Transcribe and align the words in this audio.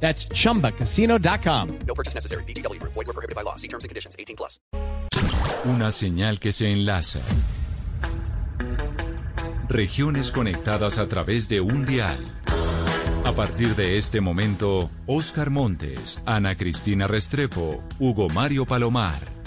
That's 0.00 0.28
chumbacasino.com. 0.28 1.78
No 1.86 1.94
purchase 1.94 2.14
necessary. 2.14 2.44
BGW. 2.44 2.80
Void 2.82 2.94
were 2.94 3.12
prohibited 3.12 3.34
by 3.34 3.42
law. 3.42 3.56
See 3.56 3.68
terms 3.68 3.84
and 3.84 3.88
conditions. 3.88 4.14
18 4.18 4.36
plus. 4.36 4.60
Una 5.64 5.90
señal 5.90 6.38
que 6.38 6.52
se 6.52 6.70
enlaza. 6.70 7.20
Regiones 9.68 10.30
conectadas 10.30 10.98
a 10.98 11.08
través 11.08 11.48
de 11.48 11.60
un 11.60 11.84
dial. 11.84 12.18
A 13.26 13.32
partir 13.32 13.74
de 13.74 13.98
este 13.98 14.20
momento, 14.20 14.88
Oscar 15.06 15.50
Montes, 15.50 16.22
Ana 16.24 16.54
Cristina 16.54 17.08
Restrepo, 17.08 17.82
Hugo 17.98 18.28
Mario 18.28 18.64
Palomar, 18.66 19.18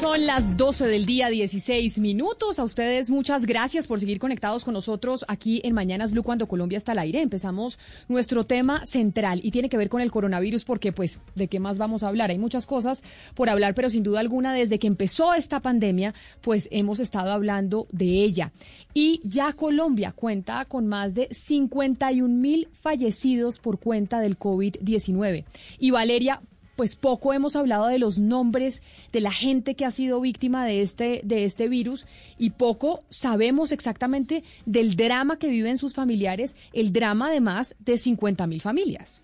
Son 0.00 0.24
las 0.24 0.56
12 0.56 0.86
del 0.86 1.04
día, 1.04 1.28
16 1.28 1.98
minutos. 1.98 2.58
A 2.58 2.64
ustedes 2.64 3.10
muchas 3.10 3.44
gracias 3.44 3.86
por 3.86 4.00
seguir 4.00 4.18
conectados 4.18 4.64
con 4.64 4.72
nosotros 4.72 5.26
aquí 5.28 5.60
en 5.62 5.74
Mañanas 5.74 6.12
Blue 6.12 6.22
cuando 6.22 6.48
Colombia 6.48 6.78
está 6.78 6.92
al 6.92 7.00
aire. 7.00 7.20
Empezamos 7.20 7.78
nuestro 8.08 8.44
tema 8.44 8.86
central 8.86 9.40
y 9.42 9.50
tiene 9.50 9.68
que 9.68 9.76
ver 9.76 9.90
con 9.90 10.00
el 10.00 10.10
coronavirus 10.10 10.64
porque 10.64 10.92
pues 10.92 11.20
de 11.34 11.48
qué 11.48 11.60
más 11.60 11.76
vamos 11.76 12.02
a 12.02 12.08
hablar. 12.08 12.30
Hay 12.30 12.38
muchas 12.38 12.64
cosas 12.64 13.02
por 13.34 13.50
hablar, 13.50 13.74
pero 13.74 13.90
sin 13.90 14.02
duda 14.02 14.20
alguna 14.20 14.54
desde 14.54 14.78
que 14.78 14.86
empezó 14.86 15.34
esta 15.34 15.60
pandemia 15.60 16.14
pues 16.40 16.66
hemos 16.70 16.98
estado 16.98 17.30
hablando 17.30 17.86
de 17.92 18.06
ella. 18.06 18.52
Y 18.94 19.20
ya 19.22 19.52
Colombia 19.52 20.12
cuenta 20.12 20.64
con 20.64 20.86
más 20.86 21.14
de 21.14 21.28
51 21.30 22.34
mil 22.34 22.68
fallecidos 22.72 23.58
por 23.58 23.78
cuenta 23.78 24.20
del 24.20 24.38
COVID-19. 24.38 25.44
Y 25.78 25.90
Valeria, 25.90 26.40
pues 26.80 26.96
poco 26.96 27.34
hemos 27.34 27.56
hablado 27.56 27.88
de 27.88 27.98
los 27.98 28.18
nombres 28.18 28.82
de 29.12 29.20
la 29.20 29.32
gente 29.32 29.74
que 29.74 29.84
ha 29.84 29.90
sido 29.90 30.18
víctima 30.18 30.64
de 30.64 30.80
este, 30.80 31.20
de 31.24 31.44
este 31.44 31.68
virus 31.68 32.06
y 32.38 32.48
poco 32.48 33.02
sabemos 33.10 33.70
exactamente 33.70 34.44
del 34.64 34.96
drama 34.96 35.38
que 35.38 35.48
viven 35.48 35.76
sus 35.76 35.92
familiares, 35.92 36.56
el 36.72 36.90
drama 36.90 37.30
de 37.30 37.42
más 37.42 37.76
de 37.80 37.98
50 37.98 38.46
mil 38.46 38.62
familias. 38.62 39.22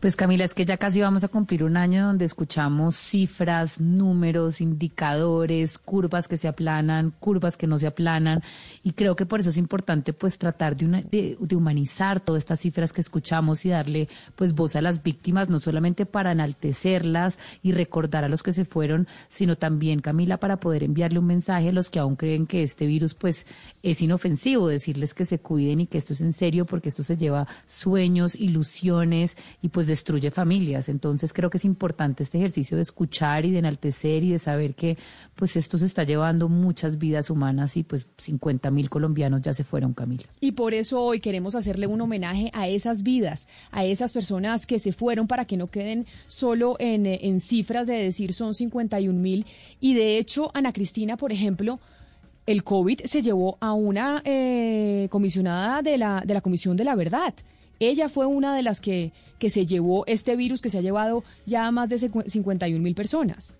Pues 0.00 0.14
Camila, 0.14 0.44
es 0.44 0.54
que 0.54 0.64
ya 0.64 0.76
casi 0.76 1.00
vamos 1.00 1.24
a 1.24 1.28
cumplir 1.28 1.64
un 1.64 1.76
año 1.76 2.06
donde 2.06 2.24
escuchamos 2.24 2.96
cifras, 2.96 3.80
números, 3.80 4.60
indicadores, 4.60 5.76
curvas 5.76 6.28
que 6.28 6.36
se 6.36 6.46
aplanan, 6.46 7.12
curvas 7.18 7.56
que 7.56 7.66
no 7.66 7.78
se 7.78 7.88
aplanan. 7.88 8.40
Y 8.84 8.92
creo 8.92 9.16
que 9.16 9.26
por 9.26 9.40
eso 9.40 9.50
es 9.50 9.56
importante 9.56 10.12
pues 10.12 10.38
tratar 10.38 10.76
de, 10.76 10.84
una, 10.84 11.02
de, 11.02 11.36
humanizar 11.52 12.20
todas 12.20 12.42
estas 12.42 12.60
cifras 12.60 12.92
que 12.92 13.00
escuchamos 13.00 13.64
y 13.64 13.70
darle 13.70 14.08
pues 14.36 14.54
voz 14.54 14.76
a 14.76 14.82
las 14.82 15.02
víctimas, 15.02 15.48
no 15.48 15.58
solamente 15.58 16.06
para 16.06 16.30
enaltecerlas 16.30 17.36
y 17.64 17.72
recordar 17.72 18.22
a 18.22 18.28
los 18.28 18.44
que 18.44 18.52
se 18.52 18.64
fueron, 18.64 19.08
sino 19.28 19.56
también 19.56 19.98
Camila 19.98 20.36
para 20.36 20.58
poder 20.60 20.84
enviarle 20.84 21.18
un 21.18 21.26
mensaje 21.26 21.70
a 21.70 21.72
los 21.72 21.90
que 21.90 21.98
aún 21.98 22.14
creen 22.14 22.46
que 22.46 22.62
este 22.62 22.86
virus 22.86 23.14
pues 23.14 23.46
es 23.82 24.00
inofensivo, 24.00 24.68
decirles 24.68 25.12
que 25.12 25.24
se 25.24 25.40
cuiden 25.40 25.80
y 25.80 25.86
que 25.88 25.98
esto 25.98 26.12
es 26.12 26.20
en 26.20 26.34
serio 26.34 26.66
porque 26.66 26.88
esto 26.88 27.02
se 27.02 27.16
lleva 27.16 27.48
sueños, 27.66 28.36
ilusiones 28.36 29.36
y 29.60 29.70
pues 29.70 29.87
destruye 29.88 30.30
familias. 30.30 30.88
Entonces 30.88 31.32
creo 31.32 31.50
que 31.50 31.58
es 31.58 31.64
importante 31.64 32.22
este 32.22 32.38
ejercicio 32.38 32.76
de 32.76 32.82
escuchar 32.82 33.44
y 33.44 33.50
de 33.50 33.58
enaltecer 33.58 34.22
y 34.22 34.30
de 34.30 34.38
saber 34.38 34.74
que 34.74 34.96
pues 35.34 35.56
esto 35.56 35.78
se 35.78 35.86
está 35.86 36.04
llevando 36.04 36.48
muchas 36.48 36.98
vidas 36.98 37.30
humanas 37.30 37.76
y 37.76 37.82
pues 37.82 38.06
50 38.18 38.70
mil 38.70 38.88
colombianos 38.88 39.42
ya 39.42 39.52
se 39.52 39.64
fueron, 39.64 39.94
Camila. 39.94 40.24
Y 40.40 40.52
por 40.52 40.74
eso 40.74 41.00
hoy 41.02 41.20
queremos 41.20 41.54
hacerle 41.54 41.86
un 41.86 42.00
homenaje 42.00 42.50
a 42.54 42.68
esas 42.68 43.02
vidas, 43.02 43.48
a 43.70 43.84
esas 43.84 44.12
personas 44.12 44.66
que 44.66 44.78
se 44.78 44.92
fueron 44.92 45.26
para 45.26 45.44
que 45.44 45.56
no 45.56 45.68
queden 45.68 46.06
solo 46.26 46.76
en, 46.78 47.06
en 47.06 47.40
cifras 47.40 47.86
de 47.86 47.94
decir 47.94 48.32
son 48.32 48.54
51 48.54 49.18
mil. 49.18 49.46
Y 49.80 49.94
de 49.94 50.18
hecho, 50.18 50.50
Ana 50.54 50.72
Cristina, 50.72 51.16
por 51.16 51.32
ejemplo, 51.32 51.80
el 52.48 52.64
COVID 52.64 53.02
se 53.02 53.20
llevó 53.20 53.58
a 53.60 53.74
una 53.74 54.22
eh, 54.24 55.08
comisionada 55.10 55.82
de 55.82 55.98
la, 55.98 56.22
de 56.24 56.32
la 56.32 56.40
Comisión 56.40 56.78
de 56.78 56.84
la 56.84 56.94
Verdad. 56.94 57.34
Ella 57.80 58.08
fue 58.08 58.26
una 58.26 58.54
de 58.54 58.62
las 58.62 58.80
que, 58.80 59.12
que 59.38 59.50
se 59.50 59.66
llevó 59.66 60.04
este 60.06 60.36
virus 60.36 60.60
que 60.60 60.70
se 60.70 60.78
ha 60.78 60.82
llevado 60.82 61.24
ya 61.46 61.66
a 61.66 61.72
más 61.72 61.88
de 61.88 61.98
51 61.98 62.82
mil 62.82 62.94
personas. 62.94 63.54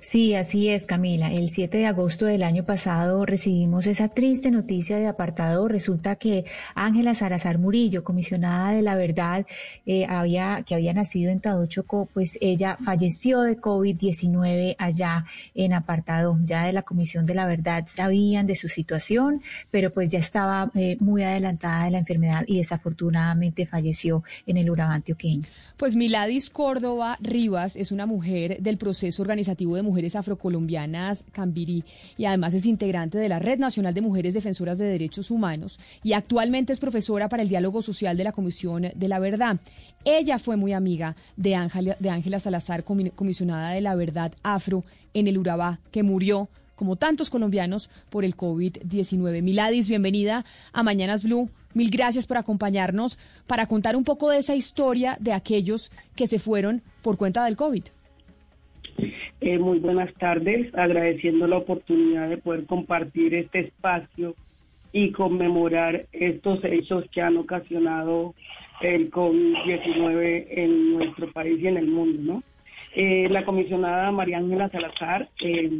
Sí, 0.00 0.34
así 0.34 0.68
es, 0.68 0.86
Camila. 0.86 1.32
El 1.32 1.50
7 1.50 1.78
de 1.78 1.86
agosto 1.86 2.26
del 2.26 2.42
año 2.42 2.64
pasado 2.64 3.24
recibimos 3.26 3.86
esa 3.86 4.08
triste 4.08 4.50
noticia 4.50 4.96
de 4.96 5.06
apartado. 5.06 5.68
Resulta 5.68 6.16
que 6.16 6.44
Ángela 6.74 7.14
Salazar 7.14 7.58
Murillo, 7.58 8.04
comisionada 8.04 8.72
de 8.72 8.82
la 8.82 8.96
verdad, 8.96 9.46
eh, 9.86 10.06
había, 10.08 10.62
que 10.66 10.74
había 10.74 10.92
nacido 10.92 11.30
en 11.30 11.40
Tadochoco, 11.40 12.08
pues 12.12 12.38
ella 12.40 12.76
falleció 12.84 13.42
de 13.42 13.58
COVID-19 13.58 14.76
allá 14.78 15.24
en 15.54 15.72
apartado. 15.72 16.38
Ya 16.44 16.64
de 16.64 16.72
la 16.72 16.82
Comisión 16.82 17.26
de 17.26 17.34
la 17.34 17.46
Verdad 17.46 17.84
sabían 17.86 18.46
de 18.46 18.56
su 18.56 18.68
situación, 18.68 19.42
pero 19.70 19.92
pues 19.92 20.08
ya 20.08 20.18
estaba 20.18 20.70
eh, 20.74 20.96
muy 21.00 21.22
adelantada 21.22 21.84
de 21.84 21.90
la 21.90 21.98
enfermedad 21.98 22.44
y 22.46 22.58
desafortunadamente 22.58 23.66
falleció 23.66 24.22
en 24.46 24.56
el 24.56 24.70
Urabá 24.70 24.94
antioqueño. 24.94 25.44
Pues 25.76 25.96
Miladis 25.96 26.50
Córdoba 26.50 27.18
Rivas 27.20 27.76
es 27.76 27.92
una 27.92 28.06
mujer 28.06 28.60
del 28.60 28.78
proceso 28.78 29.22
organizativo 29.22 29.67
de 29.74 29.82
Mujeres 29.82 30.16
Afrocolombianas 30.16 31.24
Cambirí 31.32 31.84
y 32.16 32.24
además 32.24 32.54
es 32.54 32.66
integrante 32.66 33.18
de 33.18 33.28
la 33.28 33.38
Red 33.38 33.58
Nacional 33.58 33.94
de 33.94 34.00
Mujeres 34.00 34.34
Defensoras 34.34 34.78
de 34.78 34.86
Derechos 34.86 35.30
Humanos 35.30 35.78
y 36.02 36.12
actualmente 36.12 36.72
es 36.72 36.80
profesora 36.80 37.28
para 37.28 37.42
el 37.42 37.48
diálogo 37.48 37.82
social 37.82 38.16
de 38.16 38.24
la 38.24 38.32
Comisión 38.32 38.90
de 38.94 39.08
la 39.08 39.18
Verdad. 39.18 39.58
Ella 40.04 40.38
fue 40.38 40.56
muy 40.56 40.72
amiga 40.72 41.16
de 41.36 41.54
Ángela, 41.54 41.96
de 41.98 42.10
Ángela 42.10 42.40
Salazar, 42.40 42.84
comisionada 42.84 43.70
de 43.70 43.80
la 43.80 43.94
Verdad 43.94 44.32
Afro 44.42 44.84
en 45.14 45.26
el 45.26 45.38
Urabá, 45.38 45.80
que 45.90 46.02
murió 46.02 46.48
como 46.78 46.96
tantos 46.96 47.28
colombianos 47.28 47.90
por 48.08 48.24
el 48.24 48.36
COVID-19. 48.36 49.42
Miladis, 49.42 49.88
bienvenida 49.88 50.44
a 50.72 50.82
Mañanas 50.84 51.24
Blue. 51.24 51.50
Mil 51.74 51.90
gracias 51.90 52.26
por 52.26 52.36
acompañarnos 52.36 53.18
para 53.46 53.66
contar 53.66 53.96
un 53.96 54.04
poco 54.04 54.30
de 54.30 54.38
esa 54.38 54.54
historia 54.54 55.16
de 55.20 55.32
aquellos 55.32 55.90
que 56.14 56.28
se 56.28 56.38
fueron 56.38 56.82
por 57.02 57.16
cuenta 57.16 57.44
del 57.44 57.56
COVID. 57.56 57.84
Eh, 59.40 59.58
muy 59.58 59.78
buenas 59.78 60.12
tardes, 60.14 60.74
agradeciendo 60.74 61.46
la 61.46 61.58
oportunidad 61.58 62.28
de 62.28 62.38
poder 62.38 62.66
compartir 62.66 63.34
este 63.34 63.60
espacio 63.60 64.34
y 64.92 65.12
conmemorar 65.12 66.06
estos 66.12 66.64
hechos 66.64 67.04
que 67.12 67.22
han 67.22 67.36
ocasionado 67.36 68.34
el 68.80 69.10
COVID-19 69.10 70.46
en 70.50 70.94
nuestro 70.94 71.30
país 71.32 71.60
y 71.60 71.66
en 71.66 71.76
el 71.76 71.86
mundo. 71.86 72.42
Eh, 72.94 73.28
la 73.30 73.44
comisionada 73.44 74.10
María 74.10 74.38
Ángela 74.38 74.70
Salazar 74.70 75.28
eh, 75.40 75.70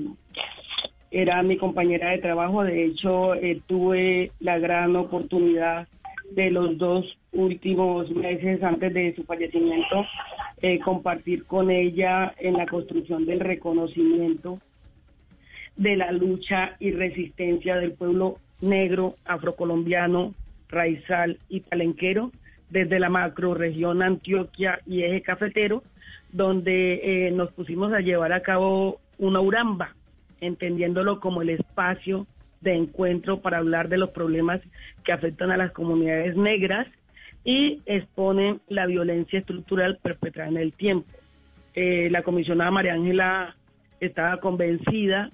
era 1.11 1.43
mi 1.43 1.56
compañera 1.56 2.11
de 2.11 2.19
trabajo, 2.19 2.65
de 2.65 2.85
hecho 2.85 3.35
eh, 3.35 3.61
tuve 3.67 4.33
la 4.41 4.59
gran 4.59 4.95
oportunidad 4.95 5.89
de 6.31 6.50
los 6.50 6.77
dos 6.78 7.19
últimos 7.33 8.11
meses 8.11 8.62
antes 8.62 8.93
de 8.93 9.15
su 9.15 9.25
fallecimiento 9.25 10.05
eh, 10.61 10.78
compartir 10.81 11.44
con 11.44 11.71
ella 11.71 12.34
en 12.39 12.55
la 12.55 12.66
construcción 12.66 13.27
del 13.27 13.41
reconocimiento 13.41 14.61
de 15.76 15.97
la 15.97 16.11
lucha 16.12 16.76
y 16.81 16.91
resistencia 16.91 17.76
del 17.76 17.93
pueblo 17.93 18.38
negro, 18.61 19.17
afrocolombiano, 19.25 20.35
raizal 20.69 21.38
y 21.49 21.61
palenquero 21.61 22.32
desde 22.70 22.99
la 22.99 23.08
macroregión 23.08 24.02
Antioquia 24.02 24.81
y 24.87 25.05
eje 25.05 25.23
cafetero, 25.23 25.82
donde 26.32 27.29
eh, 27.29 27.31
nos 27.31 27.52
pusimos 27.52 27.93
a 27.93 28.00
llevar 28.00 28.32
a 28.32 28.43
cabo 28.43 29.00
una 29.19 29.41
uramba, 29.41 29.94
entendiéndolo 30.41 31.20
como 31.20 31.43
el 31.43 31.50
espacio 31.50 32.26
de 32.60 32.75
encuentro 32.75 33.40
para 33.40 33.58
hablar 33.58 33.88
de 33.88 33.99
los 33.99 34.10
problemas 34.10 34.60
que 35.05 35.12
afectan 35.12 35.50
a 35.50 35.56
las 35.56 35.72
comunidades 35.72 36.37
negras 36.37 36.87
y 37.44 37.81
exponen 37.87 38.60
la 38.69 38.87
violencia 38.87 39.38
estructural 39.38 39.99
perpetrada 40.02 40.50
en 40.50 40.56
el 40.56 40.72
tiempo. 40.72 41.08
Eh, 41.75 42.08
la 42.10 42.22
comisionada 42.22 42.70
María 42.70 42.94
Ángela 42.94 43.56
estaba 44.00 44.38
convencida 44.38 45.31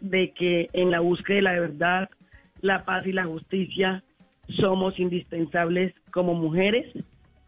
de 0.00 0.32
que 0.32 0.70
en 0.72 0.90
la 0.90 1.00
búsqueda 1.00 1.36
de 1.36 1.42
la 1.42 1.60
verdad, 1.60 2.08
la 2.60 2.84
paz 2.84 3.06
y 3.06 3.12
la 3.12 3.24
justicia 3.24 4.02
somos 4.48 4.98
indispensables 4.98 5.92
como 6.12 6.34
mujeres, 6.34 6.86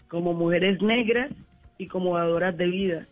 como 0.09 0.35
mujeres 0.35 0.83
negras 0.83 1.31
y 1.79 1.87
como 1.87 2.17
dadoras 2.17 2.57
de 2.57 2.67
vida. 2.67 3.07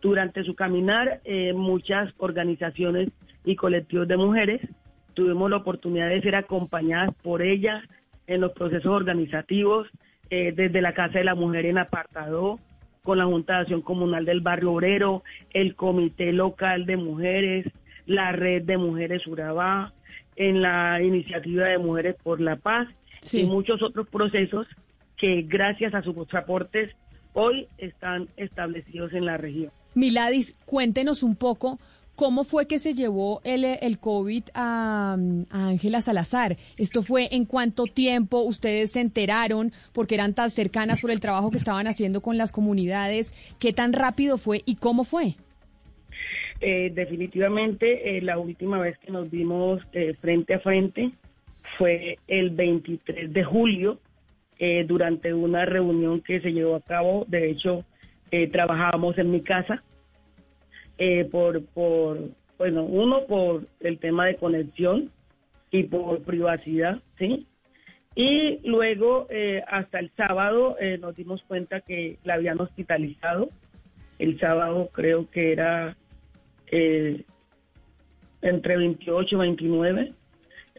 Durante 0.00 0.44
su 0.44 0.54
caminar, 0.54 1.20
eh, 1.24 1.52
muchas 1.52 2.12
organizaciones 2.16 3.10
y 3.44 3.56
colectivos 3.56 4.08
de 4.08 4.16
mujeres 4.16 4.60
tuvimos 5.14 5.50
la 5.50 5.58
oportunidad 5.58 6.08
de 6.08 6.20
ser 6.22 6.34
acompañadas 6.34 7.14
por 7.22 7.42
ella 7.42 7.82
en 8.26 8.40
los 8.40 8.52
procesos 8.52 8.92
organizativos, 8.92 9.88
eh, 10.30 10.52
desde 10.54 10.80
la 10.80 10.94
Casa 10.94 11.18
de 11.18 11.24
la 11.24 11.34
Mujer 11.34 11.66
en 11.66 11.78
Apartado, 11.78 12.58
con 13.02 13.18
la 13.18 13.24
Junta 13.24 13.54
de 13.54 13.60
Acción 13.60 13.82
Comunal 13.82 14.24
del 14.24 14.40
Barrio 14.40 14.72
Obrero, 14.72 15.22
el 15.52 15.74
Comité 15.74 16.32
Local 16.32 16.86
de 16.86 16.96
Mujeres, 16.96 17.66
la 18.06 18.32
Red 18.32 18.62
de 18.64 18.76
Mujeres 18.76 19.26
Urabá, 19.26 19.92
en 20.36 20.62
la 20.62 21.02
Iniciativa 21.02 21.66
de 21.66 21.78
Mujeres 21.78 22.16
por 22.22 22.40
la 22.40 22.56
Paz 22.56 22.88
Sí. 23.22 23.40
y 23.42 23.46
muchos 23.46 23.82
otros 23.82 24.08
procesos 24.08 24.66
que 25.16 25.42
gracias 25.42 25.92
a 25.94 26.02
sus 26.02 26.16
aportes 26.34 26.90
hoy 27.34 27.66
están 27.78 28.28
establecidos 28.36 29.12
en 29.12 29.26
la 29.26 29.36
región. 29.36 29.70
Miladis, 29.94 30.56
cuéntenos 30.64 31.22
un 31.22 31.36
poco 31.36 31.78
cómo 32.20 32.44
fue 32.44 32.66
que 32.66 32.78
se 32.78 32.92
llevó 32.92 33.40
el, 33.44 33.64
el 33.64 33.98
COVID 33.98 34.42
a, 34.52 35.16
Ángela 35.50 36.02
Salazar. 36.02 36.58
¿Esto 36.76 37.02
fue 37.02 37.34
en 37.34 37.46
cuánto 37.46 37.84
tiempo 37.84 38.42
ustedes 38.42 38.92
se 38.92 39.00
enteraron 39.00 39.72
porque 39.94 40.16
eran 40.16 40.34
tan 40.34 40.50
cercanas 40.50 41.00
por 41.00 41.10
el 41.10 41.18
trabajo 41.18 41.50
que 41.50 41.56
estaban 41.56 41.86
haciendo 41.86 42.20
con 42.20 42.36
las 42.36 42.52
comunidades? 42.52 43.32
¿Qué 43.58 43.72
tan 43.72 43.94
rápido 43.94 44.36
fue 44.36 44.60
y 44.66 44.76
cómo 44.76 45.04
fue? 45.04 45.36
Eh, 46.60 46.92
definitivamente, 46.94 48.18
eh, 48.18 48.20
la 48.20 48.36
última 48.36 48.78
vez 48.78 48.98
que 48.98 49.10
nos 49.10 49.30
vimos 49.30 49.80
eh, 49.94 50.12
frente 50.20 50.52
a 50.52 50.60
frente 50.60 51.12
fue 51.78 52.18
el 52.28 52.50
23 52.50 53.32
de 53.32 53.44
julio, 53.44 53.98
eh, 54.58 54.84
durante 54.86 55.32
una 55.32 55.64
reunión 55.64 56.20
que 56.20 56.38
se 56.42 56.52
llevó 56.52 56.74
a 56.74 56.82
cabo. 56.82 57.24
De 57.28 57.50
hecho, 57.50 57.82
eh, 58.30 58.46
trabajábamos 58.48 59.16
en 59.16 59.30
mi 59.30 59.40
casa 59.40 59.82
eh, 61.00 61.24
por, 61.24 61.64
por, 61.64 62.18
bueno, 62.58 62.84
uno 62.84 63.26
por 63.26 63.66
el 63.80 63.98
tema 63.98 64.26
de 64.26 64.36
conexión 64.36 65.10
y 65.72 65.84
por 65.84 66.22
privacidad, 66.22 67.00
¿sí? 67.18 67.46
Y 68.14 68.60
luego, 68.68 69.26
eh, 69.30 69.62
hasta 69.66 69.98
el 69.98 70.10
sábado, 70.16 70.76
eh, 70.78 70.98
nos 70.98 71.16
dimos 71.16 71.42
cuenta 71.44 71.80
que 71.80 72.18
la 72.22 72.34
habían 72.34 72.60
hospitalizado. 72.60 73.48
El 74.18 74.38
sábado 74.38 74.90
creo 74.92 75.30
que 75.30 75.52
era 75.52 75.96
entre 78.42 78.76
28 78.76 79.34
y 79.34 79.38
29. 79.38 80.12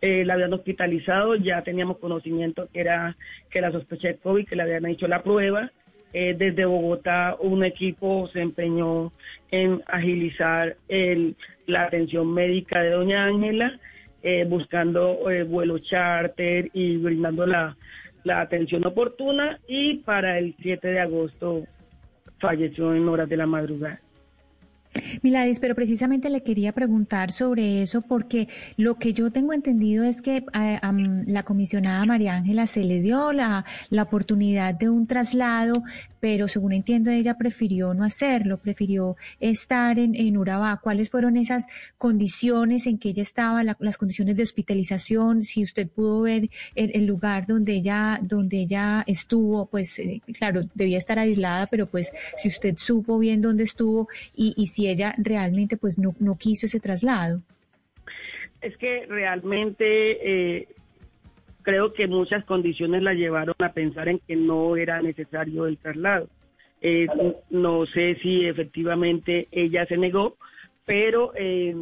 Eh, 0.01 0.25
la 0.25 0.33
habían 0.33 0.53
hospitalizado, 0.53 1.35
ya 1.35 1.62
teníamos 1.62 2.00
conocimiento 2.00 2.67
que 2.74 2.79
era 2.81 3.15
que 3.50 3.62
la 3.62 3.71
sospecha 3.71 4.07
de 4.07 4.17
COVID, 4.17 4.47
que 4.47 4.56
le 4.56 4.63
habían 4.63 4.85
hecho 4.85 5.07
la 5.07 5.21
prueba. 5.21 5.71
Eh, 6.13 6.36
desde 6.38 6.66
Bogotá 6.66 7.38
un 7.40 7.63
equipo 7.63 8.30
se 8.34 8.42
empeñó 8.42 9.13
en 9.50 9.81
agilizar 9.88 10.75
el, 10.90 11.36
la 11.68 11.84
atención 11.84 12.34
médica 12.34 12.81
de 12.81 12.92
doña 12.92 13.25
Ángela, 13.25 13.80
eh, 14.22 14.46
buscando 14.48 15.30
eh, 15.30 15.44
vuelo 15.44 15.80
charter 15.80 16.69
y 16.74 16.98
brindando 16.98 17.46
la, 17.46 17.78
la 18.24 18.42
atención 18.42 18.86
oportuna 18.86 19.60
y 19.68 19.96
para 20.00 20.38
el 20.38 20.56
7 20.62 20.88
de 20.88 21.00
agosto 21.00 21.63
falleció 22.40 22.94
en 22.94 23.08
horas 23.08 23.30
de 23.30 23.38
la 23.38 23.46
madrugada. 23.46 24.02
Miladis, 25.21 25.59
pero 25.59 25.75
precisamente 25.75 26.29
le 26.29 26.43
quería 26.43 26.73
preguntar 26.73 27.31
sobre 27.31 27.81
eso 27.81 28.01
porque 28.01 28.47
lo 28.77 28.95
que 28.95 29.13
yo 29.13 29.31
tengo 29.31 29.53
entendido 29.53 30.03
es 30.03 30.21
que 30.21 30.43
a, 30.53 30.75
a, 30.75 30.93
la 30.93 31.43
comisionada 31.43 32.05
María 32.05 32.35
Ángela 32.35 32.67
se 32.67 32.83
le 32.83 33.01
dio 33.01 33.31
la, 33.31 33.65
la 33.89 34.03
oportunidad 34.03 34.73
de 34.73 34.89
un 34.89 35.07
traslado, 35.07 35.83
pero 36.21 36.47
según 36.47 36.71
entiendo 36.71 37.12
ella 37.12 37.38
prefirió 37.38 37.94
no 37.94 38.06
hacerlo, 38.06 38.59
prefirió 38.59 39.18
estar 39.41 40.00
en, 40.00 40.15
en 40.15 40.38
Urabá. 40.38 40.79
¿Cuáles 40.81 41.09
fueron 41.09 41.35
esas 41.35 41.68
condiciones 41.97 42.88
en 42.88 43.00
que 43.00 43.09
ella 43.09 43.23
estaba, 43.23 43.63
la, 43.63 43.75
las 43.79 43.97
condiciones 43.97 44.38
de 44.38 44.44
hospitalización? 44.44 45.44
Si 45.44 45.63
usted 45.63 45.89
pudo 45.89 46.21
ver 46.21 46.50
el, 46.75 47.06
lugar 47.06 47.47
donde 47.47 47.73
ella, 47.73 48.19
donde 48.21 48.62
ella 48.62 49.03
estuvo, 49.07 49.65
pues 49.65 49.97
eh, 50.00 50.21
claro, 50.38 50.62
debía 50.75 51.00
estar 51.00 51.18
aislada, 51.18 51.65
pero 51.68 51.88
pues 51.88 52.13
si 52.38 52.47
usted 52.47 52.77
supo 52.77 53.17
bien 53.17 53.41
dónde 53.41 53.63
estuvo 53.63 54.07
y, 54.35 54.53
y 54.56 54.67
si 54.67 54.88
ella 54.88 55.15
realmente 55.17 55.75
pues 55.75 55.97
no, 55.97 56.15
no 56.19 56.38
quiso 56.38 56.67
ese 56.67 56.79
traslado. 56.79 57.41
Es 58.62 58.77
que 58.77 59.07
realmente 59.07 60.59
eh, 60.59 60.67
creo 61.62 61.94
que 61.94 62.08
muchas 62.08 62.44
condiciones 62.46 63.04
la 63.04 63.13
llevaron 63.13 63.56
a 63.60 63.74
pensar 63.74 64.10
en 64.10 64.19
que 64.19 64.36
no 64.36 64.75
era 64.75 65.02
necesario 65.02 65.68
el 65.68 65.78
traslado. 65.78 66.28
Eh, 66.81 67.08
no 67.50 67.86
sé 67.86 68.18
si 68.22 68.46
efectivamente 68.46 69.48
ella 69.52 69.86
se 69.86 69.98
negó, 69.98 70.38
pero 70.86 71.31
eh, 71.36 71.75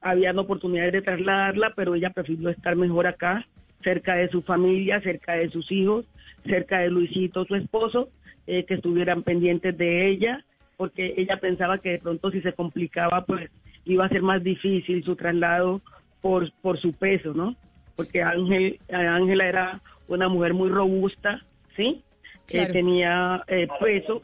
habían 0.00 0.38
oportunidades 0.38 0.92
de 0.92 1.02
trasladarla, 1.02 1.72
pero 1.74 1.94
ella 1.94 2.10
prefirió 2.10 2.50
estar 2.50 2.76
mejor 2.76 3.06
acá, 3.06 3.46
cerca 3.82 4.14
de 4.14 4.28
su 4.28 4.42
familia, 4.42 5.00
cerca 5.00 5.34
de 5.34 5.50
sus 5.50 5.70
hijos, 5.72 6.04
cerca 6.44 6.80
de 6.80 6.90
Luisito, 6.90 7.44
su 7.44 7.54
esposo, 7.54 8.10
eh, 8.46 8.64
que 8.64 8.74
estuvieran 8.74 9.22
pendientes 9.22 9.76
de 9.78 10.08
ella 10.08 10.44
porque 10.82 11.14
ella 11.16 11.36
pensaba 11.36 11.78
que 11.78 11.90
de 11.90 11.98
pronto 12.00 12.32
si 12.32 12.40
se 12.40 12.54
complicaba, 12.54 13.24
pues 13.24 13.48
iba 13.84 14.04
a 14.04 14.08
ser 14.08 14.22
más 14.22 14.42
difícil 14.42 15.04
su 15.04 15.14
traslado 15.14 15.80
por, 16.20 16.50
por 16.60 16.76
su 16.76 16.92
peso, 16.92 17.34
¿no? 17.34 17.54
Porque 17.96 18.22
Ángel, 18.22 18.78
Ángela 18.90 19.46
era 19.46 19.80
una 20.08 20.28
mujer 20.28 20.54
muy 20.54 20.68
robusta, 20.68 21.42
¿sí? 21.76 22.02
Claro. 22.46 22.70
Eh, 22.70 22.72
tenía 22.72 23.44
eh, 23.46 23.68
peso 23.80 24.22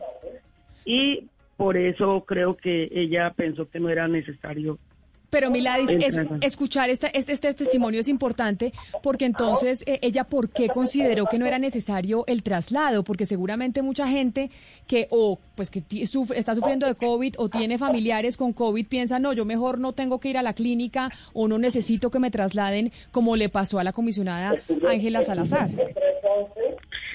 y 0.84 1.28
por 1.56 1.76
eso 1.76 2.24
creo 2.26 2.56
que 2.56 2.88
ella 2.92 3.32
pensó 3.34 3.68
que 3.68 3.80
no 3.80 3.88
era 3.88 4.08
necesario 4.08 4.78
pero 5.30 5.50
Miladis, 5.50 5.90
es, 5.90 6.20
escuchar 6.40 6.90
esta, 6.90 7.08
este, 7.08 7.32
este, 7.32 7.52
testimonio 7.52 8.00
es 8.00 8.08
importante 8.08 8.72
porque 9.02 9.26
entonces 9.26 9.84
eh, 9.86 9.98
ella 10.02 10.24
por 10.24 10.50
qué 10.50 10.68
consideró 10.68 11.26
que 11.26 11.38
no 11.38 11.46
era 11.46 11.58
necesario 11.58 12.24
el 12.26 12.42
traslado, 12.42 13.04
porque 13.04 13.26
seguramente 13.26 13.82
mucha 13.82 14.08
gente 14.08 14.50
que 14.86 15.06
o 15.10 15.38
pues 15.54 15.70
que 15.70 15.82
sufre, 16.06 16.38
está 16.38 16.54
sufriendo 16.54 16.86
de 16.86 16.94
COVID 16.94 17.34
o 17.38 17.48
tiene 17.48 17.78
familiares 17.78 18.36
con 18.36 18.52
COVID 18.52 18.86
piensa, 18.86 19.18
no, 19.18 19.32
yo 19.32 19.44
mejor 19.44 19.78
no 19.78 19.92
tengo 19.92 20.18
que 20.18 20.30
ir 20.30 20.38
a 20.38 20.42
la 20.42 20.54
clínica 20.54 21.10
o 21.34 21.46
no 21.46 21.58
necesito 21.58 22.10
que 22.10 22.20
me 22.20 22.30
trasladen 22.30 22.90
como 23.12 23.36
le 23.36 23.48
pasó 23.48 23.78
a 23.78 23.84
la 23.84 23.92
comisionada 23.92 24.54
Ángela 24.88 25.22
Salazar. 25.22 25.68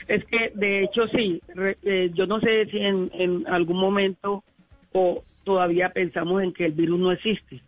Es 0.07 0.23
que 0.25 0.51
de 0.53 0.83
hecho 0.83 1.07
sí, 1.07 1.41
eh, 1.83 2.11
yo 2.13 2.27
no 2.27 2.39
sé 2.41 2.65
si 2.67 2.77
en, 2.77 3.09
en 3.13 3.47
algún 3.47 3.77
momento 3.77 4.43
o 4.91 5.23
todavía 5.43 5.89
pensamos 5.89 6.43
en 6.43 6.53
que 6.53 6.65
el 6.65 6.73
virus 6.73 6.99
no 6.99 7.11
existe 7.11 7.61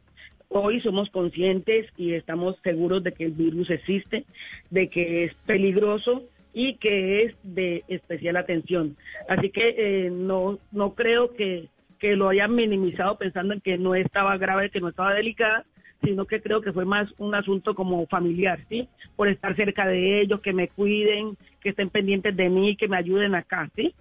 hoy 0.57 0.79
somos 0.79 1.09
conscientes 1.09 1.85
y 1.97 2.13
estamos 2.13 2.55
seguros 2.63 3.03
de 3.03 3.11
que 3.11 3.25
el 3.25 3.33
virus 3.33 3.69
existe, 3.69 4.23
de 4.69 4.89
que 4.89 5.25
es 5.25 5.33
peligroso 5.45 6.23
y 6.53 6.75
que 6.75 7.23
es 7.23 7.35
de 7.43 7.83
especial 7.89 8.37
atención. 8.37 8.95
Así 9.27 9.49
que 9.49 9.75
eh, 9.77 10.09
no, 10.09 10.59
no 10.71 10.95
creo 10.95 11.33
que, 11.35 11.67
que 11.99 12.15
lo 12.15 12.29
hayan 12.29 12.55
minimizado 12.55 13.17
pensando 13.17 13.53
en 13.53 13.59
que 13.59 13.77
no 13.77 13.95
estaba 13.95 14.37
grave, 14.37 14.69
que 14.69 14.79
no 14.79 14.87
estaba 14.87 15.13
delicada, 15.13 15.65
sino 16.01 16.25
que 16.25 16.41
creo 16.41 16.61
que 16.61 16.71
fue 16.71 16.85
más 16.85 17.13
un 17.17 17.35
asunto 17.35 17.75
como 17.75 18.07
familiar, 18.07 18.59
¿sí? 18.69 18.87
Por 19.17 19.27
estar 19.27 19.55
cerca 19.57 19.85
de 19.85 20.21
ellos, 20.21 20.39
que 20.39 20.53
me 20.53 20.69
cuiden, 20.69 21.35
que 21.59 21.69
estén 21.69 21.89
pendientes 21.89 22.35
de 22.35 22.49
mí, 22.49 22.77
que 22.77 22.87
me 22.87 22.97
ayuden 22.97 23.35
acá, 23.35 23.69
¿sí? 23.75 23.93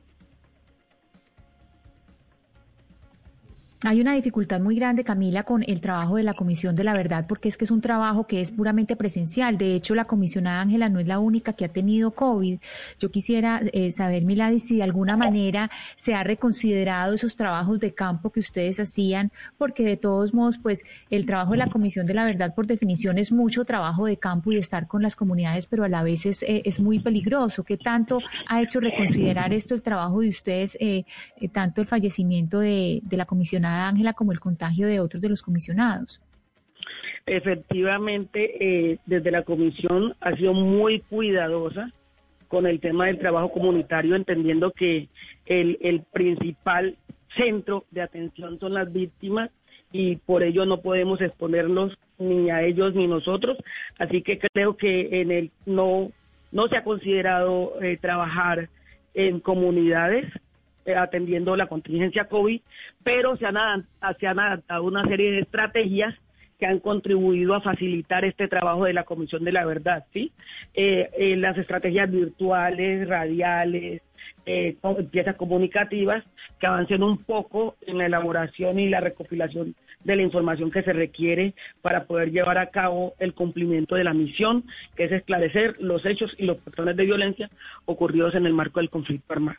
Hay 3.86 4.00
una 4.00 4.14
dificultad 4.14 4.60
muy 4.60 4.76
grande, 4.76 5.04
Camila, 5.04 5.42
con 5.42 5.62
el 5.66 5.82
trabajo 5.82 6.16
de 6.16 6.22
la 6.22 6.32
Comisión 6.32 6.74
de 6.74 6.84
la 6.84 6.94
Verdad, 6.94 7.26
porque 7.28 7.50
es 7.50 7.58
que 7.58 7.66
es 7.66 7.70
un 7.70 7.82
trabajo 7.82 8.26
que 8.26 8.40
es 8.40 8.50
puramente 8.50 8.96
presencial. 8.96 9.58
De 9.58 9.74
hecho, 9.74 9.94
la 9.94 10.06
comisionada 10.06 10.62
Ángela 10.62 10.88
no 10.88 11.00
es 11.00 11.06
la 11.06 11.18
única 11.18 11.52
que 11.52 11.66
ha 11.66 11.68
tenido 11.68 12.12
COVID. 12.12 12.60
Yo 12.98 13.10
quisiera 13.10 13.60
eh, 13.74 13.92
saber, 13.92 14.24
Milady, 14.24 14.60
si 14.60 14.76
de 14.78 14.84
alguna 14.84 15.18
manera 15.18 15.70
se 15.96 16.14
ha 16.14 16.24
reconsiderado 16.24 17.12
esos 17.12 17.36
trabajos 17.36 17.78
de 17.78 17.92
campo 17.92 18.30
que 18.30 18.40
ustedes 18.40 18.80
hacían, 18.80 19.30
porque 19.58 19.84
de 19.84 19.98
todos 19.98 20.32
modos, 20.32 20.56
pues 20.56 20.82
el 21.10 21.26
trabajo 21.26 21.50
de 21.50 21.58
la 21.58 21.66
Comisión 21.66 22.06
de 22.06 22.14
la 22.14 22.24
Verdad, 22.24 22.54
por 22.54 22.66
definición, 22.66 23.18
es 23.18 23.32
mucho 23.32 23.66
trabajo 23.66 24.06
de 24.06 24.16
campo 24.16 24.50
y 24.50 24.56
estar 24.56 24.86
con 24.86 25.02
las 25.02 25.14
comunidades, 25.14 25.66
pero 25.66 25.84
a 25.84 25.90
la 25.90 26.02
vez 26.02 26.24
es, 26.24 26.42
eh, 26.44 26.62
es 26.64 26.80
muy 26.80 27.00
peligroso. 27.00 27.64
¿Qué 27.64 27.76
tanto 27.76 28.20
ha 28.48 28.62
hecho 28.62 28.80
reconsiderar 28.80 29.52
esto 29.52 29.74
el 29.74 29.82
trabajo 29.82 30.20
de 30.22 30.30
ustedes, 30.30 30.74
eh, 30.80 31.04
tanto 31.52 31.82
el 31.82 31.86
fallecimiento 31.86 32.60
de 32.60 33.02
la 33.10 33.26
comisionada 33.26 33.73
Ángela 33.82 34.12
como 34.12 34.32
el 34.32 34.40
contagio 34.40 34.86
de 34.86 35.00
otros 35.00 35.20
de 35.20 35.28
los 35.28 35.42
comisionados. 35.42 36.20
Efectivamente, 37.26 38.90
eh, 38.92 38.98
desde 39.06 39.30
la 39.30 39.42
comisión 39.42 40.14
ha 40.20 40.36
sido 40.36 40.52
muy 40.52 41.00
cuidadosa 41.00 41.90
con 42.48 42.66
el 42.66 42.80
tema 42.80 43.06
del 43.06 43.18
trabajo 43.18 43.50
comunitario, 43.50 44.14
entendiendo 44.14 44.70
que 44.72 45.08
el, 45.46 46.04
principal 46.12 46.96
centro 47.36 47.84
de 47.90 48.02
atención 48.02 48.60
son 48.60 48.74
las 48.74 48.92
víctimas 48.92 49.50
y 49.90 50.16
por 50.16 50.42
ello 50.42 50.66
no 50.66 50.80
podemos 50.80 51.20
exponerlos 51.20 51.98
ni 52.18 52.50
a 52.50 52.62
ellos 52.62 52.94
ni 52.94 53.06
nosotros. 53.06 53.56
Así 53.98 54.22
que 54.22 54.38
creo 54.38 54.76
que 54.76 55.20
en 55.20 55.30
el 55.30 55.50
no 55.66 56.12
no 56.52 56.68
se 56.68 56.76
ha 56.76 56.84
considerado 56.84 57.82
eh, 57.82 57.98
trabajar 58.00 58.68
en 59.14 59.40
comunidades 59.40 60.24
atendiendo 60.96 61.56
la 61.56 61.66
contingencia 61.66 62.24
COVID, 62.24 62.60
pero 63.02 63.36
se 63.36 63.46
han, 63.46 63.56
adaptado 64.00 64.84
una 64.84 65.04
serie 65.06 65.32
de 65.32 65.40
estrategias 65.40 66.14
que 66.58 66.66
han 66.66 66.78
contribuido 66.78 67.54
a 67.54 67.60
facilitar 67.60 68.24
este 68.24 68.48
trabajo 68.48 68.84
de 68.84 68.92
la 68.92 69.04
Comisión 69.04 69.44
de 69.44 69.52
la 69.52 69.64
Verdad, 69.64 70.04
¿sí? 70.12 70.32
Eh, 70.74 71.10
eh, 71.18 71.36
las 71.36 71.58
estrategias 71.58 72.10
virtuales, 72.10 73.08
radiales, 73.08 74.02
eh, 74.46 74.76
piezas 75.10 75.36
comunicativas 75.36 76.22
que 76.60 76.66
avancen 76.66 77.02
un 77.02 77.18
poco 77.18 77.76
en 77.86 77.98
la 77.98 78.06
elaboración 78.06 78.78
y 78.78 78.88
la 78.88 79.00
recopilación 79.00 79.74
de 80.04 80.16
la 80.16 80.22
información 80.22 80.70
que 80.70 80.82
se 80.82 80.92
requiere 80.92 81.54
para 81.80 82.04
poder 82.04 82.30
llevar 82.30 82.58
a 82.58 82.66
cabo 82.66 83.14
el 83.18 83.32
cumplimiento 83.32 83.94
de 83.94 84.04
la 84.04 84.12
misión, 84.12 84.64
que 84.96 85.04
es 85.04 85.12
esclarecer 85.12 85.76
los 85.80 86.04
hechos 86.04 86.34
y 86.38 86.44
los 86.44 86.58
patrones 86.58 86.96
de 86.96 87.06
violencia 87.06 87.50
ocurridos 87.86 88.34
en 88.34 88.46
el 88.46 88.52
marco 88.52 88.80
del 88.80 88.90
conflicto 88.90 89.32
armado. 89.32 89.58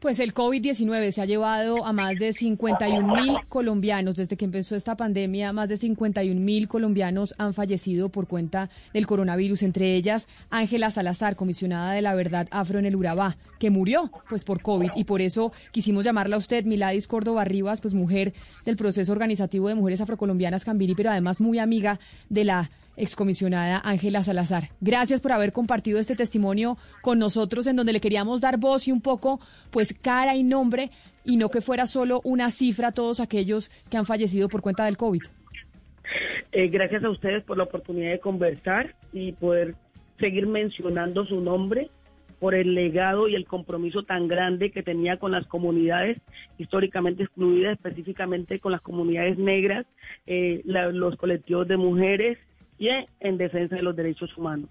Pues 0.00 0.18
el 0.18 0.32
COVID-19 0.32 1.12
se 1.12 1.20
ha 1.20 1.26
llevado 1.26 1.84
a 1.84 1.92
más 1.92 2.18
de 2.18 2.32
51 2.32 3.06
mil 3.14 3.36
colombianos. 3.50 4.16
Desde 4.16 4.38
que 4.38 4.46
empezó 4.46 4.74
esta 4.74 4.96
pandemia, 4.96 5.52
más 5.52 5.68
de 5.68 5.76
51 5.76 6.40
mil 6.40 6.68
colombianos 6.68 7.34
han 7.36 7.52
fallecido 7.52 8.08
por 8.08 8.26
cuenta 8.26 8.70
del 8.94 9.06
coronavirus. 9.06 9.62
Entre 9.62 9.94
ellas, 9.96 10.26
Ángela 10.48 10.90
Salazar, 10.90 11.36
comisionada 11.36 11.92
de 11.92 12.00
la 12.00 12.14
verdad 12.14 12.48
afro 12.50 12.78
en 12.78 12.86
el 12.86 12.96
Urabá, 12.96 13.36
que 13.58 13.68
murió 13.68 14.10
pues 14.30 14.42
por 14.42 14.62
COVID. 14.62 14.92
Y 14.94 15.04
por 15.04 15.20
eso 15.20 15.52
quisimos 15.70 16.06
llamarla 16.06 16.36
a 16.36 16.38
usted, 16.38 16.64
Miladis 16.64 17.06
Córdoba 17.06 17.44
Rivas, 17.44 17.82
pues 17.82 17.92
mujer 17.92 18.32
del 18.64 18.76
proceso 18.76 19.12
organizativo 19.12 19.68
de 19.68 19.74
mujeres 19.74 20.00
afrocolombianas 20.00 20.64
Cambiri, 20.64 20.94
pero 20.94 21.10
además 21.10 21.42
muy 21.42 21.58
amiga 21.58 22.00
de 22.30 22.44
la 22.44 22.70
excomisionada 22.96 23.80
Ángela 23.84 24.22
Salazar. 24.22 24.70
Gracias 24.80 25.20
por 25.20 25.32
haber 25.32 25.52
compartido 25.52 25.98
este 25.98 26.16
testimonio 26.16 26.76
con 27.02 27.18
nosotros 27.18 27.66
en 27.66 27.76
donde 27.76 27.92
le 27.92 28.00
queríamos 28.00 28.40
dar 28.40 28.58
voz 28.58 28.86
y 28.88 28.92
un 28.92 29.00
poco 29.00 29.40
pues 29.70 29.94
cara 29.94 30.34
y 30.36 30.42
nombre 30.42 30.90
y 31.24 31.36
no 31.36 31.48
que 31.48 31.60
fuera 31.60 31.86
solo 31.86 32.20
una 32.24 32.50
cifra 32.50 32.88
a 32.88 32.92
todos 32.92 33.20
aquellos 33.20 33.70
que 33.90 33.96
han 33.96 34.06
fallecido 34.06 34.48
por 34.48 34.62
cuenta 34.62 34.84
del 34.84 34.96
COVID. 34.96 35.22
Eh, 36.52 36.68
gracias 36.68 37.04
a 37.04 37.10
ustedes 37.10 37.44
por 37.44 37.56
la 37.56 37.64
oportunidad 37.64 38.10
de 38.10 38.20
conversar 38.20 38.94
y 39.12 39.32
poder 39.32 39.74
seguir 40.18 40.46
mencionando 40.46 41.24
su 41.24 41.40
nombre 41.40 41.90
por 42.40 42.54
el 42.54 42.74
legado 42.74 43.28
y 43.28 43.34
el 43.34 43.44
compromiso 43.46 44.02
tan 44.02 44.26
grande 44.26 44.70
que 44.70 44.82
tenía 44.82 45.18
con 45.18 45.30
las 45.30 45.46
comunidades 45.46 46.18
históricamente 46.58 47.22
excluidas, 47.24 47.74
específicamente 47.74 48.58
con 48.60 48.72
las 48.72 48.80
comunidades 48.80 49.38
negras, 49.38 49.86
eh, 50.26 50.62
la- 50.64 50.88
los 50.88 51.16
colectivos 51.16 51.68
de 51.68 51.76
mujeres 51.76 52.38
en 53.20 53.38
defensa 53.38 53.76
de 53.76 53.82
los 53.82 53.94
derechos 53.94 54.36
humanos. 54.36 54.70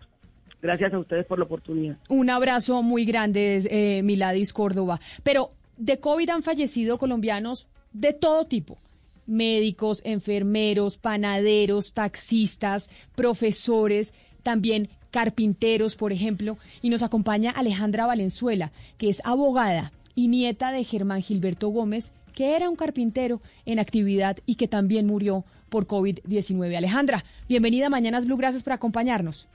Gracias 0.61 0.93
a 0.93 0.99
ustedes 0.99 1.25
por 1.25 1.39
la 1.39 1.45
oportunidad. 1.45 1.97
Un 2.09 2.29
abrazo 2.29 2.83
muy 2.83 3.05
grande, 3.05 3.61
eh, 3.69 4.03
Miladis 4.03 4.51
Córdoba. 4.51 4.99
Pero 5.23 5.51
de 5.77 5.99
COVID 5.99 6.29
han 6.29 6.43
fallecido 6.43 6.97
colombianos 6.97 7.67
de 7.93 8.13
todo 8.13 8.45
tipo. 8.45 8.77
Médicos, 9.25 10.01
enfermeros, 10.03 10.97
panaderos, 10.97 11.93
taxistas, 11.93 12.89
profesores, 13.15 14.13
también 14.43 14.89
carpinteros, 15.11 15.95
por 15.95 16.11
ejemplo. 16.11 16.57
Y 16.81 16.89
nos 16.89 17.03
acompaña 17.03 17.51
Alejandra 17.51 18.05
Valenzuela, 18.05 18.71
que 18.97 19.09
es 19.09 19.21
abogada 19.23 19.93
y 20.15 20.27
nieta 20.27 20.71
de 20.71 20.83
Germán 20.83 21.21
Gilberto 21.21 21.69
Gómez, 21.69 22.13
que 22.39 22.55
era 22.55 22.69
un 22.69 22.77
carpintero 22.77 23.41
en 23.65 23.79
actividad 23.79 24.38
y 24.46 24.55
que 24.55 24.69
también 24.69 25.05
murió 25.05 25.43
por 25.67 25.88
COVID-19. 25.88 26.74
Alejandra, 26.74 27.25
bienvenida 27.50 27.88
a 27.88 27.89
Mañanas 27.89 28.25
Blue, 28.25 28.38
gracias 28.38 28.63
por 28.63 28.72
acompañarnos. 28.72 29.46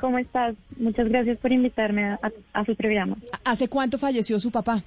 ¿Cómo 0.00 0.16
estás? 0.16 0.54
Muchas 0.78 1.06
gracias 1.10 1.36
por 1.36 1.52
invitarme 1.52 2.04
a, 2.04 2.18
a 2.54 2.64
su 2.64 2.74
programa. 2.76 3.18
¿Hace 3.44 3.68
cuánto 3.68 3.98
falleció 3.98 4.40
su 4.40 4.50
papá? 4.50 4.82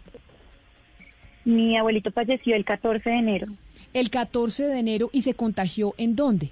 Mi 1.43 1.77
abuelito 1.77 2.11
falleció 2.11 2.55
el 2.55 2.65
14 2.65 3.07
de 3.07 3.15
enero. 3.19 3.47
El 3.93 4.09
14 4.09 4.63
de 4.63 4.79
enero 4.79 5.11
y 5.13 5.21
se 5.21 5.35
contagió 5.35 5.93
en 5.99 6.15
dónde? 6.15 6.49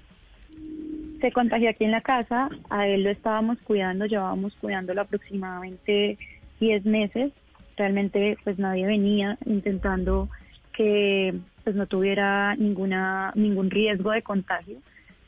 Se 1.20 1.32
contagió 1.32 1.68
aquí 1.68 1.82
en 1.82 1.90
la 1.90 2.00
casa, 2.00 2.48
a 2.70 2.86
él 2.86 3.02
lo 3.02 3.10
estábamos 3.10 3.58
cuidando, 3.64 4.06
llevábamos 4.06 4.54
cuidándolo 4.60 5.00
aproximadamente 5.00 6.16
10 6.60 6.84
meses. 6.84 7.32
Realmente 7.76 8.38
pues 8.44 8.56
nadie 8.56 8.86
venía 8.86 9.36
intentando 9.46 10.28
que 10.76 11.34
pues 11.62 11.74
no 11.74 11.86
tuviera 11.86 12.54
ninguna 12.56 13.32
ningún 13.34 13.70
riesgo 13.70 14.10
de 14.10 14.22
contagio, 14.22 14.78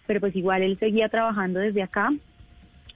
pero 0.06 0.20
pues 0.20 0.36
igual 0.36 0.62
él 0.62 0.78
seguía 0.78 1.08
trabajando 1.08 1.60
desde 1.60 1.82
acá 1.82 2.12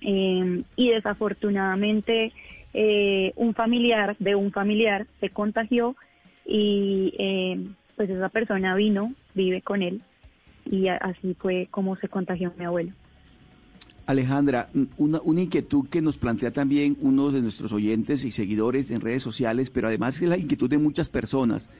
eh, 0.02 0.62
y 0.76 0.90
desafortunadamente 0.90 2.33
eh, 2.75 3.33
un 3.37 3.54
familiar 3.54 4.16
de 4.19 4.35
un 4.35 4.52
familiar 4.52 5.07
se 5.21 5.30
contagió 5.30 5.97
y 6.47 7.14
eh, 7.19 7.66
pues 7.97 8.11
esa 8.11 8.28
persona 8.28 8.75
vino, 8.75 9.14
vive 9.35 9.62
con 9.62 9.83
él 9.83 10.02
y 10.71 10.88
así 10.88 11.35
fue 11.38 11.69
como 11.71 11.97
se 11.97 12.09
contagió 12.09 12.52
mi 12.59 12.64
abuelo. 12.64 12.92
Alejandra, 14.07 14.69
una, 14.97 15.21
una 15.23 15.42
inquietud 15.42 15.88
que 15.88 16.02
nos 16.02 16.19
plantea 16.19 16.50
también 16.50 16.97
uno 17.00 17.30
de 17.30 17.42
nuestros 17.42 17.73
oyentes 17.73 18.25
y 18.25 18.33
seguidores 18.33 18.90
en 18.90 19.00
redes 19.00 19.23
sociales, 19.23 19.71
pero 19.71 19.87
además 19.87 20.21
es 20.21 20.28
la 20.28 20.37
inquietud 20.37 20.69
de 20.69 20.78
muchas 20.78 21.09
personas, 21.09 21.71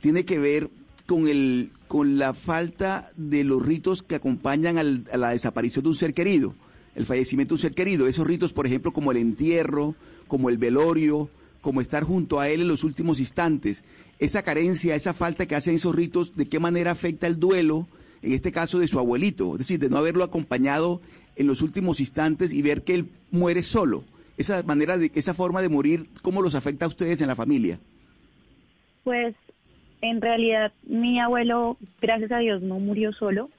tiene 0.00 0.24
que 0.24 0.38
ver 0.38 0.70
con, 1.06 1.28
el, 1.28 1.70
con 1.88 2.18
la 2.18 2.34
falta 2.34 3.10
de 3.16 3.44
los 3.44 3.64
ritos 3.64 4.02
que 4.02 4.14
acompañan 4.14 4.78
al- 4.78 5.08
a 5.12 5.16
la 5.16 5.30
desaparición 5.30 5.82
de 5.84 5.88
un 5.90 5.96
ser 5.96 6.14
querido, 6.14 6.54
el 6.94 7.06
fallecimiento 7.06 7.54
de 7.54 7.56
un 7.56 7.60
ser 7.60 7.74
querido. 7.74 8.06
Esos 8.06 8.26
ritos, 8.26 8.52
por 8.52 8.66
ejemplo, 8.66 8.92
como 8.92 9.10
el 9.12 9.16
entierro, 9.18 9.94
como 10.26 10.48
el 10.50 10.58
velorio, 10.58 11.28
como 11.60 11.80
estar 11.80 12.04
junto 12.04 12.38
a 12.40 12.48
él 12.48 12.60
en 12.62 12.68
los 12.68 12.84
últimos 12.84 13.20
instantes. 13.20 13.82
Esa 14.18 14.42
carencia, 14.42 14.94
esa 14.94 15.14
falta 15.14 15.46
que 15.46 15.54
hacen 15.54 15.74
esos 15.74 15.94
ritos, 15.94 16.36
¿de 16.36 16.48
qué 16.48 16.58
manera 16.58 16.90
afecta 16.92 17.26
el 17.26 17.38
duelo, 17.38 17.88
en 18.22 18.32
este 18.32 18.52
caso 18.52 18.78
de 18.78 18.88
su 18.88 18.98
abuelito? 18.98 19.52
Es 19.52 19.58
decir, 19.58 19.78
de 19.80 19.88
no 19.88 19.96
haberlo 19.96 20.24
acompañado 20.24 21.00
en 21.36 21.46
los 21.46 21.62
últimos 21.62 22.00
instantes 22.00 22.52
y 22.52 22.62
ver 22.62 22.82
que 22.82 22.94
él 22.94 23.08
muere 23.30 23.62
solo. 23.62 24.04
Esa 24.36 24.62
manera 24.64 24.98
de 24.98 25.10
esa 25.14 25.34
forma 25.34 25.62
de 25.62 25.68
morir, 25.68 26.08
¿cómo 26.22 26.42
los 26.42 26.54
afecta 26.54 26.84
a 26.84 26.88
ustedes 26.88 27.20
en 27.20 27.28
la 27.28 27.36
familia? 27.36 27.80
Pues 29.04 29.34
en 30.00 30.20
realidad 30.20 30.72
mi 30.84 31.20
abuelo, 31.20 31.76
gracias 32.00 32.32
a 32.32 32.38
Dios, 32.38 32.62
no 32.62 32.78
murió 32.78 33.12
solo, 33.12 33.50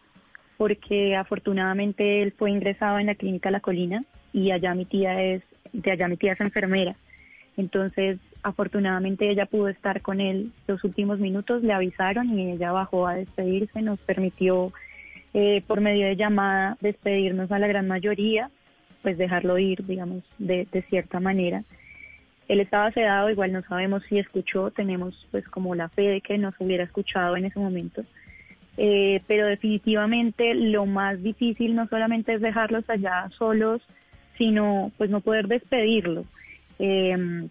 porque 0.58 1.16
afortunadamente 1.16 2.22
él 2.22 2.34
fue 2.38 2.52
ingresado 2.52 3.00
en 3.00 3.08
la 3.08 3.16
clínica 3.16 3.52
La 3.52 3.60
Colina 3.60 4.04
y 4.34 4.52
allá 4.52 4.76
mi 4.76 4.86
tía 4.86 5.22
es, 5.22 5.44
de 5.74 5.92
allá 5.92 6.08
mi 6.08 6.18
tía 6.18 6.34
es 6.34 6.42
enfermera. 6.42 6.96
Entonces, 7.58 8.20
afortunadamente 8.44 9.30
ella 9.30 9.46
pudo 9.46 9.68
estar 9.68 10.02
con 10.02 10.22
él 10.22 10.52
los 10.68 10.84
últimos 10.84 11.20
minutos, 11.20 11.64
le 11.64 11.74
avisaron 11.74 12.38
y 12.38 12.52
ella 12.52 12.72
bajó 12.72 13.08
a 13.08 13.16
despedirse, 13.16 13.82
nos 13.82 14.00
permitió 14.00 14.72
eh, 15.34 15.62
por 15.68 15.82
medio 15.82 16.08
de 16.08 16.16
llamada 16.16 16.78
despedirnos 16.82 17.52
a 17.52 17.60
la 17.60 17.68
gran 17.68 17.88
mayoría, 17.88 18.50
pues 19.02 19.18
dejarlo 19.18 19.58
ir, 19.60 19.86
digamos, 19.86 20.24
de, 20.38 20.68
de 20.72 20.82
cierta 20.84 21.20
manera. 21.20 21.64
Él 22.50 22.60
estaba 22.60 22.92
sedado, 22.92 23.30
igual 23.30 23.54
no 23.54 23.62
sabemos 23.62 24.04
si 24.10 24.18
escuchó, 24.20 24.72
tenemos 24.72 25.28
pues 25.32 25.48
como 25.48 25.76
la 25.76 25.88
fe 25.88 26.02
de 26.02 26.22
que 26.22 26.38
nos 26.38 26.56
hubiera 26.60 26.84
escuchado 26.84 27.38
en 27.38 27.46
ese 27.46 27.60
momento. 27.60 28.04
Eh, 28.76 29.22
pero 29.28 29.46
definitivamente 29.46 30.56
lo 30.56 30.86
más 30.86 31.22
difícil 31.22 31.76
no 31.76 31.88
solamente 31.88 32.34
es 32.34 32.42
dejarlos 32.42 32.90
allá 32.90 33.30
solos, 33.38 33.82
sino 34.38 34.92
pues 34.98 35.12
no 35.12 35.22
poder 35.22 35.48
despedirlo. 35.48 36.26
Eh, 36.80 37.48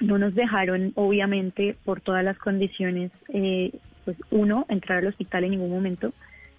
no 0.00 0.18
nos 0.18 0.34
dejaron, 0.34 0.92
obviamente, 0.94 1.76
por 1.84 2.00
todas 2.00 2.24
las 2.24 2.38
condiciones, 2.38 3.12
eh, 3.28 3.72
pues 4.06 4.16
uno, 4.30 4.64
entrar 4.70 4.98
al 4.98 5.08
hospital 5.08 5.44
en 5.44 5.50
ningún 5.52 5.70
momento, 5.70 6.12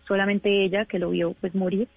solamente 0.07 0.63
ella 0.63 0.85
que 0.85 0.99
lo 0.99 1.09
vio 1.09 1.35
pues 1.41 1.55
morir. 1.55 1.87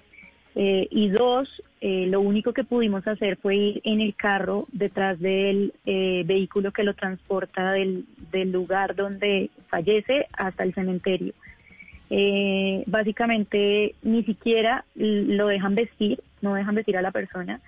Eh, 0.60 0.88
y 0.90 1.08
dos, 1.10 1.62
eh, 1.80 2.06
lo 2.08 2.20
único 2.20 2.52
que 2.52 2.64
pudimos 2.64 3.06
hacer 3.06 3.36
fue 3.36 3.54
ir 3.54 3.80
en 3.84 4.00
el 4.00 4.16
carro 4.16 4.66
detrás 4.72 5.20
del 5.20 5.72
eh, 5.86 6.24
vehículo 6.26 6.72
que 6.72 6.82
lo 6.82 6.94
transporta 6.94 7.70
del, 7.70 8.04
lugar 8.50 8.96
donde 8.96 9.50
fallece 9.68 10.26
hasta 10.32 10.64
el 10.64 10.74
cementerio. 10.74 11.32
Eh, 12.10 12.82
básicamente 12.86 13.94
ni 14.02 14.24
siquiera 14.24 14.84
lo 14.96 15.46
dejan 15.46 15.76
vestir, 15.76 16.20
no 16.42 16.54
dejan 16.54 16.74
vestir 16.74 16.96
a 16.96 17.02
la 17.02 17.12
persona, 17.12 17.60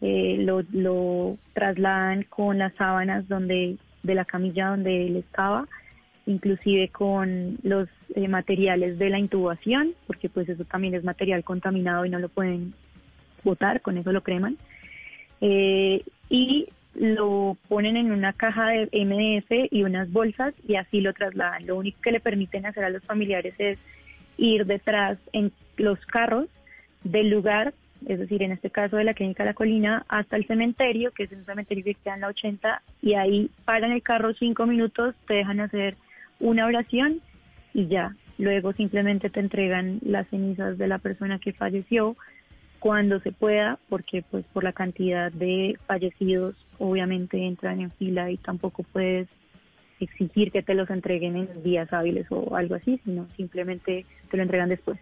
lo, 0.00 0.62
lo 0.72 1.38
trasladan 1.54 2.22
con 2.22 2.58
las 2.58 2.72
sábanas 2.74 3.26
donde 3.26 3.78
de 4.04 4.14
la 4.14 4.24
camilla 4.24 4.68
donde 4.68 5.08
él 5.08 5.16
estaba, 5.16 5.66
inclusive 6.28 6.88
con 6.88 7.58
los 7.62 7.88
eh, 8.14 8.28
materiales 8.28 8.98
de 8.98 9.10
la 9.10 9.18
intubación, 9.18 9.94
porque 10.06 10.28
pues 10.28 10.48
eso 10.48 10.64
también 10.64 10.94
es 10.94 11.02
material 11.02 11.42
contaminado 11.42 12.04
y 12.04 12.10
no 12.10 12.18
lo 12.18 12.28
pueden 12.28 12.74
botar, 13.42 13.80
con 13.80 13.96
eso 13.96 14.12
lo 14.12 14.22
creman. 14.22 14.58
Eh, 15.40 16.02
y 16.28 16.68
lo 16.94 17.56
ponen 17.68 17.96
en 17.96 18.12
una 18.12 18.32
caja 18.34 18.68
de 18.68 18.88
MDF 18.92 19.72
y 19.72 19.84
unas 19.84 20.12
bolsas 20.12 20.52
y 20.66 20.74
así 20.74 21.00
lo 21.00 21.14
trasladan. 21.14 21.66
Lo 21.66 21.76
único 21.76 22.00
que 22.02 22.12
le 22.12 22.20
permiten 22.20 22.66
hacer 22.66 22.84
a 22.84 22.90
los 22.90 23.02
familiares 23.04 23.54
es 23.58 23.78
ir 24.36 24.66
detrás 24.66 25.18
en 25.32 25.50
los 25.76 25.98
carros 26.06 26.48
del 27.04 27.30
lugar 27.30 27.72
es 28.06 28.18
decir, 28.18 28.42
en 28.42 28.52
este 28.52 28.70
caso 28.70 28.96
de 28.96 29.04
la 29.04 29.14
clínica 29.14 29.44
La 29.44 29.54
Colina, 29.54 30.04
hasta 30.08 30.36
el 30.36 30.46
cementerio, 30.46 31.10
que 31.10 31.24
es 31.24 31.32
un 31.32 31.44
cementerio 31.44 31.84
que 31.84 31.94
queda 31.94 32.14
en 32.14 32.20
la 32.20 32.28
80, 32.28 32.82
y 33.02 33.14
ahí 33.14 33.50
paran 33.64 33.92
el 33.92 34.02
carro 34.02 34.32
cinco 34.34 34.66
minutos, 34.66 35.16
te 35.26 35.34
dejan 35.34 35.60
hacer 35.60 35.96
una 36.40 36.66
oración 36.66 37.20
y 37.74 37.86
ya. 37.86 38.14
Luego 38.38 38.72
simplemente 38.72 39.30
te 39.30 39.40
entregan 39.40 39.98
las 40.02 40.28
cenizas 40.28 40.78
de 40.78 40.86
la 40.86 40.98
persona 40.98 41.38
que 41.38 41.52
falleció 41.52 42.16
cuando 42.78 43.20
se 43.20 43.32
pueda, 43.32 43.78
porque 43.88 44.22
pues 44.30 44.44
por 44.52 44.62
la 44.62 44.72
cantidad 44.72 45.32
de 45.32 45.76
fallecidos 45.86 46.54
obviamente 46.78 47.44
entran 47.44 47.80
en 47.80 47.90
fila 47.92 48.30
y 48.30 48.36
tampoco 48.36 48.84
puedes 48.84 49.28
exigir 50.00 50.52
que 50.52 50.62
te 50.62 50.74
los 50.74 50.88
entreguen 50.90 51.36
en 51.36 51.62
días 51.64 51.92
hábiles 51.92 52.26
o 52.30 52.54
algo 52.54 52.76
así, 52.76 53.00
sino 53.04 53.26
simplemente 53.36 54.06
te 54.30 54.36
lo 54.36 54.44
entregan 54.44 54.68
después. 54.68 54.98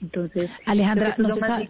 Entonces, 0.00 0.50
Alejandra, 0.66 1.16
no 1.18 1.30
se, 1.30 1.40
sabe, 1.40 1.68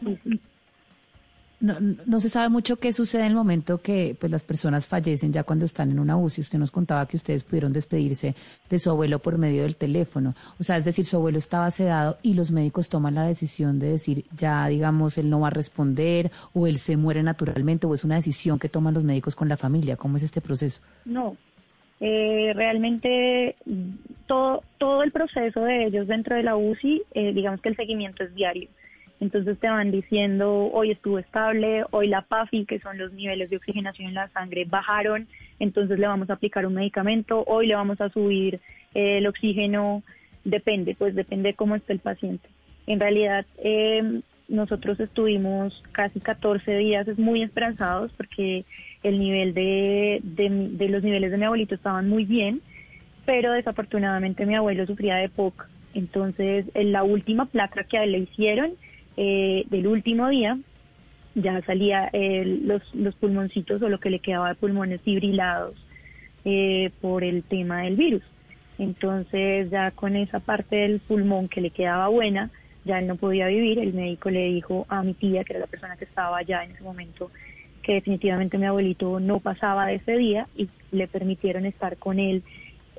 no, 1.60 2.20
se 2.20 2.28
sabe 2.28 2.48
mucho 2.50 2.76
qué 2.76 2.92
sucede 2.92 3.22
en 3.22 3.28
el 3.28 3.34
momento 3.34 3.78
que 3.78 4.14
pues 4.18 4.30
las 4.30 4.44
personas 4.44 4.86
fallecen 4.86 5.32
ya 5.32 5.42
cuando 5.42 5.64
están 5.64 5.90
en 5.90 5.98
una 5.98 6.16
UCI. 6.16 6.42
Usted 6.42 6.58
nos 6.58 6.70
contaba 6.70 7.06
que 7.06 7.16
ustedes 7.16 7.44
pudieron 7.44 7.72
despedirse 7.72 8.34
de 8.68 8.78
su 8.78 8.90
abuelo 8.90 9.18
por 9.20 9.38
medio 9.38 9.62
del 9.62 9.76
teléfono. 9.76 10.34
O 10.60 10.64
sea, 10.64 10.76
es 10.76 10.84
decir, 10.84 11.06
su 11.06 11.16
abuelo 11.16 11.38
estaba 11.38 11.70
sedado 11.70 12.18
y 12.22 12.34
los 12.34 12.50
médicos 12.50 12.88
toman 12.88 13.14
la 13.14 13.26
decisión 13.26 13.78
de 13.78 13.92
decir, 13.92 14.24
ya 14.36 14.66
digamos, 14.68 15.16
él 15.16 15.30
no 15.30 15.40
va 15.40 15.48
a 15.48 15.50
responder 15.50 16.30
o 16.52 16.66
él 16.66 16.78
se 16.78 16.96
muere 16.96 17.22
naturalmente 17.22 17.86
o 17.86 17.94
es 17.94 18.04
una 18.04 18.16
decisión 18.16 18.58
que 18.58 18.68
toman 18.68 18.94
los 18.94 19.04
médicos 19.04 19.34
con 19.34 19.48
la 19.48 19.56
familia. 19.56 19.96
¿Cómo 19.96 20.18
es 20.18 20.22
este 20.22 20.42
proceso? 20.42 20.82
No, 21.06 21.36
eh, 22.00 22.52
realmente 22.54 23.56
todo, 24.26 24.62
todo 24.76 25.02
el 25.02 25.10
proceso 25.10 25.60
de 25.60 25.86
ellos 25.86 26.06
dentro 26.06 26.36
de 26.36 26.42
la 26.42 26.56
UCI, 26.56 27.02
eh, 27.14 27.32
digamos 27.32 27.62
que 27.62 27.70
el 27.70 27.76
seguimiento 27.76 28.24
es 28.24 28.34
diario. 28.34 28.68
Entonces 29.20 29.58
te 29.58 29.68
van 29.68 29.90
diciendo, 29.90 30.70
hoy 30.72 30.90
estuvo 30.90 31.18
estable, 31.18 31.84
hoy 31.90 32.08
la 32.08 32.22
PAFI, 32.22 32.66
que 32.66 32.80
son 32.80 32.98
los 32.98 33.12
niveles 33.12 33.48
de 33.48 33.56
oxigenación 33.56 34.08
en 34.08 34.14
la 34.14 34.28
sangre, 34.28 34.66
bajaron, 34.66 35.26
entonces 35.58 35.98
le 35.98 36.06
vamos 36.06 36.28
a 36.28 36.34
aplicar 36.34 36.66
un 36.66 36.74
medicamento, 36.74 37.42
hoy 37.46 37.66
le 37.66 37.74
vamos 37.74 38.00
a 38.00 38.10
subir 38.10 38.60
eh, 38.94 39.18
el 39.18 39.26
oxígeno, 39.26 40.02
depende, 40.44 40.94
pues 40.94 41.14
depende 41.14 41.50
de 41.50 41.54
cómo 41.54 41.76
esté 41.76 41.94
el 41.94 42.00
paciente. 42.00 42.48
En 42.86 43.00
realidad, 43.00 43.46
eh, 43.58 44.20
nosotros 44.48 45.00
estuvimos 45.00 45.82
casi 45.92 46.20
14 46.20 46.76
días 46.76 47.06
muy 47.18 47.42
esperanzados 47.42 48.12
porque 48.16 48.64
el 49.02 49.18
nivel 49.18 49.54
de, 49.54 50.20
de, 50.22 50.88
los 50.88 51.02
niveles 51.02 51.30
de 51.30 51.38
mi 51.38 51.44
abuelito 51.44 51.74
estaban 51.74 52.08
muy 52.08 52.24
bien, 52.24 52.60
pero 53.24 53.52
desafortunadamente 53.52 54.46
mi 54.46 54.54
abuelo 54.54 54.86
sufría 54.86 55.16
de 55.16 55.28
POC. 55.28 55.68
Entonces, 55.94 56.66
en 56.74 56.92
la 56.92 57.02
última 57.02 57.46
placa 57.46 57.84
que 57.84 58.04
le 58.06 58.18
hicieron 58.18 58.72
eh, 59.16 59.64
del 59.70 59.86
último 59.86 60.28
día, 60.28 60.58
ya 61.34 61.60
salía 61.62 62.10
los, 62.12 62.82
los 62.94 63.14
pulmoncitos 63.16 63.82
o 63.82 63.88
lo 63.88 64.00
que 64.00 64.08
le 64.10 64.20
quedaba 64.20 64.48
de 64.48 64.54
pulmones 64.54 65.02
fibrilados 65.02 65.74
eh, 66.48 66.90
por 67.00 67.24
el 67.24 67.42
tema 67.42 67.82
del 67.82 67.96
virus. 67.96 68.22
Entonces, 68.78 69.68
ya 69.68 69.90
con 69.90 70.14
esa 70.14 70.38
parte 70.38 70.76
del 70.76 71.00
pulmón 71.00 71.48
que 71.48 71.60
le 71.60 71.70
quedaba 71.70 72.06
buena, 72.06 72.50
ya 72.84 73.00
él 73.00 73.08
no 73.08 73.16
podía 73.16 73.48
vivir, 73.48 73.80
el 73.80 73.92
médico 73.92 74.30
le 74.30 74.44
dijo 74.44 74.86
a 74.88 75.02
mi 75.02 75.14
tía, 75.14 75.42
que 75.42 75.54
era 75.54 75.60
la 75.62 75.66
persona 75.66 75.96
que 75.96 76.04
estaba 76.04 76.38
allá 76.38 76.62
en 76.62 76.70
ese 76.70 76.84
momento, 76.84 77.32
que 77.82 77.94
definitivamente 77.94 78.58
mi 78.58 78.66
abuelito 78.66 79.18
no 79.18 79.40
pasaba 79.40 79.86
de 79.86 79.96
ese 79.96 80.16
día 80.18 80.46
y 80.56 80.68
le 80.92 81.08
permitieron 81.08 81.66
estar 81.66 81.96
con 81.96 82.20
él 82.20 82.44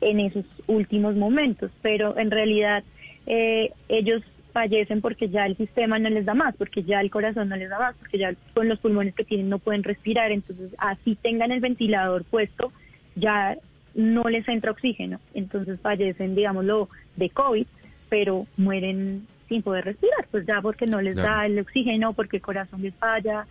en 0.01 0.19
esos 0.19 0.43
últimos 0.67 1.15
momentos. 1.15 1.71
Pero 1.81 2.17
en 2.17 2.31
realidad 2.31 2.83
eh, 3.27 3.71
ellos 3.87 4.23
fallecen 4.53 5.01
porque 5.01 5.29
ya 5.29 5.45
el 5.45 5.57
sistema 5.57 5.99
no 5.99 6.09
les 6.09 6.25
da 6.25 6.33
más, 6.33 6.55
porque 6.55 6.83
ya 6.83 7.01
el 7.01 7.11
corazón 7.11 7.49
no 7.49 7.55
les 7.55 7.69
da 7.69 7.79
más, 7.79 7.95
porque 7.95 8.17
ya 8.17 8.33
con 8.53 8.67
los 8.67 8.79
pulmones 8.79 9.15
que 9.15 9.23
tienen 9.23 9.49
no 9.49 9.59
pueden 9.59 9.83
respirar, 9.83 10.31
entonces 10.31 10.71
así 10.77 11.15
tengan 11.15 11.51
el 11.51 11.59
ventilador 11.59 12.23
puesto, 12.25 12.71
ya 13.15 13.57
no 13.93 14.23
les 14.23 14.47
entra 14.47 14.71
oxígeno, 14.71 15.19
entonces 15.33 15.79
fallecen, 15.81 16.35
digámoslo, 16.35 16.89
de 17.15 17.29
COVID, 17.29 17.67
pero 18.09 18.47
mueren 18.57 19.27
sin 19.47 19.61
poder 19.61 19.85
respirar, 19.85 20.27
pues 20.31 20.45
ya 20.45 20.61
porque 20.61 20.85
no 20.85 21.01
les 21.01 21.15
da 21.15 21.45
el 21.45 21.59
oxígeno, 21.59 22.13
porque 22.13 22.37
el 22.37 22.43
corazón 22.43 22.81
les 22.81 22.93
falla. 22.95 23.47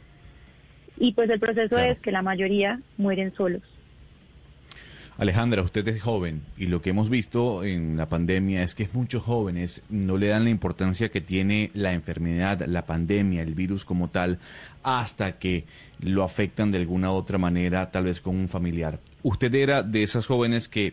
Y 0.98 1.12
pues 1.12 1.28
el 1.30 1.40
proceso 1.40 1.78
es 1.78 1.98
que 2.00 2.12
la 2.12 2.22
mayoría 2.22 2.80
mueren 2.96 3.34
solos. 3.34 3.62
Alejandra, 5.18 5.62
usted 5.62 5.88
es 5.88 6.02
joven 6.02 6.42
y 6.58 6.66
lo 6.66 6.82
que 6.82 6.90
hemos 6.90 7.08
visto 7.08 7.64
en 7.64 7.96
la 7.96 8.06
pandemia 8.06 8.62
es 8.62 8.74
que 8.74 8.86
muchos 8.92 9.22
jóvenes 9.22 9.82
no 9.88 10.18
le 10.18 10.28
dan 10.28 10.44
la 10.44 10.50
importancia 10.50 11.08
que 11.08 11.22
tiene 11.22 11.70
la 11.72 11.94
enfermedad, 11.94 12.62
la 12.66 12.84
pandemia, 12.84 13.40
el 13.40 13.54
virus 13.54 13.86
como 13.86 14.08
tal, 14.10 14.38
hasta 14.82 15.38
que 15.38 15.64
lo 16.00 16.22
afectan 16.22 16.70
de 16.70 16.78
alguna 16.78 17.12
otra 17.12 17.38
manera, 17.38 17.90
tal 17.90 18.04
vez 18.04 18.20
con 18.20 18.36
un 18.36 18.48
familiar. 18.48 18.98
¿Usted 19.22 19.54
era 19.54 19.82
de 19.82 20.02
esas 20.02 20.26
jóvenes 20.26 20.68
que 20.68 20.92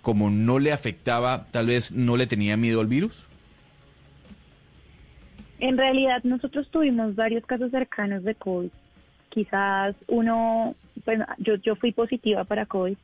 como 0.00 0.30
no 0.30 0.58
le 0.58 0.72
afectaba, 0.72 1.46
tal 1.50 1.66
vez 1.66 1.92
no 1.92 2.16
le 2.16 2.26
tenía 2.26 2.56
miedo 2.56 2.80
al 2.80 2.86
virus? 2.86 3.26
En 5.60 5.76
realidad 5.76 6.22
nosotros 6.24 6.70
tuvimos 6.70 7.14
varios 7.16 7.44
casos 7.44 7.70
cercanos 7.70 8.24
de 8.24 8.34
COVID. 8.34 8.70
Quizás 9.28 9.94
uno, 10.06 10.74
bueno, 11.04 11.26
yo, 11.36 11.56
yo 11.56 11.76
fui 11.76 11.92
positiva 11.92 12.44
para 12.44 12.64
COVID, 12.64 12.96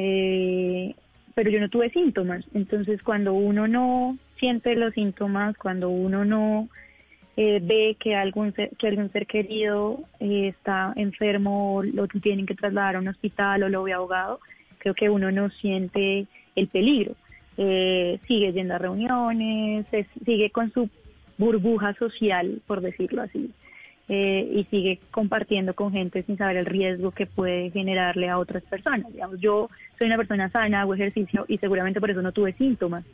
eh, 0.00 0.94
pero 1.34 1.50
yo 1.50 1.58
no 1.60 1.68
tuve 1.68 1.90
síntomas. 1.90 2.44
Entonces 2.54 3.02
cuando 3.02 3.34
uno 3.34 3.66
no 3.66 4.16
siente 4.38 4.76
los 4.76 4.94
síntomas, 4.94 5.56
cuando 5.56 5.90
uno 5.90 6.24
no 6.24 6.68
eh, 7.36 7.60
ve 7.60 7.96
que 7.98 8.14
algún 8.14 8.54
ser, 8.54 8.70
que 8.78 8.86
algún 8.86 9.10
ser 9.10 9.26
querido 9.26 10.00
eh, 10.20 10.48
está 10.48 10.92
enfermo 10.94 11.82
lo 11.82 12.06
tienen 12.06 12.46
que 12.46 12.54
trasladar 12.54 12.96
a 12.96 13.00
un 13.00 13.08
hospital 13.08 13.64
o 13.64 13.68
lo 13.68 13.82
ve 13.82 13.92
ahogado, 13.92 14.38
creo 14.78 14.94
que 14.94 15.10
uno 15.10 15.32
no 15.32 15.50
siente 15.50 16.26
el 16.54 16.68
peligro. 16.68 17.14
sigue 17.56 18.52
yendo 18.52 18.74
a 18.74 18.78
reuniones, 18.78 19.86
sigue 20.24 20.50
con 20.50 20.72
su 20.72 20.88
burbuja 21.38 21.94
social, 21.94 22.60
por 22.68 22.80
decirlo 22.80 23.22
así, 23.22 23.50
eh, 24.08 24.48
y 24.52 24.64
sigue 24.70 25.00
compartiendo 25.10 25.74
con 25.74 25.92
gente 25.92 26.22
sin 26.22 26.38
saber 26.38 26.56
el 26.56 26.66
riesgo 26.66 27.10
que 27.10 27.26
puede 27.26 27.70
generarle 27.70 28.28
a 28.28 28.38
otras 28.38 28.62
personas. 28.64 29.06
Yo 29.38 29.68
soy 29.98 30.06
una 30.06 30.16
persona 30.16 30.48
sana, 30.50 30.80
hago 30.80 30.94
ejercicio 30.94 31.44
y 31.46 31.58
seguramente 31.58 32.00
por 32.00 32.10
eso 32.10 32.22
no 32.22 32.32
tuve 32.32 32.54
síntomas, 32.54 33.04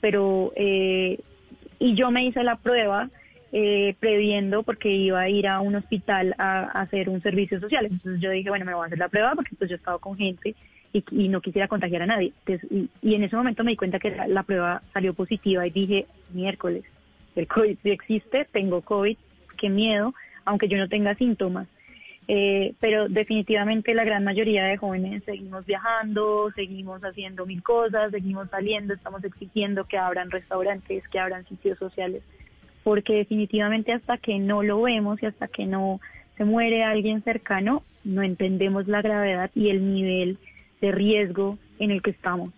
pero 0.00 0.52
eh, 0.56 1.18
y 1.78 1.94
yo 1.94 2.10
me 2.10 2.24
hice 2.24 2.42
la 2.44 2.56
prueba 2.56 3.10
eh, 3.52 3.94
previendo 4.00 4.62
porque 4.62 4.90
iba 4.90 5.20
a 5.20 5.28
ir 5.28 5.46
a 5.46 5.60
un 5.60 5.74
hospital 5.74 6.34
a, 6.38 6.62
hacer 6.80 7.08
un 7.08 7.22
servicio 7.22 7.60
social. 7.60 7.86
Entonces 7.86 8.20
yo 8.20 8.30
dije, 8.30 8.48
bueno, 8.48 8.64
me 8.64 8.74
voy 8.74 8.84
a 8.84 8.86
hacer 8.86 8.98
la 8.98 9.08
prueba 9.08 9.34
porque 9.34 9.54
pues 9.56 9.68
yo 9.70 9.76
he 9.76 9.78
estado 9.78 9.98
con 9.98 10.16
gente 10.16 10.54
y, 10.92 11.28
no 11.28 11.40
quisiera 11.40 11.68
contagiar 11.68 12.02
a 12.02 12.06
nadie. 12.06 12.32
y, 12.70 13.14
en 13.14 13.22
ese 13.22 13.36
momento 13.36 13.64
me 13.64 13.72
di 13.72 13.76
cuenta 13.76 13.98
que 13.98 14.16
la 14.28 14.42
prueba 14.42 14.82
salió 14.92 15.12
positiva 15.12 15.66
y 15.66 15.70
dije, 15.70 16.06
miércoles, 16.32 16.84
el 17.36 17.46
COVID 17.46 17.76
sí 17.82 17.90
existe, 17.90 18.46
tengo 18.50 18.80
COVID, 18.80 19.16
qué 19.58 19.68
miedo, 19.68 20.14
aunque 20.48 20.68
yo 20.68 20.78
no 20.78 20.88
tenga 20.88 21.14
síntomas. 21.14 21.68
Eh, 22.30 22.74
pero 22.78 23.08
definitivamente 23.08 23.94
la 23.94 24.04
gran 24.04 24.22
mayoría 24.22 24.64
de 24.64 24.76
jóvenes 24.76 25.24
seguimos 25.24 25.64
viajando, 25.64 26.50
seguimos 26.54 27.00
haciendo 27.02 27.46
mil 27.46 27.62
cosas, 27.62 28.10
seguimos 28.10 28.50
saliendo, 28.50 28.92
estamos 28.92 29.24
exigiendo 29.24 29.84
que 29.84 29.96
abran 29.96 30.30
restaurantes, 30.30 31.08
que 31.08 31.18
abran 31.18 31.46
sitios 31.46 31.78
sociales, 31.78 32.22
porque 32.84 33.14
definitivamente 33.14 33.92
hasta 33.92 34.18
que 34.18 34.38
no 34.38 34.62
lo 34.62 34.82
vemos 34.82 35.22
y 35.22 35.26
hasta 35.26 35.48
que 35.48 35.64
no 35.64 36.00
se 36.36 36.44
muere 36.44 36.84
alguien 36.84 37.22
cercano, 37.24 37.82
no 38.04 38.22
entendemos 38.22 38.86
la 38.88 39.00
gravedad 39.00 39.50
y 39.54 39.70
el 39.70 39.94
nivel 39.94 40.38
de 40.82 40.92
riesgo 40.92 41.58
en 41.78 41.92
el 41.92 42.02
que 42.02 42.10
estamos. 42.10 42.52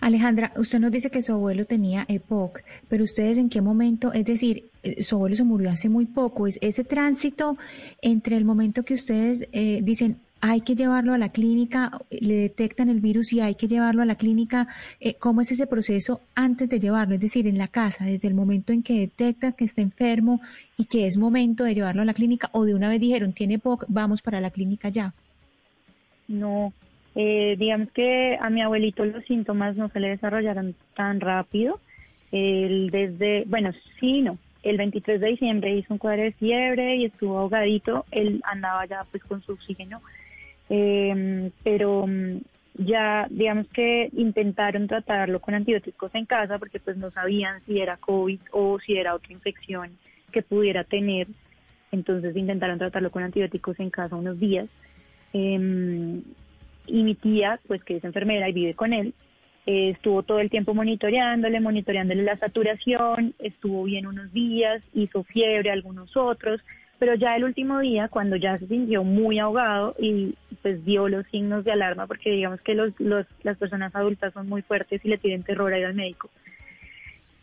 Alejandra, 0.00 0.52
usted 0.56 0.80
nos 0.80 0.90
dice 0.90 1.10
que 1.10 1.22
su 1.22 1.32
abuelo 1.32 1.64
tenía 1.64 2.04
EPOC, 2.08 2.62
pero 2.88 3.04
ustedes 3.04 3.38
en 3.38 3.48
qué 3.48 3.60
momento, 3.60 4.12
es 4.12 4.24
decir, 4.24 4.70
eh, 4.82 5.02
su 5.02 5.16
abuelo 5.16 5.36
se 5.36 5.44
murió 5.44 5.70
hace 5.70 5.88
muy 5.88 6.06
poco, 6.06 6.46
es 6.46 6.58
ese 6.60 6.84
tránsito 6.84 7.56
entre 8.02 8.36
el 8.36 8.44
momento 8.44 8.82
que 8.82 8.94
ustedes 8.94 9.46
eh, 9.52 9.80
dicen 9.82 10.18
hay 10.40 10.62
que 10.62 10.74
llevarlo 10.74 11.12
a 11.12 11.18
la 11.18 11.28
clínica, 11.28 12.00
le 12.10 12.34
detectan 12.34 12.88
el 12.88 13.00
virus 13.00 13.32
y 13.32 13.40
hay 13.40 13.56
que 13.56 13.68
llevarlo 13.68 14.02
a 14.02 14.06
la 14.06 14.14
clínica, 14.14 14.68
eh, 14.98 15.14
¿cómo 15.14 15.42
es 15.42 15.52
ese 15.52 15.66
proceso 15.66 16.22
antes 16.34 16.68
de 16.68 16.80
llevarlo? 16.80 17.14
Es 17.14 17.20
decir, 17.20 17.46
en 17.46 17.58
la 17.58 17.68
casa, 17.68 18.06
desde 18.06 18.28
el 18.28 18.34
momento 18.34 18.72
en 18.72 18.82
que 18.82 19.00
detecta 19.00 19.52
que 19.52 19.66
está 19.66 19.82
enfermo 19.82 20.40
y 20.78 20.86
que 20.86 21.06
es 21.06 21.18
momento 21.18 21.64
de 21.64 21.74
llevarlo 21.74 22.02
a 22.02 22.06
la 22.06 22.14
clínica 22.14 22.48
o 22.52 22.64
de 22.64 22.74
una 22.74 22.88
vez 22.88 23.00
dijeron 23.00 23.34
tiene 23.34 23.54
EPOC, 23.54 23.84
vamos 23.88 24.22
para 24.22 24.40
la 24.40 24.50
clínica 24.50 24.88
ya. 24.88 25.12
No, 26.26 26.72
eh, 27.14 27.56
digamos 27.58 27.90
que 27.92 28.38
a 28.40 28.50
mi 28.50 28.62
abuelito 28.62 29.04
los 29.04 29.24
síntomas 29.24 29.76
no 29.76 29.88
se 29.88 30.00
le 30.00 30.10
desarrollaron 30.10 30.74
tan 30.94 31.20
rápido. 31.20 31.80
Él 32.32 32.90
desde, 32.90 33.44
bueno, 33.46 33.72
sí, 33.98 34.22
no. 34.22 34.38
El 34.62 34.76
23 34.76 35.20
de 35.20 35.28
diciembre 35.28 35.74
hizo 35.74 35.94
un 35.94 35.98
cuadro 35.98 36.22
de 36.22 36.32
fiebre 36.32 36.96
y 36.96 37.06
estuvo 37.06 37.38
ahogadito. 37.38 38.04
Él 38.10 38.40
andaba 38.44 38.84
ya 38.86 39.06
pues 39.10 39.24
con 39.24 39.42
su 39.42 39.52
oxígeno. 39.52 40.00
Eh, 40.68 41.50
pero 41.64 42.06
mm, 42.06 42.38
ya 42.74 43.26
digamos 43.30 43.66
que 43.68 44.08
intentaron 44.12 44.86
tratarlo 44.86 45.40
con 45.40 45.54
antibióticos 45.54 46.14
en 46.14 46.26
casa 46.26 46.58
porque 46.58 46.78
pues 46.78 46.96
no 46.96 47.10
sabían 47.10 47.60
si 47.66 47.80
era 47.80 47.96
COVID 47.96 48.40
o 48.52 48.78
si 48.78 48.96
era 48.96 49.14
otra 49.14 49.32
infección 49.32 49.90
que 50.30 50.42
pudiera 50.42 50.84
tener. 50.84 51.26
Entonces 51.90 52.36
intentaron 52.36 52.78
tratarlo 52.78 53.10
con 53.10 53.24
antibióticos 53.24 53.80
en 53.80 53.90
casa 53.90 54.14
unos 54.14 54.38
días. 54.38 54.68
Em, 55.32 56.22
y 56.90 57.02
mi 57.02 57.14
tía, 57.14 57.60
pues 57.66 57.82
que 57.84 57.96
es 57.96 58.04
enfermera 58.04 58.48
y 58.48 58.52
vive 58.52 58.74
con 58.74 58.92
él, 58.92 59.14
eh, 59.66 59.90
estuvo 59.90 60.22
todo 60.22 60.40
el 60.40 60.50
tiempo 60.50 60.74
monitoreándole, 60.74 61.60
monitoreándole 61.60 62.22
la 62.22 62.36
saturación, 62.38 63.34
estuvo 63.38 63.84
bien 63.84 64.06
unos 64.06 64.32
días, 64.32 64.82
hizo 64.94 65.22
fiebre 65.24 65.70
algunos 65.70 66.16
otros, 66.16 66.60
pero 66.98 67.14
ya 67.14 67.36
el 67.36 67.44
último 67.44 67.78
día, 67.78 68.08
cuando 68.08 68.36
ya 68.36 68.58
se 68.58 68.66
sintió 68.66 69.04
muy 69.04 69.38
ahogado 69.38 69.94
y 69.98 70.34
pues 70.62 70.84
dio 70.84 71.08
los 71.08 71.26
signos 71.28 71.64
de 71.64 71.72
alarma, 71.72 72.06
porque 72.06 72.30
digamos 72.30 72.60
que 72.60 72.74
los, 72.74 72.92
los, 72.98 73.26
las 73.42 73.56
personas 73.56 73.94
adultas 73.94 74.34
son 74.34 74.48
muy 74.48 74.62
fuertes 74.62 75.00
y 75.04 75.08
le 75.08 75.18
tienen 75.18 75.42
terror 75.42 75.72
a 75.72 75.78
ir 75.78 75.86
al 75.86 75.94
médico. 75.94 76.28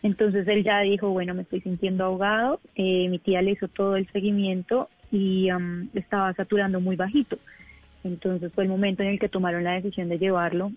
Entonces 0.03 0.47
él 0.47 0.63
ya 0.63 0.81
dijo, 0.81 1.09
bueno, 1.09 1.33
me 1.33 1.41
estoy 1.41 1.61
sintiendo 1.61 2.05
ahogado, 2.05 2.59
eh, 2.75 3.07
mi 3.09 3.19
tía 3.19 3.41
le 3.41 3.51
hizo 3.51 3.67
todo 3.67 3.95
el 3.95 4.07
seguimiento 4.11 4.89
y 5.11 5.51
um, 5.51 5.89
estaba 5.93 6.33
saturando 6.33 6.79
muy 6.79 6.95
bajito. 6.95 7.39
Entonces 8.03 8.51
fue 8.53 8.63
el 8.63 8.69
momento 8.69 9.03
en 9.03 9.09
el 9.09 9.19
que 9.19 9.29
tomaron 9.29 9.63
la 9.63 9.73
decisión 9.73 10.09
de 10.09 10.19
llevarlo 10.19 10.71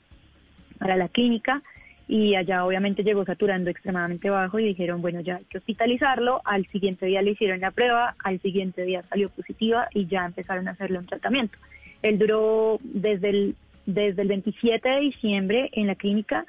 para 0.78 0.96
la 0.96 1.08
clínica 1.08 1.62
y 2.08 2.34
allá 2.34 2.64
obviamente 2.64 3.04
llegó 3.04 3.24
saturando 3.24 3.70
extremadamente 3.70 4.30
bajo 4.30 4.58
y 4.58 4.64
dijeron, 4.64 5.00
bueno, 5.00 5.20
ya 5.20 5.36
hay 5.36 5.44
que 5.44 5.58
hospitalizarlo, 5.58 6.40
al 6.44 6.66
siguiente 6.66 7.06
día 7.06 7.22
le 7.22 7.30
hicieron 7.30 7.60
la 7.60 7.70
prueba, 7.70 8.16
al 8.24 8.40
siguiente 8.40 8.82
día 8.82 9.04
salió 9.08 9.28
positiva 9.28 9.86
y 9.94 10.06
ya 10.06 10.26
empezaron 10.26 10.66
a 10.66 10.72
hacerle 10.72 10.98
un 10.98 11.06
tratamiento. 11.06 11.56
Él 12.02 12.18
duró 12.18 12.80
desde 12.82 13.30
el, 13.30 13.56
desde 13.86 14.22
el 14.22 14.28
27 14.28 14.88
de 14.88 15.00
diciembre 15.00 15.70
en 15.72 15.86
la 15.86 15.94
clínica 15.94 16.46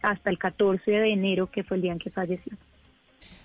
hasta 0.00 0.30
el 0.30 0.38
14 0.38 0.88
de 0.88 1.12
enero, 1.12 1.48
que 1.48 1.64
fue 1.64 1.78
el 1.78 1.82
día 1.82 1.92
en 1.92 1.98
que 1.98 2.10
falleció. 2.10 2.52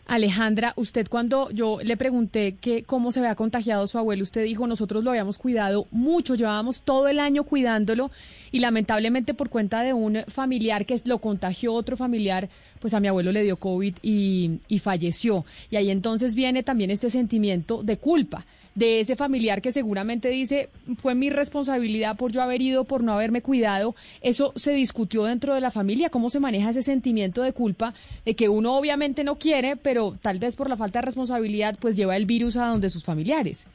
Alejandra, 0.08 0.74
usted 0.76 1.08
cuando 1.10 1.50
yo 1.50 1.80
le 1.82 1.98
pregunté 1.98 2.56
que 2.62 2.84
cómo 2.84 3.12
se 3.12 3.20
había 3.20 3.34
contagiado 3.34 3.88
su 3.88 3.98
abuelo, 3.98 4.22
usted 4.22 4.44
dijo, 4.44 4.68
nosotros 4.68 5.04
lo 5.04 5.10
habíamos 5.10 5.40
cuidado 5.40 5.88
mucho, 5.90 6.36
llevábamos 6.36 6.84
todo 6.84 7.08
el 7.08 7.20
año 7.20 7.44
cuidándolo 7.44 8.12
y 8.52 8.60
lamentablemente 8.60 9.34
por 9.34 9.50
cuenta 9.50 9.82
de 9.82 9.94
un 9.94 10.24
familiar 10.28 10.86
que 10.86 11.02
lo 11.06 11.18
contagió 11.18 11.74
otro 11.74 11.98
familiar, 11.98 12.50
pues 12.80 12.94
a 12.94 13.00
mi 13.00 13.08
abuelo 13.08 13.32
le 13.32 13.44
dio 13.44 13.58
COVID 13.58 13.96
y, 14.04 14.60
y 14.68 14.80
falleció. 14.80 15.44
Y 15.72 15.78
ahí 15.78 15.90
entonces 15.90 16.36
viene 16.36 16.62
también 16.62 16.92
este 16.92 17.10
sentimiento 17.10 17.82
de 17.82 17.98
culpa 17.98 18.46
de 18.76 19.00
ese 19.00 19.16
familiar 19.16 19.62
que 19.62 19.72
seguramente 19.72 20.30
dice 20.30 20.70
fue 20.98 21.16
mi 21.16 21.30
responsabilidad 21.30 22.18
por 22.18 22.32
yo 22.32 22.42
haber 22.42 22.62
ido, 22.62 22.84
por 22.84 23.04
no 23.04 23.14
haberme 23.14 23.42
cuidado. 23.42 23.96
Eso 24.22 24.52
se 24.56 24.74
discutió 24.74 25.24
dentro 25.24 25.56
de 25.56 25.62
la 25.62 25.72
familia, 25.72 26.10
cómo 26.10 26.30
se 26.30 26.40
maneja 26.40 26.70
ese 26.70 26.84
sentimiento 26.84 27.42
de 27.42 27.54
culpa 27.54 27.94
de 28.26 28.36
que 28.36 28.50
uno 28.50 28.76
obviamente 28.76 29.24
no 29.24 29.36
quiere, 29.36 29.78
pero 29.78 30.14
tal 30.22 30.40
vez 30.40 30.56
por 30.56 30.70
la 30.70 30.76
falta 30.76 31.00
de 31.00 31.06
responsabilidad 31.06 31.78
pues 31.80 31.96
lleva 31.96 32.18
el 32.18 32.26
virus 32.26 32.58
a 32.58 32.68
donde 32.68 32.90
sus 32.90 33.06
familiares. 33.06 33.68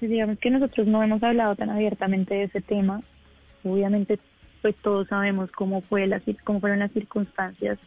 Digamos 0.00 0.38
que 0.38 0.50
nosotros 0.50 0.86
no 0.86 1.02
hemos 1.02 1.22
hablado 1.22 1.54
tan 1.54 1.70
abiertamente 1.70 2.34
de 2.34 2.44
ese 2.44 2.60
tema. 2.60 3.02
Obviamente 3.64 4.18
pues 4.62 4.76
todos 4.76 5.08
sabemos 5.08 5.50
cómo 5.50 5.82
fue 5.82 6.06
la, 6.06 6.22
cómo 6.44 6.60
fueron 6.60 6.78
las 6.78 6.92
circunstancias 6.92 7.78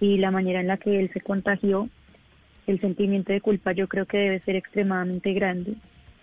y 0.00 0.18
la 0.18 0.32
manera 0.32 0.60
en 0.60 0.66
la 0.66 0.76
que 0.76 0.98
él 0.98 1.10
se 1.12 1.20
contagió 1.20 1.88
el 2.68 2.80
sentimiento 2.80 3.32
de 3.32 3.40
culpa 3.40 3.72
yo 3.72 3.88
creo 3.88 4.06
que 4.06 4.18
debe 4.18 4.40
ser 4.40 4.56
extremadamente 4.56 5.32
grande, 5.32 5.74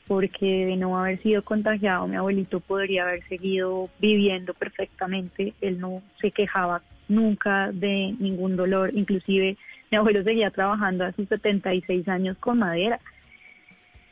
porque 0.08 0.66
de 0.66 0.76
no 0.76 0.98
haber 0.98 1.22
sido 1.22 1.44
contagiado, 1.44 2.08
mi 2.08 2.16
abuelito 2.16 2.60
podría 2.60 3.04
haber 3.04 3.28
seguido 3.28 3.90
viviendo 4.00 4.54
perfectamente, 4.54 5.54
él 5.62 5.80
no 5.80 6.04
se 6.22 6.32
quejaba 6.32 6.82
nunca 7.08 7.72
de 7.72 8.16
ningún 8.20 8.56
dolor, 8.56 8.92
inclusive 8.94 9.58
mi 9.92 9.98
abuelo 9.98 10.24
seguía 10.24 10.52
trabajando 10.52 11.06
a 11.06 11.12
sus 11.14 11.28
76 11.28 12.08
años 12.08 12.38
con 12.38 12.60
madera. 12.60 13.00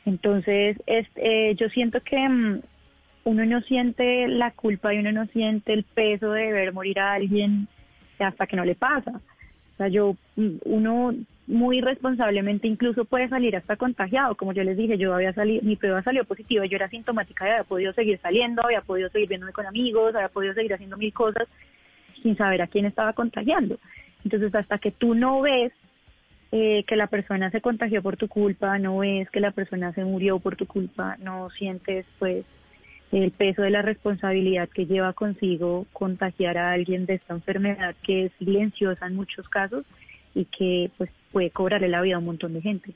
Entonces, 0.06 0.78
este, 0.86 1.56
yo 1.56 1.70
siento 1.70 2.02
que 2.02 2.28
mm, 2.28 2.62
uno 3.26 3.46
no 3.46 3.62
siente 3.62 4.28
la 4.28 4.52
culpa 4.52 4.94
y 4.94 5.00
uno 5.00 5.12
no 5.12 5.26
siente 5.28 5.74
el 5.74 5.84
peso 5.84 6.32
de 6.32 6.52
ver 6.52 6.74
morir 6.74 7.00
a 7.00 7.14
alguien 7.14 7.68
hasta 8.20 8.48
que 8.48 8.56
no 8.56 8.66
le 8.66 8.76
pasa. 8.76 9.22
O 9.74 9.78
sea, 9.78 9.88
yo, 9.88 10.16
mm, 10.36 10.58
uno 10.66 11.14
muy 11.46 11.82
responsablemente 11.82 12.68
incluso 12.68 13.06
puede 13.06 13.28
salir 13.30 13.56
hasta 13.56 13.76
contagiado. 13.76 14.36
Como 14.36 14.54
yo 14.54 14.64
les 14.64 14.78
dije, 14.78 14.98
yo 14.98 15.14
había 15.14 15.34
salido, 15.34 15.62
mi 15.64 15.76
prueba 15.76 16.02
salió 16.04 16.24
positiva, 16.24 16.66
yo 16.66 16.76
era 16.78 16.90
sintomática 16.90 17.46
y 17.46 17.52
había 17.52 17.64
podido 17.64 17.94
seguir 17.94 18.20
saliendo, 18.22 18.64
había 18.64 18.82
podido 18.82 19.10
seguir 19.10 19.30
viéndome 19.30 19.52
con 19.52 19.66
amigos, 19.66 20.16
había 20.16 20.30
podido 20.30 20.54
seguir 20.54 20.74
haciendo 20.74 20.98
mil 20.98 21.14
cosas 21.14 21.48
sin 22.22 22.38
saber 22.38 22.62
a 22.62 22.68
quién 22.68 22.86
estaba 22.86 23.14
contagiando. 23.14 23.78
Entonces, 24.24 24.56
hasta 24.56 24.78
que 24.78 24.92
tú 24.92 25.16
no 25.16 25.42
ves 25.42 25.74
eh, 26.54 26.84
que 26.88 26.96
la 26.96 27.08
persona 27.08 27.52
se 27.52 27.62
contagió 27.62 28.02
por 28.02 28.16
tu 28.16 28.28
culpa, 28.28 28.80
no 28.80 29.00
ves 29.00 29.30
que 29.30 29.40
la 29.42 29.52
persona 29.52 29.92
se 29.94 30.06
murió 30.06 30.40
por 30.40 30.56
tu 30.56 30.66
culpa, 30.66 31.18
no 31.20 31.50
sientes 31.50 32.06
pues 32.20 32.46
el 33.22 33.32
peso 33.32 33.62
de 33.62 33.70
la 33.70 33.82
responsabilidad 33.82 34.70
que 34.70 34.86
lleva 34.86 35.14
consigo 35.14 35.86
contagiar 35.94 36.58
a 36.58 36.72
alguien 36.72 37.06
de 37.06 37.16
esta 37.16 37.34
enfermedad 37.34 37.96
que 38.02 38.26
es 38.26 38.32
silenciosa 38.40 39.06
en 39.06 39.16
muchos 39.16 39.48
casos 39.50 39.86
y 40.34 40.46
que 40.46 40.90
pues 40.98 41.12
puede 41.32 41.52
cobrarle 41.52 41.90
la 41.90 42.02
vida 42.02 42.16
a 42.16 42.20
un 42.20 42.26
montón 42.26 42.54
de 42.54 42.62
gente. 42.62 42.94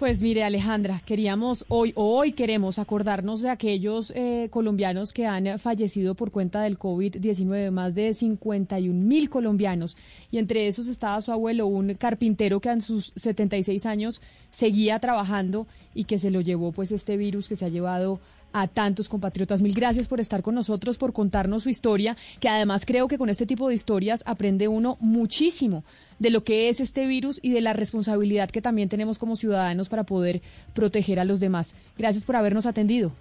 Pues 0.00 0.22
mire, 0.22 0.44
Alejandra, 0.44 1.02
queríamos 1.04 1.66
hoy 1.68 1.92
hoy 1.94 2.32
queremos 2.32 2.78
acordarnos 2.78 3.42
de 3.42 3.50
aquellos 3.50 4.10
eh, 4.16 4.48
colombianos 4.50 5.12
que 5.12 5.26
han 5.26 5.58
fallecido 5.58 6.14
por 6.14 6.30
cuenta 6.30 6.62
del 6.62 6.78
COVID-19, 6.78 7.70
más 7.70 7.94
de 7.94 8.14
51 8.14 8.98
mil 8.98 9.28
colombianos. 9.28 9.98
Y 10.30 10.38
entre 10.38 10.68
esos 10.68 10.88
estaba 10.88 11.20
su 11.20 11.32
abuelo, 11.32 11.66
un 11.66 11.92
carpintero 11.96 12.60
que 12.60 12.70
en 12.70 12.80
sus 12.80 13.12
76 13.16 13.84
años 13.84 14.22
seguía 14.50 14.98
trabajando 15.00 15.66
y 15.94 16.04
que 16.04 16.18
se 16.18 16.30
lo 16.30 16.40
llevó 16.40 16.72
pues 16.72 16.92
este 16.92 17.18
virus 17.18 17.46
que 17.46 17.56
se 17.56 17.66
ha 17.66 17.68
llevado 17.68 18.20
a 18.52 18.68
tantos 18.68 19.08
compatriotas. 19.08 19.62
Mil 19.62 19.74
gracias 19.74 20.08
por 20.08 20.20
estar 20.20 20.42
con 20.42 20.54
nosotros, 20.54 20.98
por 20.98 21.12
contarnos 21.12 21.62
su 21.62 21.68
historia, 21.68 22.16
que 22.40 22.48
además 22.48 22.84
creo 22.86 23.08
que 23.08 23.18
con 23.18 23.30
este 23.30 23.46
tipo 23.46 23.68
de 23.68 23.74
historias 23.74 24.22
aprende 24.26 24.68
uno 24.68 24.96
muchísimo 25.00 25.84
de 26.18 26.30
lo 26.30 26.44
que 26.44 26.68
es 26.68 26.80
este 26.80 27.06
virus 27.06 27.40
y 27.42 27.50
de 27.52 27.60
la 27.60 27.72
responsabilidad 27.72 28.50
que 28.50 28.62
también 28.62 28.88
tenemos 28.88 29.18
como 29.18 29.36
ciudadanos 29.36 29.88
para 29.88 30.04
poder 30.04 30.40
proteger 30.74 31.18
a 31.18 31.24
los 31.24 31.40
demás. 31.40 31.74
Gracias 31.96 32.24
por 32.24 32.36
habernos 32.36 32.66
atendido. 32.66 33.12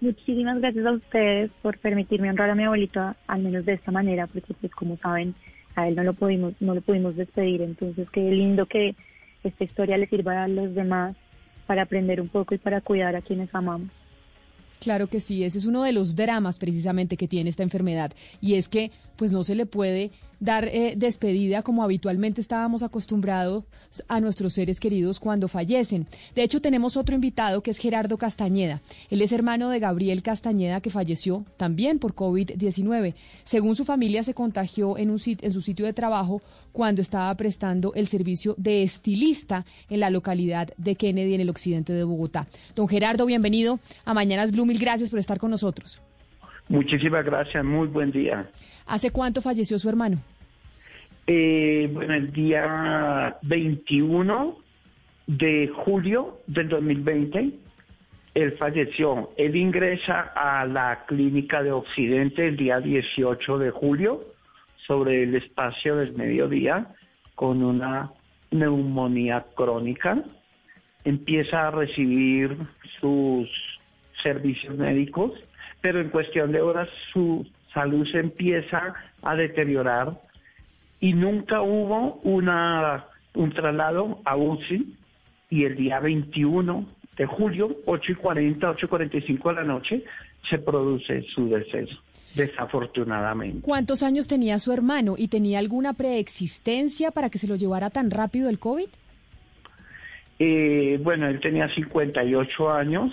Muchísimas 0.00 0.60
gracias 0.60 0.86
a 0.86 0.92
ustedes 0.92 1.50
por 1.60 1.78
permitirme 1.78 2.30
honrar 2.30 2.50
a 2.50 2.54
mi 2.54 2.64
abuelito, 2.64 3.00
al 3.26 3.42
menos 3.42 3.64
de 3.64 3.72
esta 3.72 3.90
manera, 3.90 4.28
porque 4.28 4.54
pues 4.54 4.72
como 4.72 4.96
saben, 4.98 5.34
a 5.74 5.88
él 5.88 5.96
no 5.96 6.04
lo 6.04 6.14
pudimos, 6.14 6.54
no 6.60 6.74
lo 6.74 6.80
pudimos 6.82 7.16
despedir, 7.16 7.62
entonces 7.62 8.08
qué 8.10 8.20
lindo 8.20 8.66
que 8.66 8.94
esta 9.42 9.64
historia 9.64 9.96
le 9.96 10.06
sirva 10.06 10.44
a 10.44 10.48
los 10.48 10.74
demás 10.74 11.16
para 11.66 11.82
aprender 11.82 12.20
un 12.20 12.28
poco 12.28 12.54
y 12.54 12.58
para 12.58 12.80
cuidar 12.80 13.16
a 13.16 13.22
quienes 13.22 13.52
amamos. 13.54 13.90
Claro 14.80 15.08
que 15.08 15.20
sí, 15.20 15.44
ese 15.44 15.58
es 15.58 15.64
uno 15.64 15.82
de 15.82 15.92
los 15.92 16.16
dramas 16.16 16.58
precisamente 16.58 17.16
que 17.16 17.28
tiene 17.28 17.50
esta 17.50 17.62
enfermedad 17.62 18.12
y 18.40 18.54
es 18.54 18.68
que 18.68 18.90
pues 19.16 19.32
no 19.32 19.42
se 19.42 19.56
le 19.56 19.66
puede 19.66 20.12
dar 20.40 20.66
eh, 20.66 20.94
despedida 20.96 21.62
como 21.62 21.82
habitualmente 21.82 22.40
estábamos 22.40 22.84
acostumbrados 22.84 23.64
a 24.06 24.20
nuestros 24.20 24.52
seres 24.52 24.78
queridos 24.78 25.18
cuando 25.18 25.48
fallecen. 25.48 26.06
De 26.36 26.42
hecho, 26.42 26.60
tenemos 26.60 26.96
otro 26.96 27.16
invitado 27.16 27.62
que 27.62 27.72
es 27.72 27.78
Gerardo 27.78 28.16
Castañeda. 28.18 28.80
Él 29.10 29.20
es 29.20 29.32
hermano 29.32 29.70
de 29.70 29.80
Gabriel 29.80 30.22
Castañeda 30.22 30.80
que 30.80 30.90
falleció 30.90 31.44
también 31.56 31.98
por 31.98 32.14
COVID-19. 32.14 33.14
Según 33.44 33.74
su 33.74 33.84
familia, 33.84 34.22
se 34.22 34.34
contagió 34.34 34.96
en, 34.96 35.10
un 35.10 35.20
en 35.24 35.52
su 35.52 35.62
sitio 35.62 35.86
de 35.86 35.92
trabajo 35.92 36.40
cuando 36.78 37.02
estaba 37.02 37.34
prestando 37.34 37.92
el 37.96 38.06
servicio 38.06 38.54
de 38.56 38.84
estilista 38.84 39.64
en 39.90 39.98
la 39.98 40.10
localidad 40.10 40.68
de 40.76 40.94
Kennedy, 40.94 41.34
en 41.34 41.40
el 41.40 41.50
occidente 41.50 41.92
de 41.92 42.04
Bogotá. 42.04 42.46
Don 42.76 42.86
Gerardo, 42.86 43.26
bienvenido 43.26 43.80
a 44.04 44.14
Mañanas 44.14 44.52
Blue. 44.52 44.64
Mil 44.64 44.78
gracias 44.78 45.10
por 45.10 45.18
estar 45.18 45.40
con 45.40 45.50
nosotros. 45.50 46.00
Muchísimas 46.68 47.24
gracias, 47.24 47.64
muy 47.64 47.88
buen 47.88 48.12
día. 48.12 48.48
¿Hace 48.86 49.10
cuánto 49.10 49.42
falleció 49.42 49.76
su 49.76 49.88
hermano? 49.88 50.18
Eh, 51.26 51.90
bueno, 51.92 52.14
el 52.14 52.30
día 52.30 53.36
21 53.42 54.56
de 55.26 55.72
julio 55.84 56.38
del 56.46 56.68
2020, 56.68 57.54
él 58.34 58.52
falleció. 58.56 59.30
Él 59.36 59.56
ingresa 59.56 60.32
a 60.32 60.64
la 60.64 61.06
clínica 61.08 61.60
de 61.60 61.72
Occidente 61.72 62.46
el 62.46 62.56
día 62.56 62.78
18 62.78 63.58
de 63.58 63.70
julio 63.72 64.37
sobre 64.88 65.22
el 65.22 65.36
espacio 65.36 65.94
del 65.96 66.14
mediodía 66.14 66.88
con 67.36 67.62
una 67.62 68.10
neumonía 68.50 69.46
crónica. 69.54 70.24
Empieza 71.04 71.68
a 71.68 71.70
recibir 71.70 72.56
sus 73.00 73.48
servicios 74.22 74.76
médicos 74.76 75.32
pero 75.80 76.00
en 76.00 76.10
cuestión 76.10 76.52
de 76.52 76.60
horas 76.60 76.88
su 77.12 77.46
salud 77.72 78.06
se 78.08 78.18
empieza 78.18 78.94
a 79.22 79.36
deteriorar 79.36 80.20
y 81.00 81.12
nunca 81.12 81.62
hubo 81.62 82.14
una, 82.24 83.06
un 83.34 83.52
traslado 83.52 84.20
a 84.24 84.36
UCI 84.36 84.96
y 85.50 85.64
el 85.64 85.76
día 85.76 86.00
21 86.00 86.86
de 87.16 87.26
julio, 87.26 87.76
8 87.86 88.12
y 88.12 88.14
40, 88.14 88.70
8 88.70 88.86
y 88.86 88.88
45 88.88 89.48
de 89.48 89.54
la 89.54 89.64
noche, 89.64 90.04
se 90.48 90.58
produce 90.58 91.22
su 91.34 91.48
deceso, 91.48 91.96
desafortunadamente. 92.34 93.60
¿Cuántos 93.62 94.02
años 94.02 94.28
tenía 94.28 94.58
su 94.58 94.72
hermano 94.72 95.14
y 95.16 95.28
tenía 95.28 95.58
alguna 95.58 95.94
preexistencia 95.94 97.10
para 97.10 97.30
que 97.30 97.38
se 97.38 97.48
lo 97.48 97.56
llevara 97.56 97.90
tan 97.90 98.10
rápido 98.10 98.48
el 98.48 98.58
COVID? 98.58 98.88
Eh, 100.38 100.98
bueno, 101.02 101.26
él 101.28 101.40
tenía 101.40 101.68
58 101.68 102.70
años 102.70 103.12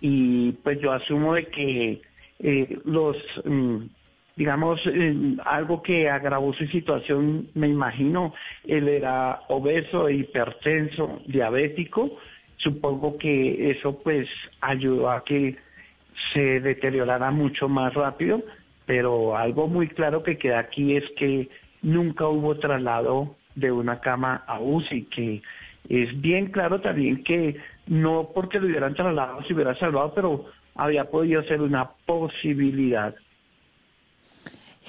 y 0.00 0.52
pues 0.52 0.80
yo 0.80 0.92
asumo 0.92 1.34
de 1.34 1.46
que 1.46 2.02
eh, 2.38 2.78
los, 2.84 3.16
mm, 3.44 3.78
digamos, 4.36 4.80
eh, 4.86 5.36
algo 5.44 5.82
que 5.82 6.08
agravó 6.08 6.54
su 6.54 6.66
situación, 6.66 7.48
me 7.54 7.68
imagino, 7.68 8.34
él 8.64 8.88
era 8.88 9.42
obeso, 9.48 10.08
hipertenso, 10.08 11.20
diabético, 11.26 12.18
supongo 12.56 13.18
que 13.18 13.70
eso 13.70 13.98
pues 14.02 14.28
ayudó 14.60 15.10
a 15.10 15.24
que 15.24 15.56
se 16.32 16.60
deteriorara 16.60 17.30
mucho 17.30 17.68
más 17.68 17.94
rápido, 17.94 18.42
pero 18.86 19.36
algo 19.36 19.68
muy 19.68 19.88
claro 19.88 20.22
que 20.22 20.38
queda 20.38 20.58
aquí 20.58 20.96
es 20.96 21.04
que 21.16 21.48
nunca 21.82 22.26
hubo 22.26 22.56
traslado 22.58 23.36
de 23.54 23.72
una 23.72 24.00
cama 24.00 24.44
a 24.46 24.60
UCI, 24.60 25.04
que 25.04 25.42
es 25.88 26.20
bien 26.20 26.50
claro 26.50 26.80
también 26.80 27.24
que 27.24 27.56
no 27.86 28.30
porque 28.34 28.60
lo 28.60 28.66
hubieran 28.66 28.94
trasladado 28.94 29.42
se 29.44 29.54
hubiera 29.54 29.74
salvado, 29.76 30.12
pero 30.14 30.46
había 30.74 31.10
podido 31.10 31.42
ser 31.44 31.60
una 31.60 31.90
posibilidad. 32.06 33.14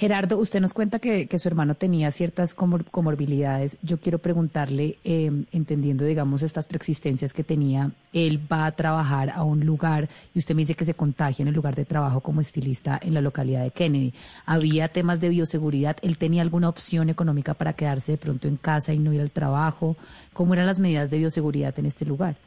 Gerardo, 0.02 0.40
usted 0.40 0.60
nos 0.60 0.74
cuenta 0.74 0.98
que, 0.98 1.28
su 1.38 1.48
hermano 1.48 1.76
tenía 1.76 2.10
ciertas 2.10 2.56
comorbilidades. 2.56 3.78
Yo 3.84 4.00
quiero 4.00 4.18
preguntarle, 4.18 4.96
em, 5.04 5.46
entendiendo, 5.52 6.06
digamos, 6.06 6.42
estas 6.42 6.66
preexistencias 6.66 7.34
que 7.34 7.44
tenía, 7.44 7.92
él 8.12 8.40
va 8.52 8.66
a 8.66 8.72
trabajar 8.72 9.30
a 9.30 9.44
un 9.44 9.64
lugar 9.64 10.10
y 10.34 10.40
usted 10.40 10.56
me 10.56 10.64
dice 10.64 10.74
que 10.74 10.86
se 10.86 10.96
contagia 10.96 11.44
en 11.44 11.50
el 11.50 11.54
lugar 11.54 11.76
de 11.76 11.86
trabajo 11.86 12.20
como 12.20 12.42
estilista 12.42 13.00
en 13.00 13.14
la 13.14 13.22
localidad 13.22 13.62
de 13.62 13.70
Kennedy. 13.70 14.12
¿Había 14.48 14.88
temas 14.88 15.22
de 15.22 15.30
bioseguridad? 15.30 15.96
¿Él 16.02 16.18
tenía 16.18 16.42
alguna 16.42 16.70
opción 16.70 17.12
económica 17.12 17.54
para 17.54 17.74
quedarse 17.74 18.14
de 18.14 18.18
pronto 18.18 18.48
en 18.48 18.58
casa 18.58 18.94
y 18.94 18.98
no 18.98 19.14
ir 19.14 19.22
al 19.22 19.30
trabajo? 19.30 19.98
¿Cómo 20.34 20.56
eran 20.56 20.66
las 20.66 20.80
medidas 20.80 21.12
de 21.12 21.20
bioseguridad 21.20 21.78
en 21.78 21.86
este 21.86 22.06
lugar? 22.06 22.38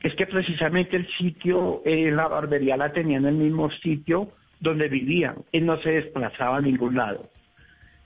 Es 0.00 0.14
que 0.14 0.24
precisamente 0.24 0.96
el 0.96 1.06
sitio, 1.18 1.82
eh, 1.84 2.10
la 2.10 2.26
barbería 2.26 2.78
la 2.78 2.90
tenía 2.90 3.18
en 3.18 3.26
el 3.26 3.34
mismo 3.34 3.70
sitio 3.70 4.32
donde 4.60 4.88
vivían. 4.88 5.36
Él 5.52 5.66
no 5.66 5.80
se 5.82 5.90
desplazaba 5.90 6.58
a 6.58 6.60
ningún 6.60 6.96
lado. 6.96 7.30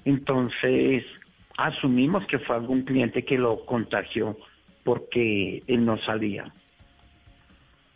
Entonces, 0.04 1.04
asumimos 1.56 2.26
que 2.26 2.38
fue 2.38 2.56
algún 2.56 2.82
cliente 2.82 3.24
que 3.24 3.38
lo 3.38 3.64
contagió 3.66 4.36
porque 4.84 5.62
él 5.66 5.84
no 5.84 5.98
salía. 5.98 6.52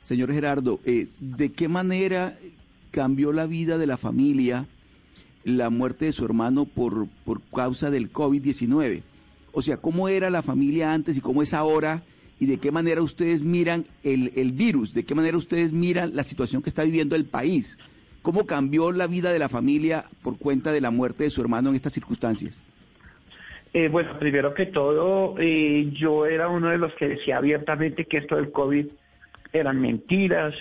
Señor 0.01 0.33
Gerardo, 0.33 0.81
eh, 0.85 1.09
¿de 1.19 1.53
qué 1.53 1.69
manera 1.69 2.37
cambió 2.93 3.33
la 3.33 3.47
vida 3.47 3.77
de 3.77 3.87
la 3.87 3.97
familia 3.97 4.67
la 5.43 5.71
muerte 5.71 6.07
de 6.07 6.13
su 6.13 6.25
hermano 6.25 6.65
por, 6.65 7.09
por 7.25 7.41
causa 7.43 7.91
del 7.91 8.13
COVID-19? 8.13 9.03
O 9.53 9.63
sea, 9.63 9.79
¿cómo 9.79 10.09
era 10.09 10.31
la 10.31 10.43
familia 10.43 10.93
antes 10.93 11.17
y 11.17 11.21
cómo 11.21 11.43
es 11.43 11.55
ahora? 11.55 12.03
¿Y 12.39 12.47
de 12.47 12.59
qué 12.59 12.71
manera 12.71 13.03
ustedes 13.03 13.43
miran 13.43 13.85
el, 14.05 14.33
el 14.37 14.53
virus? 14.53 14.93
¿De 14.93 15.05
qué 15.05 15.15
manera 15.15 15.37
ustedes 15.39 15.73
miran 15.73 16.15
la 16.15 16.25
situación 16.25 16.63
que 16.63 16.69
está 16.69 16.85
viviendo 16.85 17.17
el 17.17 17.25
país? 17.25 17.79
¿Cómo 18.27 18.45
cambió 18.45 18.91
la 18.91 19.07
vida 19.07 19.33
de 19.33 19.39
la 19.39 19.49
familia 19.49 20.03
por 20.25 20.37
cuenta 20.37 20.73
de 20.73 20.81
la 20.81 20.91
muerte 20.91 21.23
de 21.23 21.31
su 21.31 21.41
hermano 21.41 21.69
en 21.69 21.77
estas 21.77 21.93
circunstancias? 21.93 22.67
Eh, 23.73 23.87
bueno, 23.87 24.19
primero 24.19 24.53
que 24.53 24.67
todo, 24.67 25.37
eh, 25.39 25.93
yo 25.93 26.27
era 26.27 26.49
uno 26.49 26.71
de 26.71 26.77
los 26.77 26.93
que 26.95 27.07
decía 27.07 27.37
abiertamente 27.37 28.07
que 28.07 28.17
esto 28.17 28.35
del 28.35 28.51
COVID 28.51 28.87
eran 29.53 29.81
mentiras, 29.81 30.55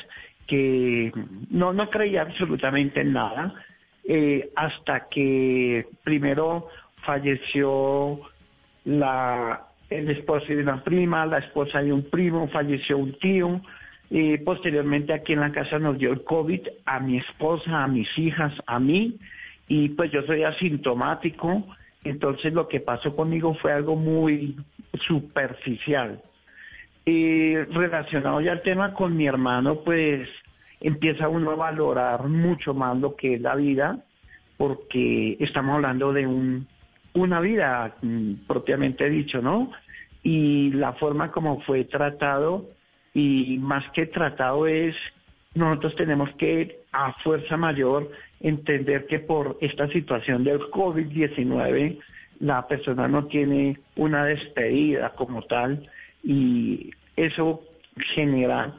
que 0.46 1.12
no, 1.50 1.74
no 1.74 1.90
creía 1.90 2.22
absolutamente 2.22 3.02
en 3.02 3.14
nada, 3.14 3.56
eh, 4.08 4.52
hasta 4.56 5.08
que 5.10 5.88
primero 6.04 6.68
falleció 7.04 8.20
la, 8.84 9.70
el 9.90 10.12
esposo 10.12 10.46
de 10.50 10.62
una 10.62 10.84
prima, 10.84 11.26
la 11.26 11.40
esposa 11.40 11.82
de 11.82 11.92
un 11.92 12.04
primo, 12.12 12.48
falleció 12.50 13.00
un 13.00 13.18
tío, 13.18 13.60
posteriormente 14.44 15.14
aquí 15.14 15.34
en 15.34 15.42
la 15.42 15.52
casa 15.52 15.80
nos 15.80 15.98
dio 15.98 16.12
el 16.12 16.24
COVID 16.24 16.62
a 16.86 17.00
mi 17.00 17.18
esposa, 17.18 17.84
a 17.84 17.88
mis 17.88 18.08
hijas, 18.18 18.54
a 18.68 18.80
mí, 18.80 19.18
y 19.68 19.90
pues 19.90 20.12
yo 20.12 20.22
soy 20.24 20.44
asintomático, 20.44 21.66
entonces 22.04 22.54
lo 22.54 22.68
que 22.68 22.80
pasó 22.80 23.16
conmigo 23.16 23.56
fue 23.56 23.74
algo 23.74 23.96
muy 23.96 24.56
superficial. 25.08 26.22
Y 27.06 27.56
relacionado 27.56 28.42
ya 28.42 28.52
al 28.52 28.62
tema 28.62 28.94
con 28.94 29.16
mi 29.16 29.28
hermano, 29.28 29.82
pues 29.84 30.28
empieza 30.80 31.28
uno 31.28 31.52
a 31.52 31.56
valorar 31.56 32.28
mucho 32.28 32.74
más 32.74 32.98
lo 32.98 33.16
que 33.16 33.36
es 33.36 33.42
la 33.42 33.56
vida, 33.56 34.00
porque 34.58 35.38
estamos 35.40 35.76
hablando 35.76 36.14
de 36.14 36.28
un, 36.28 36.68
una 37.14 37.40
vida 37.40 37.96
mm, 38.02 38.46
propiamente 38.48 39.10
dicho, 39.10 39.42
¿no? 39.42 39.72
Y 40.24 40.72
la 40.72 40.94
forma 40.94 41.32
como 41.32 41.62
fue 41.62 41.86
tratado, 41.86 42.66
y 43.16 43.58
más 43.60 43.90
que 43.94 44.06
tratado 44.08 44.68
es, 44.68 44.94
nosotros 45.56 45.96
tenemos 45.96 46.30
que 46.36 46.82
a 46.92 47.14
fuerza 47.24 47.56
mayor 47.56 48.12
entender 48.42 49.08
que 49.08 49.20
por 49.20 49.58
esta 49.62 49.88
situación 49.88 50.44
del 50.44 50.60
COVID-19 50.60 51.98
la 52.42 52.68
persona 52.68 53.08
no 53.08 53.26
tiene 53.28 53.80
una 53.96 54.26
despedida 54.26 55.12
como 55.16 55.42
tal 55.44 55.90
y 56.24 56.92
eso 57.16 57.64
genera 58.14 58.76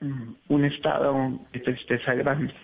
mm, 0.00 0.32
un 0.48 0.64
estado 0.64 1.40
de 1.52 1.58
tristeza 1.58 2.14
grande. 2.14 2.54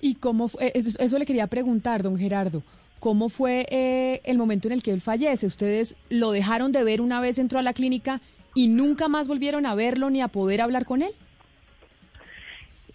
¿Y 0.00 0.16
cómo 0.16 0.48
fue? 0.48 0.72
Eso, 0.74 1.18
le 1.18 1.26
quería 1.26 1.46
preguntar, 1.46 2.02
don 2.02 2.18
Gerardo. 2.18 2.62
¿Cómo 2.98 3.28
fue 3.28 3.66
eh, 3.70 4.20
el 4.24 4.36
momento 4.36 4.66
en 4.66 4.74
el 4.74 4.82
que 4.82 4.90
él 4.90 5.00
fallece? 5.00 5.46
¿Ustedes 5.46 5.96
lo 6.10 6.32
dejaron 6.32 6.72
de 6.72 6.82
ver 6.82 7.00
una 7.00 7.20
vez 7.20 7.38
entró 7.38 7.60
a 7.60 7.62
la 7.62 7.72
clínica 7.72 8.20
y 8.58 8.66
nunca 8.66 9.06
más 9.06 9.28
volvieron 9.28 9.66
a 9.66 9.76
verlo 9.76 10.10
ni 10.10 10.20
a 10.20 10.26
poder 10.26 10.60
hablar 10.60 10.84
con 10.84 11.02
él? 11.02 11.12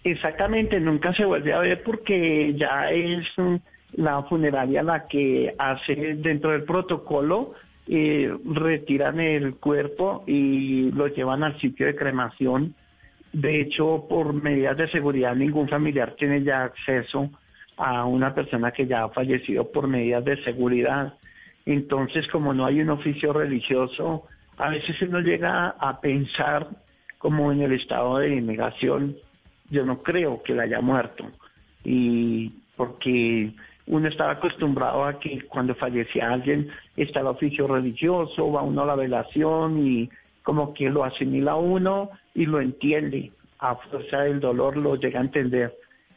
Exactamente, 0.04 0.78
nunca 0.78 1.14
se 1.14 1.24
vuelve 1.24 1.54
a 1.54 1.60
ver 1.60 1.82
porque 1.82 2.52
ya 2.54 2.90
es 2.90 3.26
mm, 3.38 3.54
la 3.94 4.24
funeraria 4.24 4.82
la 4.82 5.08
que 5.08 5.54
hace 5.56 6.16
dentro 6.16 6.50
del 6.50 6.64
protocolo, 6.64 7.54
eh, 7.88 8.30
retiran 8.44 9.20
el 9.20 9.54
cuerpo 9.54 10.22
y 10.26 10.90
lo 10.90 11.06
llevan 11.06 11.42
al 11.42 11.58
sitio 11.58 11.86
de 11.86 11.96
cremación. 11.96 12.74
De 13.32 13.62
hecho, 13.62 14.04
por 14.06 14.34
medidas 14.34 14.76
de 14.76 14.90
seguridad, 14.90 15.34
ningún 15.34 15.70
familiar 15.70 16.14
tiene 16.18 16.42
ya 16.42 16.64
acceso 16.64 17.30
a 17.78 18.04
una 18.04 18.34
persona 18.34 18.70
que 18.70 18.86
ya 18.86 19.04
ha 19.04 19.08
fallecido 19.08 19.72
por 19.72 19.88
medidas 19.88 20.26
de 20.26 20.44
seguridad. 20.44 21.14
Entonces, 21.64 22.28
como 22.28 22.52
no 22.52 22.66
hay 22.66 22.82
un 22.82 22.90
oficio 22.90 23.32
religioso, 23.32 24.26
a 24.58 24.68
veces 24.68 25.00
uno 25.02 25.20
llega 25.20 25.68
a 25.78 26.00
pensar 26.00 26.68
como 27.18 27.52
en 27.52 27.62
el 27.62 27.72
estado 27.72 28.18
de 28.18 28.40
negación, 28.40 29.16
yo 29.70 29.84
no 29.84 30.02
creo 30.02 30.42
que 30.42 30.54
la 30.54 30.64
haya 30.64 30.80
muerto. 30.80 31.24
Y 31.84 32.50
porque 32.76 33.52
uno 33.86 34.08
estaba 34.08 34.32
acostumbrado 34.32 35.04
a 35.04 35.18
que 35.18 35.42
cuando 35.42 35.74
fallecía 35.74 36.30
alguien 36.30 36.68
está 36.96 37.20
el 37.20 37.26
oficio 37.26 37.66
religioso, 37.66 38.50
va 38.52 38.62
uno 38.62 38.82
a 38.82 38.86
la 38.86 38.96
velación 38.96 39.86
y 39.86 40.10
como 40.42 40.74
que 40.74 40.90
lo 40.90 41.04
asimila 41.04 41.56
uno 41.56 42.10
y 42.34 42.46
lo 42.46 42.60
entiende. 42.60 43.32
A 43.58 43.76
fuerza 43.76 44.22
del 44.22 44.40
dolor 44.40 44.76
lo 44.76 44.96
llega 44.96 45.20
a 45.20 45.24
entender. 45.24 45.74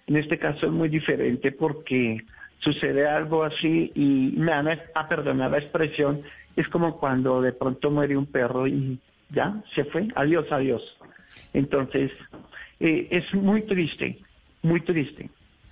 En 0.08 0.18
este 0.18 0.38
caso 0.38 0.66
es 0.66 0.72
muy 0.72 0.90
diferente 0.90 1.52
porque 1.52 2.18
sucede 2.60 3.08
algo 3.08 3.44
así 3.44 3.92
y 3.96 4.34
me 4.38 4.52
van 4.52 4.68
a 4.94 5.08
perdonar 5.08 5.52
la 5.52 5.60
expresión, 5.60 6.24
es 6.58 6.68
como 6.70 6.98
cuando 6.98 7.40
de 7.42 7.54
pronto 7.54 7.90
muere 7.92 8.18
un 8.18 8.26
perro 8.26 8.68
y 8.68 9.00
ya 9.30 9.64
se 9.76 9.86
fue, 9.86 10.08
adiós, 10.16 10.46
adiós. 10.52 10.82
Entonces, 11.54 12.12
eh, 12.80 13.08
es 13.12 13.34
muy 13.34 13.62
triste, 13.62 14.20
muy 14.64 14.82
triste. 14.82 15.30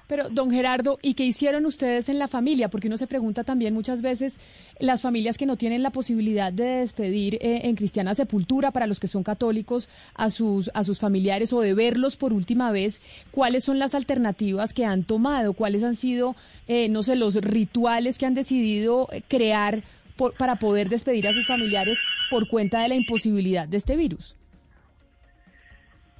Pero, 0.07 0.29
don 0.29 0.51
Gerardo, 0.51 0.99
¿y 1.01 1.15
qué 1.15 1.25
hicieron 1.25 1.65
ustedes 1.65 2.09
en 2.09 2.19
la 2.19 2.27
familia? 2.27 2.69
Porque 2.69 2.87
uno 2.87 2.97
se 2.99 3.07
pregunta 3.07 3.43
también 3.43 3.73
muchas 3.73 4.03
veces, 4.03 4.39
las 4.79 5.01
familias 5.01 5.35
que 5.35 5.47
no 5.47 5.57
tienen 5.57 5.81
la 5.81 5.89
posibilidad 5.89 6.53
de 6.53 6.81
despedir 6.81 7.35
eh, 7.41 7.61
en 7.63 7.75
cristiana 7.75 8.13
sepultura 8.13 8.69
para 8.69 8.85
los 8.85 8.99
que 8.99 9.07
son 9.07 9.23
católicos 9.23 9.89
a 10.13 10.29
sus, 10.29 10.69
a 10.75 10.83
sus 10.83 10.99
familiares 10.99 11.51
o 11.53 11.61
de 11.61 11.73
verlos 11.73 12.17
por 12.17 12.33
última 12.33 12.71
vez, 12.71 13.01
¿cuáles 13.31 13.63
son 13.63 13.79
las 13.79 13.95
alternativas 13.95 14.73
que 14.73 14.85
han 14.85 15.03
tomado? 15.03 15.53
¿Cuáles 15.53 15.83
han 15.83 15.95
sido, 15.95 16.35
eh, 16.67 16.87
no 16.87 17.01
sé, 17.01 17.15
los 17.15 17.33
rituales 17.33 18.19
que 18.19 18.27
han 18.27 18.35
decidido 18.35 19.09
crear 19.27 19.81
para 20.37 20.55
poder 20.55 20.89
despedir 20.89 21.27
a 21.27 21.33
sus 21.33 21.47
familiares 21.47 21.97
por 22.29 22.47
cuenta 22.47 22.81
de 22.81 22.89
la 22.89 22.95
imposibilidad 22.95 23.67
de 23.67 23.77
este 23.77 23.95
virus? 23.95 24.35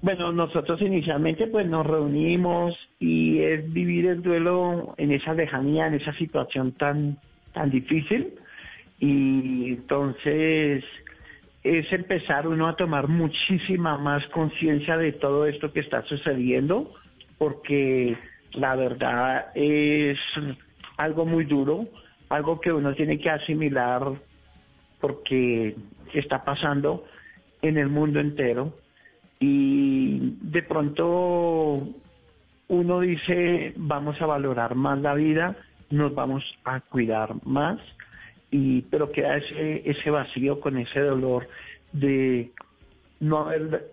Bueno, 0.02 0.32
nosotros 0.32 0.82
inicialmente 0.82 1.48
pues 1.48 1.66
nos 1.66 1.86
reunimos 1.86 2.78
y 3.00 3.40
es 3.40 3.74
vivir 3.74 4.06
el 4.06 4.22
duelo 4.22 4.94
en 4.98 5.12
esa 5.12 5.34
lejanía, 5.34 5.88
en 5.88 5.96
esa 5.96 6.14
situación 6.14 6.74
tan, 6.74 7.18
tan 7.54 7.72
difícil. 7.72 8.36
Y 9.00 9.70
entonces 9.70 10.84
es 11.64 11.92
empezar 11.92 12.48
uno 12.48 12.68
a 12.68 12.76
tomar 12.76 13.08
muchísima 13.08 13.98
más 13.98 14.24
conciencia 14.28 14.96
de 14.98 15.12
todo 15.14 15.48
esto 15.48 15.74
que 15.74 15.80
está 15.80 16.04
sucediendo, 16.04 16.94
porque 17.40 18.16
la 18.52 18.76
verdad 18.76 19.48
es 19.56 20.20
algo 20.98 21.26
muy 21.26 21.46
duro, 21.46 21.88
algo 22.30 22.60
que 22.60 22.72
uno 22.72 22.94
tiene 22.94 23.20
que 23.20 23.30
asimilar 23.30 24.14
porque 25.00 25.76
está 26.14 26.44
pasando 26.44 27.06
en 27.62 27.78
el 27.78 27.90
mundo 27.90 28.20
entero 28.20 28.74
y 29.40 30.38
de 30.42 30.64
pronto 30.64 31.88
uno 32.68 33.00
dice 33.00 33.74
vamos 33.76 34.22
a 34.22 34.26
valorar 34.26 34.76
más 34.76 35.00
la 35.00 35.14
vida, 35.14 35.56
nos 35.90 36.16
vamos 36.16 36.44
a 36.64 36.80
cuidar 36.80 37.36
más 37.46 37.80
y 38.50 38.82
pero 38.84 39.12
queda 39.12 39.38
ese 39.38 39.90
ese 39.90 40.10
vacío 40.10 40.60
con 40.60 40.78
ese 40.78 41.00
dolor 41.00 41.48
de 41.92 42.52
no 43.20 43.40
haber 43.40 43.92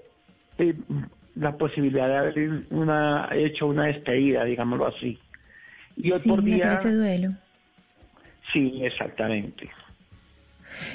eh, 0.58 0.74
la 1.34 1.56
posibilidad 1.56 2.08
de 2.08 2.16
haber 2.16 2.66
una, 2.70 3.28
hecho 3.32 3.66
una 3.66 3.86
despedida, 3.86 4.44
digámoslo 4.44 4.86
así. 4.86 5.18
Y 5.96 6.12
hoy 6.12 6.20
por 6.26 6.42
día... 6.42 6.72
ese 6.72 6.94
duelo. 6.94 7.30
Sí, 8.52 8.80
exactamente. 8.82 9.70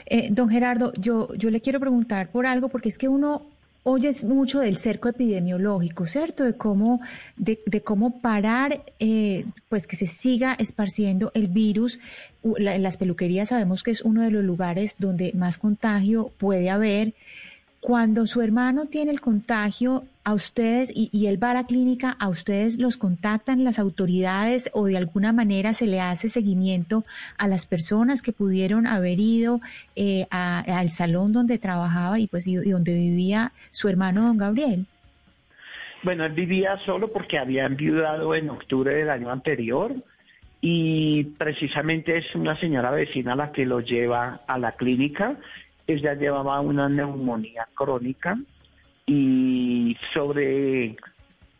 Eh, 0.06 0.30
don 0.32 0.50
Gerardo, 0.50 0.92
yo, 0.96 1.34
yo 1.36 1.50
le 1.50 1.62
quiero 1.62 1.80
preguntar 1.80 2.30
por 2.30 2.46
algo, 2.46 2.70
porque 2.70 2.90
es 2.90 2.98
que 2.98 3.08
uno 3.08 3.46
oye 3.90 4.12
mucho 4.26 4.60
del 4.60 4.78
cerco 4.80 5.08
epidemiológico, 5.08 6.08
¿cierto? 6.08 6.44
De 6.44 6.58
cómo, 6.58 7.00
de, 7.38 7.60
de 7.66 7.82
cómo 7.82 8.20
parar, 8.20 8.84
eh, 9.00 9.46
pues 9.70 9.88
que 9.88 9.96
se 9.96 10.08
siga 10.08 10.56
esparciendo 10.60 11.32
el 11.34 11.48
virus. 11.48 12.00
en 12.44 12.84
las 12.84 12.98
peluquerías 12.98 13.50
sabemos 13.50 13.84
que 13.84 13.92
es 13.92 14.02
uno 14.02 14.24
de 14.24 14.32
los 14.32 14.44
lugares 14.44 14.96
donde 15.00 15.32
más 15.34 15.58
contagio 15.58 16.32
puede 16.38 16.70
haber. 16.70 17.14
Cuando 17.88 18.28
su 18.28 18.42
hermano 18.42 18.88
tiene 18.88 19.12
el 19.12 19.22
contagio, 19.22 20.04
a 20.26 20.34
ustedes 20.34 20.92
y, 20.94 21.26
él 21.28 21.42
va 21.42 21.52
a 21.52 21.54
la 21.54 21.68
clínica, 21.68 22.18
a 22.20 22.28
ustedes 22.28 22.80
los 22.80 22.98
contactan 22.98 23.64
las 23.64 23.80
autoridades 23.80 24.70
o 24.74 24.88
de 24.88 24.98
alguna 24.98 25.32
manera 25.32 25.72
se 25.72 25.88
le 25.88 26.02
hace 26.02 26.28
seguimiento 26.28 27.06
a 27.38 27.48
las 27.48 27.66
personas 27.66 28.22
que 28.22 28.34
pudieron 28.34 28.88
haber 28.88 29.22
ido 29.22 29.62
eh, 29.96 30.28
al 30.32 30.90
salón 30.90 31.32
donde 31.32 31.60
trabajaba 31.60 32.20
y 32.20 32.28
pues 32.28 32.46
y, 32.46 32.56
donde 32.56 32.94
vivía 32.94 33.54
su 33.72 33.88
hermano 33.88 34.24
don 34.24 34.38
Gabriel. 34.38 34.86
Bueno, 36.04 36.26
él 36.26 36.34
vivía 36.34 36.78
solo 36.80 37.14
porque 37.14 37.38
había 37.38 37.66
enviudado 37.66 38.36
en 38.36 38.50
octubre 38.50 38.94
del 38.96 39.10
año 39.10 39.32
anterior 39.32 39.96
y 40.60 41.24
precisamente 41.38 42.18
es 42.18 42.36
una 42.36 42.60
señora 42.60 42.92
vecina 42.92 43.34
la 43.34 43.54
que 43.54 43.66
lo 43.66 43.80
lleva 43.80 44.42
a 44.46 44.60
la 44.60 44.74
clínica 44.74 45.38
ella 45.88 46.14
llevaba 46.14 46.60
una 46.60 46.90
neumonía 46.90 47.68
crónica 47.74 48.38
y 49.06 49.96
sobre 50.14 50.98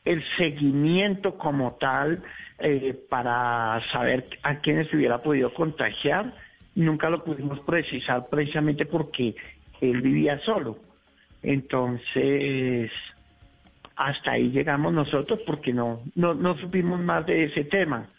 el 0.04 0.24
seguimiento 0.38 1.38
como 1.38 1.74
tal 1.80 2.22
eh, 2.60 2.98
para 3.10 3.82
saber 3.92 4.28
a 4.44 4.60
quiénes 4.60 4.94
hubiera 4.94 5.22
podido 5.22 5.54
contagiar, 5.54 6.34
nunca 6.76 7.10
lo 7.10 7.24
pudimos 7.24 7.60
precisar 7.62 8.28
precisamente 8.30 8.86
porque 8.86 9.36
él 9.82 10.02
vivía 10.02 10.40
solo. 10.40 10.78
Entonces, 11.42 12.92
hasta 13.96 14.32
ahí 14.32 14.50
llegamos 14.50 14.94
nosotros 14.94 15.40
porque 15.46 15.74
no, 15.74 16.02
no, 16.16 16.34
no 16.34 16.58
supimos 16.58 17.00
más 17.00 17.26
de 17.26 17.46
ese 17.46 17.64
tema. 17.66 18.10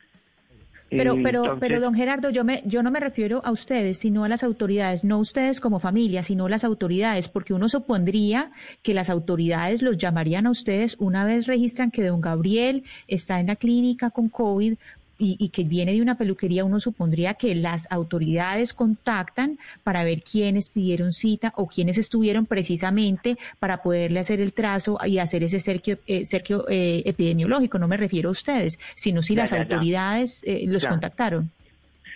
Pero, 0.90 1.16
pero, 1.22 1.58
pero, 1.60 1.80
don 1.80 1.94
Gerardo, 1.94 2.30
yo 2.30 2.44
me, 2.44 2.62
yo 2.64 2.82
no 2.82 2.90
me 2.90 3.00
refiero 3.00 3.42
a 3.44 3.50
ustedes, 3.50 3.98
sino 3.98 4.24
a 4.24 4.28
las 4.28 4.42
autoridades, 4.42 5.04
no 5.04 5.18
ustedes 5.18 5.60
como 5.60 5.80
familia, 5.80 6.22
sino 6.22 6.48
las 6.48 6.64
autoridades, 6.64 7.28
porque 7.28 7.52
uno 7.52 7.68
supondría 7.68 8.52
que 8.82 8.94
las 8.94 9.10
autoridades 9.10 9.82
los 9.82 9.98
llamarían 9.98 10.46
a 10.46 10.50
ustedes 10.50 10.96
una 10.98 11.24
vez 11.24 11.46
registran 11.46 11.90
que 11.90 12.04
don 12.04 12.20
Gabriel 12.20 12.84
está 13.06 13.38
en 13.40 13.48
la 13.48 13.56
clínica 13.56 14.10
con 14.10 14.28
COVID 14.28 14.74
y, 15.18 15.48
que 15.48 15.64
viene 15.64 15.92
de 15.92 16.02
una 16.02 16.16
peluquería, 16.16 16.64
uno 16.64 16.80
supondría 16.80 17.34
que 17.34 17.54
las 17.54 17.90
autoridades 17.90 18.72
contactan 18.72 19.58
para 19.82 20.04
ver 20.04 20.22
quiénes 20.22 20.70
pidieron 20.70 21.12
cita 21.12 21.52
o 21.56 21.66
quiénes 21.66 21.98
estuvieron 21.98 22.46
precisamente 22.46 23.36
para 23.58 23.82
poderle 23.82 24.20
hacer 24.20 24.40
el 24.40 24.52
trazo 24.52 24.98
y 25.04 25.18
hacer 25.18 25.42
ese 25.42 25.60
cerquio, 25.60 25.98
eh, 26.06 26.24
eh, 26.68 27.02
epidemiológico. 27.04 27.78
No 27.78 27.88
me 27.88 27.96
refiero 27.96 28.28
a 28.28 28.32
ustedes, 28.32 28.78
sino 28.94 29.22
si 29.22 29.34
las 29.34 29.52
autoridades 29.52 30.44
eh, 30.46 30.64
los 30.66 30.86
contactaron. 30.86 31.50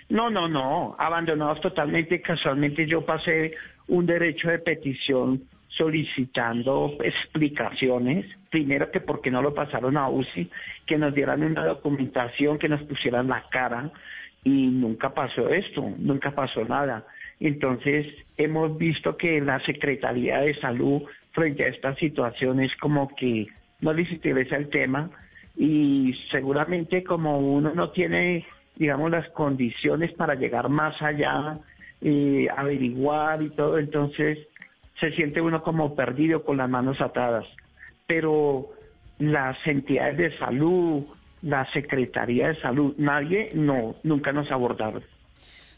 No, 0.09 0.31
no, 0.31 0.49
no, 0.49 0.95
abandonados 0.99 1.61
totalmente. 1.61 2.21
Casualmente 2.21 2.87
yo 2.87 3.05
pasé 3.05 3.53
un 3.89 4.07
derecho 4.07 4.49
de 4.49 4.59
petición 4.59 5.43
solicitando 5.77 6.97
explicaciones, 7.03 8.27
primero 8.51 8.91
que 8.91 9.01
porque 9.01 9.31
no 9.31 9.43
lo 9.43 9.55
pasaron 9.55 9.97
a 9.97 10.09
UCI, 10.09 10.51
que 10.87 10.99
nos 10.99 11.15
dieran 11.15 11.43
una 11.43 11.65
documentación, 11.65 12.59
que 12.59 12.69
nos 12.69 12.83
pusieran 12.83 13.29
la 13.29 13.45
cara, 13.51 13.91
y 14.45 14.67
nunca 14.67 15.15
pasó 15.15 15.49
esto, 15.49 15.93
nunca 15.99 16.33
pasó 16.33 16.65
nada. 16.65 17.07
Entonces 17.41 18.07
hemos 18.37 18.77
visto 18.77 19.17
que 19.17 19.41
la 19.41 19.61
Secretaría 19.61 20.41
de 20.41 20.55
Salud 20.55 21.03
frente 21.33 21.65
a 21.65 21.69
estas 21.69 21.99
situaciones 21.99 22.75
como 22.77 23.15
que 23.15 23.47
no 23.81 23.93
les 23.93 24.11
interesa 24.13 24.57
el 24.57 24.69
tema 24.69 25.11
y 25.57 26.15
seguramente 26.31 27.03
como 27.03 27.39
uno 27.39 27.73
no 27.75 27.91
tiene, 27.91 28.47
digamos, 28.77 29.11
las 29.11 29.29
condiciones 29.31 30.13
para 30.13 30.35
llegar 30.35 30.69
más 30.69 31.01
allá, 31.03 31.59
eh, 32.01 32.49
averiguar 32.57 33.43
y 33.43 33.51
todo, 33.51 33.79
entonces 33.79 34.39
se 35.01 35.11
siente 35.13 35.41
uno 35.41 35.63
como 35.63 35.95
perdido 35.95 36.45
con 36.45 36.57
las 36.57 36.69
manos 36.69 37.01
atadas. 37.01 37.45
Pero 38.07 38.71
las 39.19 39.57
entidades 39.67 40.17
de 40.19 40.39
salud, 40.39 41.05
la 41.43 41.71
Secretaría 41.73 42.49
de 42.49 42.61
Salud, 42.61 42.95
nadie, 42.99 43.49
no, 43.55 43.97
nunca 44.03 44.33
nos 44.33 44.51
abordaron. 44.51 45.03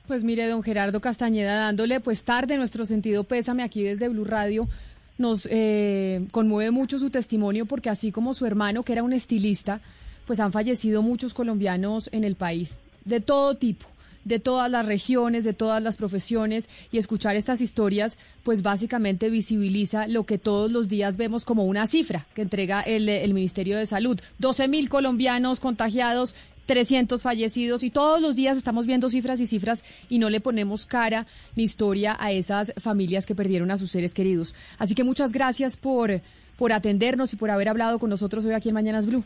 Pues 0.06 0.22
mire, 0.22 0.46
don 0.46 0.62
Gerardo 0.62 1.00
Castañeda, 1.00 1.56
dándole 1.56 2.00
pues 2.00 2.24
tarde 2.24 2.58
nuestro 2.58 2.84
sentido 2.84 3.24
pésame 3.24 3.62
aquí 3.62 3.82
desde 3.82 4.08
Blue 4.08 4.24
Radio, 4.24 4.68
nos 5.16 5.48
eh, 5.50 6.26
conmueve 6.30 6.70
mucho 6.70 6.98
su 6.98 7.08
testimonio 7.08 7.64
porque 7.64 7.88
así 7.88 8.12
como 8.12 8.34
su 8.34 8.44
hermano, 8.44 8.82
que 8.82 8.92
era 8.92 9.02
un 9.02 9.14
estilista, 9.14 9.80
pues 10.26 10.40
han 10.40 10.52
fallecido 10.52 11.00
muchos 11.00 11.32
colombianos 11.32 12.10
en 12.12 12.24
el 12.24 12.36
país, 12.36 12.76
de 13.04 13.20
todo 13.20 13.56
tipo 13.56 13.86
de 14.24 14.38
todas 14.40 14.70
las 14.70 14.86
regiones, 14.86 15.44
de 15.44 15.52
todas 15.52 15.82
las 15.82 15.96
profesiones 15.96 16.68
y 16.90 16.98
escuchar 16.98 17.36
estas 17.36 17.60
historias, 17.60 18.18
pues 18.42 18.62
básicamente 18.62 19.30
visibiliza 19.30 20.08
lo 20.08 20.24
que 20.24 20.38
todos 20.38 20.70
los 20.70 20.88
días 20.88 21.16
vemos 21.16 21.44
como 21.44 21.64
una 21.64 21.86
cifra 21.86 22.26
que 22.34 22.42
entrega 22.42 22.80
el, 22.80 23.34
Ministerio 23.34 23.76
de 23.76 23.86
Salud. 23.86 24.20
12 24.38 24.68
mil 24.68 24.88
colombianos 24.88 25.60
contagiados, 25.60 26.34
300 26.66 27.22
fallecidos 27.22 27.82
y 27.82 27.90
todos 27.90 28.20
los 28.20 28.36
días 28.36 28.56
estamos 28.56 28.86
viendo 28.86 29.10
cifras 29.10 29.40
y 29.40 29.46
cifras 29.46 29.84
y 30.08 30.18
no 30.18 30.30
le 30.30 30.40
ponemos 30.40 30.86
cara 30.86 31.26
ni 31.56 31.64
historia 31.64 32.16
a 32.18 32.32
esas 32.32 32.72
familias 32.78 33.26
que 33.26 33.34
perdieron 33.34 33.70
a 33.70 33.78
sus 33.78 33.90
seres 33.90 34.14
queridos. 34.14 34.54
Así 34.78 34.94
que 34.94 35.04
muchas 35.04 35.32
gracias 35.32 35.76
por, 35.76 36.20
por 36.56 36.72
atendernos 36.72 37.32
y 37.34 37.36
por 37.36 37.50
haber 37.50 37.68
hablado 37.68 37.98
con 37.98 38.08
nosotros 38.08 38.44
hoy 38.46 38.54
aquí 38.54 38.70
en 38.70 38.74
Mañanas 38.74 39.06
Blue. 39.06 39.24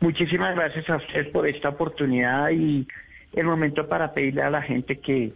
Muchísimas 0.00 0.54
gracias 0.54 0.88
a 0.88 0.96
usted 0.96 1.32
por 1.32 1.48
esta 1.48 1.70
oportunidad 1.70 2.50
y 2.50 2.86
el 3.38 3.46
momento 3.46 3.88
para 3.88 4.12
pedirle 4.12 4.42
a 4.42 4.50
la 4.50 4.62
gente 4.62 4.98
que 4.98 5.32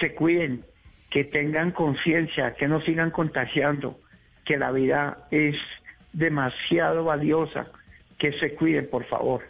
se 0.00 0.14
cuiden, 0.14 0.64
que 1.10 1.24
tengan 1.24 1.72
conciencia, 1.72 2.54
que 2.54 2.68
no 2.68 2.80
sigan 2.80 3.10
contagiando, 3.10 3.98
que 4.44 4.56
la 4.56 4.72
vida 4.72 5.26
es 5.30 5.56
demasiado 6.12 7.04
valiosa, 7.04 7.66
que 8.18 8.32
se 8.32 8.54
cuiden, 8.54 8.88
por 8.88 9.04
favor. 9.04 9.42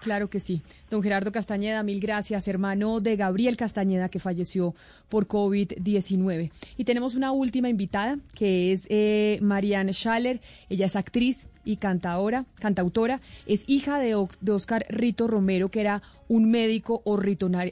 Claro 0.00 0.30
que 0.30 0.40
sí. 0.40 0.62
Don 0.90 1.02
Gerardo 1.02 1.32
Castañeda, 1.32 1.82
mil 1.82 2.00
gracias, 2.00 2.46
hermano 2.46 3.00
de 3.00 3.16
Gabriel 3.16 3.56
Castañeda, 3.56 4.08
que 4.08 4.20
falleció 4.20 4.74
por 5.08 5.26
COVID-19. 5.26 6.50
Y 6.76 6.84
tenemos 6.84 7.16
una 7.16 7.32
última 7.32 7.68
invitada, 7.68 8.18
que 8.34 8.72
es 8.72 8.86
eh, 8.90 9.38
Marianne 9.42 9.92
Schaller. 9.92 10.40
Ella 10.68 10.86
es 10.86 10.94
actriz 10.94 11.48
y 11.64 11.76
cantautora. 11.76 13.20
Es 13.46 13.64
hija 13.66 13.98
de, 13.98 14.14
Oscar 14.14 14.86
Rito 14.88 15.26
Romero, 15.26 15.70
que 15.70 15.80
era 15.80 16.02
un 16.28 16.50
médico 16.50 17.02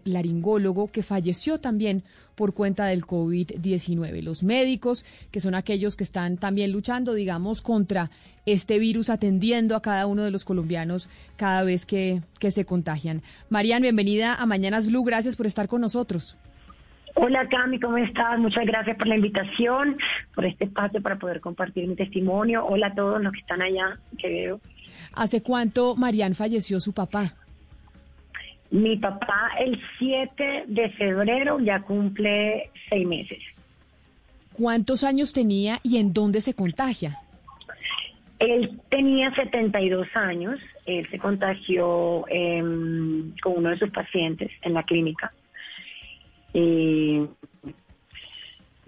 laringólogo 0.05 0.89
que 0.89 1.03
falleció 1.03 1.59
también 1.59 2.03
por 2.35 2.55
cuenta 2.55 2.87
del 2.87 3.07
COVID-19. 3.07 4.23
Los 4.23 4.43
médicos, 4.43 5.05
que 5.31 5.41
son 5.41 5.55
aquellos 5.55 5.97
que 5.97 6.05
están 6.05 6.37
también 6.37 6.73
luchando, 6.73 7.15
digamos, 7.15 7.63
contra 7.63 8.11
este 8.45 8.79
virus, 8.79 9.11
atendiendo 9.11 9.75
a 9.75 9.83
cada 9.83 10.07
uno 10.07 10.23
de 10.23 10.31
los 10.31 10.45
colombianos 10.45 11.09
cada 11.37 11.63
vez 11.65 11.87
que, 11.87 12.23
que 12.39 12.51
se 12.51 12.65
contagian. 12.65 13.23
Marian, 13.49 13.83
bienvenida 13.83 14.35
a 14.35 14.47
Mañanas 14.47 14.87
Blue. 14.87 15.05
Gracias 15.05 15.37
por 15.37 15.47
estar 15.47 15.69
con 15.69 15.81
nosotros. 15.81 16.37
Hola 17.19 17.49
Cami, 17.49 17.81
¿cómo 17.81 17.97
estás? 17.97 18.39
Muchas 18.39 18.67
gracias 18.67 18.95
por 18.99 19.07
la 19.07 19.17
invitación, 19.17 19.97
por 20.35 20.45
este 20.45 20.65
espacio 20.65 21.01
para 21.01 21.17
poder 21.17 21.41
compartir 21.41 21.89
mi 21.89 21.97
testimonio. 21.97 22.67
Hola 22.67 22.89
a 22.89 22.95
todos 22.95 23.23
los 23.23 23.33
que 23.33 23.41
están 23.41 23.63
allá, 23.63 23.99
que 24.19 24.29
veo. 24.29 24.61
¿Hace 25.15 25.43
cuánto 25.43 25.97
Marian 25.97 26.35
falleció 26.35 26.79
su 26.79 26.93
papá? 26.93 27.33
Mi 28.71 28.99
papá 28.99 29.53
el 29.59 29.81
7 29.99 30.65
de 30.67 30.91
febrero 30.91 31.59
ya 31.59 31.81
cumple 31.81 32.71
seis 32.91 33.07
meses. 33.07 33.39
¿Cuántos 34.53 35.03
años 35.03 35.33
tenía 35.33 35.81
y 35.83 35.97
en 35.97 36.13
dónde 36.13 36.43
se 36.43 36.53
contagia? 36.53 37.19
Él 38.39 38.79
tenía 38.91 39.35
72 39.35 40.07
años, 40.15 40.61
él 40.85 41.09
se 41.11 41.19
contagió 41.19 42.29
em, 42.29 43.33
con 43.43 43.55
uno 43.57 43.71
de 43.71 43.79
sus 43.79 43.91
pacientes 43.91 44.51
en 44.61 44.75
la 44.75 44.83
clínica. 44.83 45.33
Y, 46.59 47.27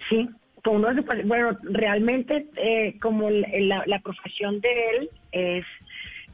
sí, 0.09 0.29
uno 0.65 0.89
pacientes. 0.89 1.27
Bueno, 1.27 1.59
realmente 1.63 2.47
eh, 2.57 2.99
como 3.01 3.29
la, 3.31 3.83
la 3.87 3.99
profesión 4.01 4.61
de 4.61 4.69
él 4.91 5.11
es 5.33 5.65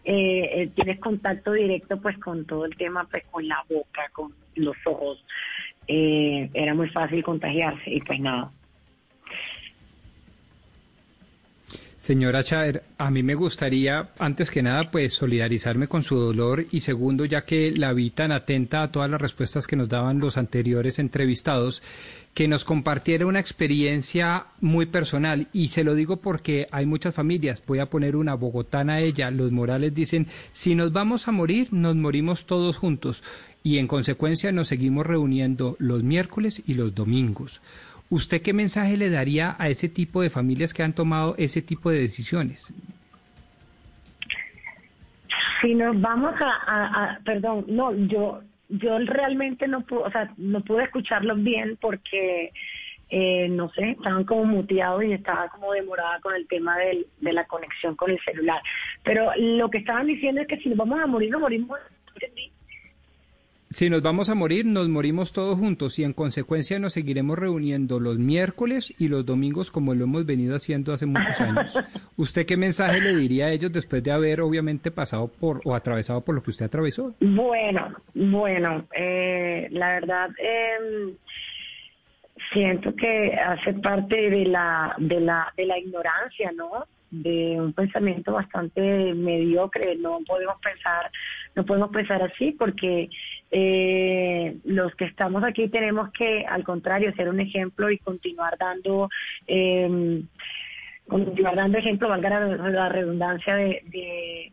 eh, 0.04 0.62
eh, 0.62 0.70
tienes 0.74 1.00
contacto 1.00 1.52
directo 1.52 1.98
pues 1.98 2.18
con 2.18 2.44
todo 2.44 2.66
el 2.66 2.76
tema 2.76 3.08
pues 3.10 3.24
con 3.30 3.48
la 3.48 3.64
boca, 3.70 4.02
con 4.12 4.34
los 4.54 4.76
ojos, 4.84 5.24
eh, 5.88 6.50
era 6.52 6.74
muy 6.74 6.88
fácil 6.90 7.22
contagiarse 7.24 7.90
y 7.90 8.00
pues 8.00 8.20
nada. 8.20 8.52
Señora 12.04 12.44
Chaer, 12.44 12.82
a 12.98 13.10
mí 13.10 13.22
me 13.22 13.34
gustaría, 13.34 14.10
antes 14.18 14.50
que 14.50 14.62
nada, 14.62 14.90
pues 14.90 15.14
solidarizarme 15.14 15.88
con 15.88 16.02
su 16.02 16.16
dolor 16.16 16.66
y 16.70 16.80
segundo, 16.80 17.24
ya 17.24 17.46
que 17.46 17.70
la 17.70 17.94
vi 17.94 18.10
tan 18.10 18.30
atenta 18.30 18.82
a 18.82 18.92
todas 18.92 19.08
las 19.08 19.22
respuestas 19.22 19.66
que 19.66 19.74
nos 19.74 19.88
daban 19.88 20.18
los 20.18 20.36
anteriores 20.36 20.98
entrevistados, 20.98 21.82
que 22.34 22.46
nos 22.46 22.66
compartiera 22.66 23.24
una 23.24 23.40
experiencia 23.40 24.48
muy 24.60 24.84
personal 24.84 25.48
y 25.54 25.68
se 25.68 25.82
lo 25.82 25.94
digo 25.94 26.18
porque 26.18 26.66
hay 26.72 26.84
muchas 26.84 27.14
familias, 27.14 27.62
voy 27.66 27.78
a 27.78 27.88
poner 27.88 28.16
una 28.16 28.34
bogotana 28.34 28.96
a 28.96 29.00
ella, 29.00 29.30
los 29.30 29.50
Morales 29.50 29.94
dicen, 29.94 30.26
si 30.52 30.74
nos 30.74 30.92
vamos 30.92 31.26
a 31.26 31.32
morir, 31.32 31.68
nos 31.72 31.96
morimos 31.96 32.44
todos 32.44 32.76
juntos 32.76 33.22
y 33.62 33.78
en 33.78 33.86
consecuencia 33.86 34.52
nos 34.52 34.68
seguimos 34.68 35.06
reuniendo 35.06 35.74
los 35.78 36.02
miércoles 36.02 36.62
y 36.66 36.74
los 36.74 36.94
domingos. 36.94 37.62
¿Usted 38.10 38.42
qué 38.42 38.52
mensaje 38.52 38.96
le 38.96 39.10
daría 39.10 39.56
a 39.58 39.68
ese 39.68 39.88
tipo 39.88 40.22
de 40.22 40.30
familias 40.30 40.74
que 40.74 40.82
han 40.82 40.92
tomado 40.92 41.34
ese 41.38 41.62
tipo 41.62 41.90
de 41.90 42.00
decisiones? 42.00 42.72
Si 45.60 45.74
nos 45.74 45.98
vamos 46.00 46.34
a, 46.40 47.18
perdón, 47.24 47.64
no, 47.68 47.94
yo 47.94 48.42
yo 48.68 48.98
realmente 48.98 49.68
no 49.68 49.82
pude, 49.82 50.00
o 50.00 50.10
sea, 50.10 50.32
no 50.36 50.60
pude 50.62 50.84
escucharlos 50.84 51.42
bien 51.42 51.76
porque 51.80 52.52
eh, 53.10 53.48
no 53.48 53.70
sé, 53.70 53.90
estaban 53.90 54.24
como 54.24 54.44
muteados 54.44 55.04
y 55.04 55.12
estaba 55.12 55.48
como 55.48 55.72
demorada 55.72 56.18
con 56.20 56.34
el 56.34 56.48
tema 56.48 56.76
del, 56.78 57.06
de 57.20 57.32
la 57.32 57.44
conexión 57.44 57.94
con 57.94 58.10
el 58.10 58.18
celular. 58.24 58.60
Pero 59.02 59.30
lo 59.36 59.70
que 59.70 59.78
estaban 59.78 60.06
diciendo 60.06 60.40
es 60.40 60.48
que 60.48 60.56
si 60.58 60.68
nos 60.68 60.78
vamos 60.78 61.00
a 61.00 61.06
morir, 61.06 61.30
nos 61.30 61.40
morimos 61.40 61.78
si 63.74 63.90
nos 63.90 64.02
vamos 64.02 64.28
a 64.28 64.36
morir, 64.36 64.66
nos 64.66 64.88
morimos 64.88 65.32
todos 65.32 65.58
juntos 65.58 65.98
y 65.98 66.04
en 66.04 66.12
consecuencia 66.12 66.78
nos 66.78 66.92
seguiremos 66.92 67.36
reuniendo 67.36 67.98
los 67.98 68.18
miércoles 68.18 68.94
y 68.98 69.08
los 69.08 69.26
domingos 69.26 69.72
como 69.72 69.94
lo 69.94 70.04
hemos 70.04 70.24
venido 70.24 70.54
haciendo 70.54 70.92
hace 70.92 71.06
muchos 71.06 71.40
años. 71.40 71.76
¿Usted 72.16 72.46
qué 72.46 72.56
mensaje 72.56 73.00
le 73.00 73.16
diría 73.16 73.46
a 73.46 73.50
ellos 73.50 73.72
después 73.72 74.00
de 74.04 74.12
haber 74.12 74.42
obviamente 74.42 74.92
pasado 74.92 75.26
por 75.26 75.60
o 75.64 75.74
atravesado 75.74 76.20
por 76.20 76.36
lo 76.36 76.42
que 76.44 76.50
usted 76.50 76.66
atravesó? 76.66 77.16
Bueno, 77.18 77.96
bueno, 78.14 78.86
eh, 78.96 79.66
la 79.72 79.94
verdad 79.94 80.30
eh, 80.38 81.12
siento 82.52 82.94
que 82.94 83.34
hace 83.34 83.74
parte 83.74 84.30
de 84.30 84.44
la 84.44 84.94
de 84.98 85.18
la 85.18 85.52
de 85.56 85.66
la 85.66 85.78
ignorancia, 85.80 86.52
¿no? 86.52 86.86
De 87.22 87.60
un 87.60 87.72
pensamiento 87.72 88.32
bastante 88.32 88.80
mediocre. 89.14 89.96
No 89.96 90.20
podemos 90.26 90.56
pensar, 90.60 91.10
no 91.54 91.64
podemos 91.64 91.90
pensar 91.90 92.22
así 92.22 92.52
porque 92.52 93.08
eh, 93.50 94.56
los 94.64 94.94
que 94.96 95.04
estamos 95.04 95.44
aquí 95.44 95.68
tenemos 95.68 96.10
que, 96.12 96.44
al 96.46 96.64
contrario, 96.64 97.14
ser 97.14 97.28
un 97.28 97.40
ejemplo 97.40 97.90
y 97.90 97.98
continuar 97.98 98.56
dando, 98.58 99.08
eh, 99.46 100.22
continuar 101.06 101.56
dando 101.56 101.78
ejemplo, 101.78 102.08
valga 102.08 102.30
la, 102.30 102.88
redundancia 102.88 103.54
de 103.56 104.52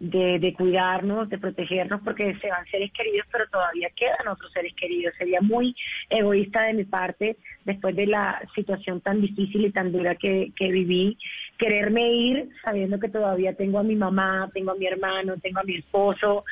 de, 0.00 0.54
cuidarnos, 0.56 1.28
de 1.28 1.38
protegernos, 1.38 2.00
porque 2.02 2.34
se 2.40 2.48
van 2.48 2.66
seres 2.66 2.90
queridos, 2.92 3.26
pero 3.30 3.46
todavía 3.48 3.90
quedan 3.94 4.28
otros 4.28 4.50
seres 4.52 4.74
queridos. 4.74 5.14
Sería 5.16 5.40
muy 5.42 5.76
egoísta 6.08 6.62
de 6.62 6.74
mi 6.74 6.84
parte, 6.84 7.36
después 7.64 7.94
de 7.94 8.06
la 8.06 8.40
situación 8.54 9.02
tan 9.02 9.20
difícil 9.20 9.66
y 9.66 9.70
tan 9.70 9.92
dura 9.92 10.14
que 10.14 10.52
viví, 10.58 11.18
quererme 11.60 12.10
ir 12.10 12.48
sabiendo 12.64 12.98
que 12.98 13.10
todavía 13.10 13.52
tengo 13.52 13.78
a 13.78 13.82
mi 13.82 13.94
mamá, 13.94 14.50
tengo 14.54 14.70
a 14.70 14.76
mi 14.76 14.86
hermano, 14.86 15.36
tengo 15.42 15.60
a 15.60 15.64
mi 15.64 15.76
esposo 15.76 16.46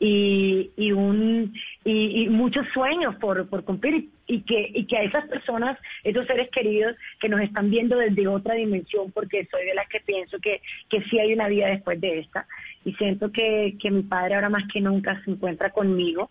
y, 0.00 0.70
y, 0.74 0.90
un, 0.92 1.52
y, 1.84 2.26
muchos 2.30 2.66
sueños 2.72 3.14
por, 3.16 3.46
por 3.50 3.62
cumplir 3.64 4.08
y 4.26 4.40
que, 4.40 4.70
y 4.72 4.86
que 4.86 4.96
a 4.96 5.02
esas 5.02 5.28
personas, 5.28 5.78
esos 6.02 6.26
seres 6.26 6.48
queridos 6.50 6.96
que 7.20 7.28
nos 7.28 7.42
están 7.42 7.68
viendo 7.68 7.98
desde 7.98 8.26
otra 8.26 8.54
dimensión, 8.54 9.12
porque 9.12 9.46
soy 9.50 9.66
de 9.66 9.74
las 9.74 9.86
que 9.88 10.00
pienso 10.00 10.38
que, 10.38 10.62
que 10.88 11.02
sí 11.10 11.18
hay 11.18 11.34
una 11.34 11.48
vida 11.48 11.66
después 11.66 12.00
de 12.00 12.20
esta, 12.20 12.46
y 12.86 12.94
siento 12.94 13.30
que, 13.30 13.76
que 13.78 13.90
mi 13.90 14.02
padre 14.02 14.36
ahora 14.36 14.48
más 14.48 14.64
que 14.72 14.80
nunca 14.80 15.22
se 15.24 15.30
encuentra 15.30 15.70
conmigo. 15.70 16.30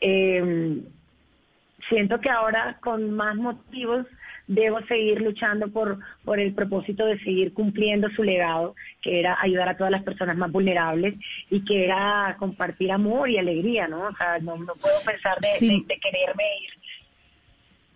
Eh, 0.00 0.80
siento 1.88 2.20
que 2.20 2.30
ahora 2.30 2.78
con 2.80 3.10
más 3.10 3.36
motivos 3.36 4.06
debo 4.46 4.80
seguir 4.82 5.20
luchando 5.20 5.68
por, 5.68 5.98
por 6.24 6.38
el 6.38 6.54
propósito 6.54 7.04
de 7.04 7.18
seguir 7.18 7.52
cumpliendo 7.52 8.08
su 8.10 8.22
legado, 8.22 8.74
que 9.02 9.20
era 9.20 9.36
ayudar 9.40 9.68
a 9.68 9.76
todas 9.76 9.90
las 9.90 10.04
personas 10.04 10.36
más 10.36 10.52
vulnerables 10.52 11.14
y 11.50 11.64
que 11.64 11.84
era 11.84 12.36
compartir 12.38 12.92
amor 12.92 13.28
y 13.28 13.38
alegría, 13.38 13.88
¿no? 13.88 14.06
O 14.06 14.16
sea, 14.16 14.38
no, 14.38 14.56
puedo 14.56 15.00
pensar 15.04 15.38
de, 15.40 15.66
de, 15.66 15.98
quererme 15.98 16.44
ir. 16.62 16.70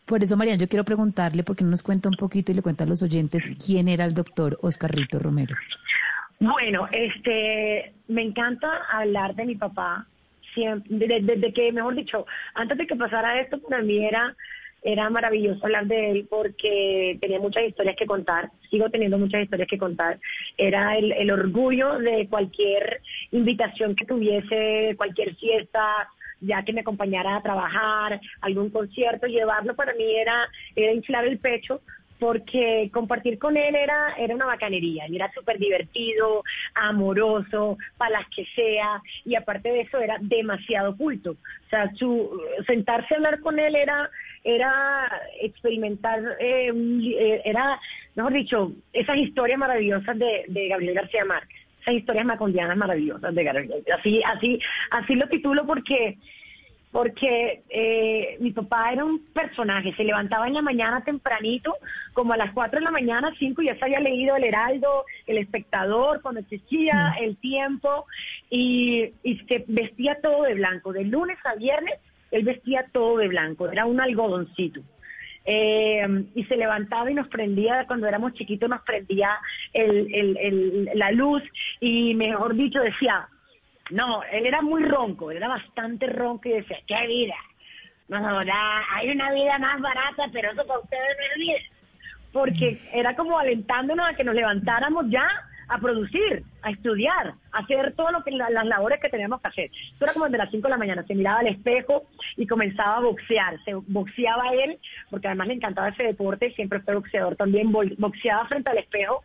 Por 0.07 0.25
eso, 0.25 0.37
Mariana, 0.37 0.59
yo 0.59 0.67
quiero 0.67 0.85
preguntarle, 0.85 1.45
porque 1.45 1.63
no 1.63 1.71
nos 1.71 1.85
cuenta 1.85 2.09
un 2.09 2.17
poquito 2.17 2.51
y 2.51 2.57
le 2.57 2.63
cuenta 2.63 2.83
a 2.83 2.87
los 2.87 3.01
oyentes, 3.03 3.45
quién 3.65 3.87
era 3.87 4.05
el 4.05 4.13
doctor 4.13 4.59
Oscar 4.61 4.91
Rito 4.91 5.21
Romero. 5.21 5.55
Bueno, 6.41 6.89
este, 6.91 7.93
me 8.09 8.23
encanta 8.23 8.69
hablar 8.91 9.37
de 9.37 9.45
mi 9.45 9.55
papá, 9.55 10.07
desde, 10.89 11.53
que, 11.53 11.73
mejor 11.73 11.95
dicho, 11.95 12.27
antes 12.55 12.79
de 12.79 12.87
que 12.87 12.97
pasara 12.97 13.41
esto, 13.41 13.61
para 13.61 13.83
mí 13.83 14.05
era 14.05 14.37
era 14.83 15.11
maravilloso 15.11 15.67
hablar 15.67 15.87
de 15.87 16.11
él 16.11 16.27
porque 16.31 17.19
tenía 17.21 17.39
muchas 17.39 17.65
historias 17.65 17.97
que 17.97 18.07
contar, 18.07 18.51
sigo 18.71 18.89
teniendo 18.89 19.19
muchas 19.19 19.43
historias 19.43 19.69
que 19.69 19.77
contar. 19.77 20.19
Era 20.57 20.97
el, 20.97 21.13
el 21.13 21.31
orgullo 21.31 21.99
de 21.99 22.27
cualquier 22.31 23.03
invitación 23.31 23.95
que 23.95 24.07
tuviese, 24.07 24.95
cualquier 24.97 25.37
fiesta, 25.37 26.09
ya 26.41 26.65
que 26.65 26.73
me 26.73 26.81
acompañara 26.81 27.37
a 27.37 27.43
trabajar, 27.43 28.21
algún 28.41 28.71
concierto, 28.71 29.27
llevarlo 29.27 29.77
para 29.77 29.93
mí 29.95 30.17
era, 30.17 30.49
era 30.75 30.93
inflar 30.93 31.27
el 31.27 31.39
pecho 31.39 31.83
porque 32.21 32.91
compartir 32.93 33.39
con 33.39 33.57
él 33.57 33.75
era, 33.75 34.15
era 34.19 34.35
una 34.35 34.45
bacanería, 34.45 35.09
y 35.09 35.17
era 35.17 35.33
súper 35.33 35.59
divertido, 35.59 36.45
amoroso, 36.75 37.79
para 37.97 38.21
las 38.21 38.29
que 38.29 38.45
sea, 38.55 39.03
y 39.25 39.35
aparte 39.35 39.73
de 39.73 39.81
eso 39.81 39.99
era 39.99 40.19
demasiado 40.21 40.97
culto. 40.97 41.33
O 41.33 41.69
sea, 41.71 41.91
su, 41.95 42.41
sentarse 42.67 43.15
a 43.15 43.17
hablar 43.17 43.41
con 43.41 43.59
él 43.59 43.75
era, 43.75 44.11
era 44.45 45.11
experimentar, 45.41 46.21
eh, 46.39 46.71
eh, 46.75 47.43
era, 47.45 47.81
mejor 48.15 48.35
dicho, 48.35 48.73
esas 48.93 49.17
historias 49.17 49.59
maravillosas 49.59 50.19
de, 50.19 50.45
de 50.49 50.69
Gabriel 50.69 50.95
García 50.95 51.25
Márquez, 51.25 51.59
esas 51.81 51.95
historias 51.95 52.27
macondianas 52.27 52.77
maravillosas 52.77 53.35
de 53.35 53.45
Gabriel. 53.45 53.85
Así, 53.99 54.21
así, 54.27 54.61
así 54.91 55.15
lo 55.15 55.27
titulo 55.29 55.67
porque 55.67 56.19
porque 56.93 57.63
eh, 57.69 58.37
mi 58.41 58.51
papá 58.51 58.93
era 58.93 59.05
un 59.05 59.25
personaje, 59.27 59.95
se 59.95 60.05
levantaba 60.05 60.49
en 60.49 60.55
la 60.55 60.63
mañana 60.63 61.05
tempranito, 61.05 61.77
como 62.13 62.33
a 62.33 62.37
las 62.37 62.53
4 62.53 62.81
de 62.81 62.85
la 62.85 62.91
mañana, 62.91 63.33
5, 63.39 63.63
ya 63.63 63.77
se 63.77 63.85
había 63.85 64.01
leído 64.01 64.35
El 64.35 64.45
Heraldo, 64.45 65.05
El 65.27 65.39
Espectador, 65.39 66.21
cuando 66.21 66.41
existía 66.41 67.15
mm. 67.15 67.23
El 67.23 67.37
Tiempo, 67.37 68.07
y, 68.51 69.13
y 69.23 69.39
se 69.49 69.65
vestía 69.69 70.19
todo 70.21 70.43
de 70.43 70.55
blanco, 70.55 70.93
de 70.93 71.05
lunes 71.05 71.39
a 71.45 71.55
viernes, 71.55 71.95
él 72.33 72.45
vestía 72.45 72.87
todo 72.93 73.19
de 73.19 73.29
blanco, 73.29 73.71
era 73.71 73.87
un 73.87 74.01
algodoncito. 74.01 74.81
Eh, 75.45 76.27
y 76.35 76.45
se 76.45 76.57
levantaba 76.57 77.11
y 77.11 77.15
nos 77.15 77.29
prendía, 77.29 77.87
cuando 77.87 78.07
éramos 78.07 78.35
chiquitos 78.35 78.69
nos 78.69 78.83
prendía 78.83 79.39
el, 79.73 80.15
el, 80.15 80.37
el, 80.37 80.91
la 80.95 81.13
luz 81.13 81.43
y 81.81 82.15
mejor 82.15 82.55
dicho 82.55 82.81
decía, 82.81 83.27
no, 83.91 84.23
él 84.25 84.47
era 84.47 84.63
muy 84.63 84.83
ronco, 84.83 85.31
era 85.31 85.49
bastante 85.49 86.07
ronco 86.07 86.49
y 86.49 86.53
decía, 86.53 86.79
¿qué 86.87 87.07
vida? 87.07 87.35
No, 88.09 88.39
hay 88.39 89.09
una 89.09 89.33
vida 89.33 89.59
más 89.59 89.81
barata, 89.81 90.29
pero 90.33 90.51
eso 90.51 90.67
para 90.67 90.81
ustedes 90.81 91.17
no 91.17 91.25
es 91.25 91.39
vida. 91.39 91.59
Porque 92.33 92.79
era 92.93 93.15
como 93.15 93.39
alentándonos 93.39 94.09
a 94.09 94.15
que 94.15 94.25
nos 94.25 94.35
levantáramos 94.35 95.07
ya 95.09 95.29
a 95.69 95.79
producir, 95.79 96.43
a 96.63 96.71
estudiar, 96.71 97.35
a 97.53 97.59
hacer 97.59 97.93
todo 97.95 98.11
lo 98.11 98.25
que 98.25 98.33
las 98.33 98.51
labores 98.65 99.01
que 99.01 99.09
teníamos 99.09 99.41
que 99.41 99.49
hacer. 99.49 99.71
Eso 99.95 100.05
era 100.05 100.13
como 100.13 100.25
desde 100.25 100.39
las 100.39 100.51
5 100.51 100.63
de 100.67 100.71
la 100.71 100.77
mañana, 100.77 101.05
se 101.07 101.15
miraba 101.15 101.41
al 101.41 101.47
espejo 101.47 102.07
y 102.37 102.47
comenzaba 102.47 102.97
a 102.97 103.01
boxear. 103.01 103.63
Se 103.65 103.75
boxeaba 103.75 104.53
él, 104.55 104.79
porque 105.11 105.29
además 105.29 105.47
le 105.47 105.55
encantaba 105.55 105.91
ese 105.91 106.03
deporte, 106.03 106.53
siempre 106.55 106.81
fue 106.81 106.95
boxeador 106.95 107.37
también, 107.37 107.71
boxeaba 107.71 108.47
frente 108.47 108.71
al 108.71 108.79
espejo, 108.79 109.23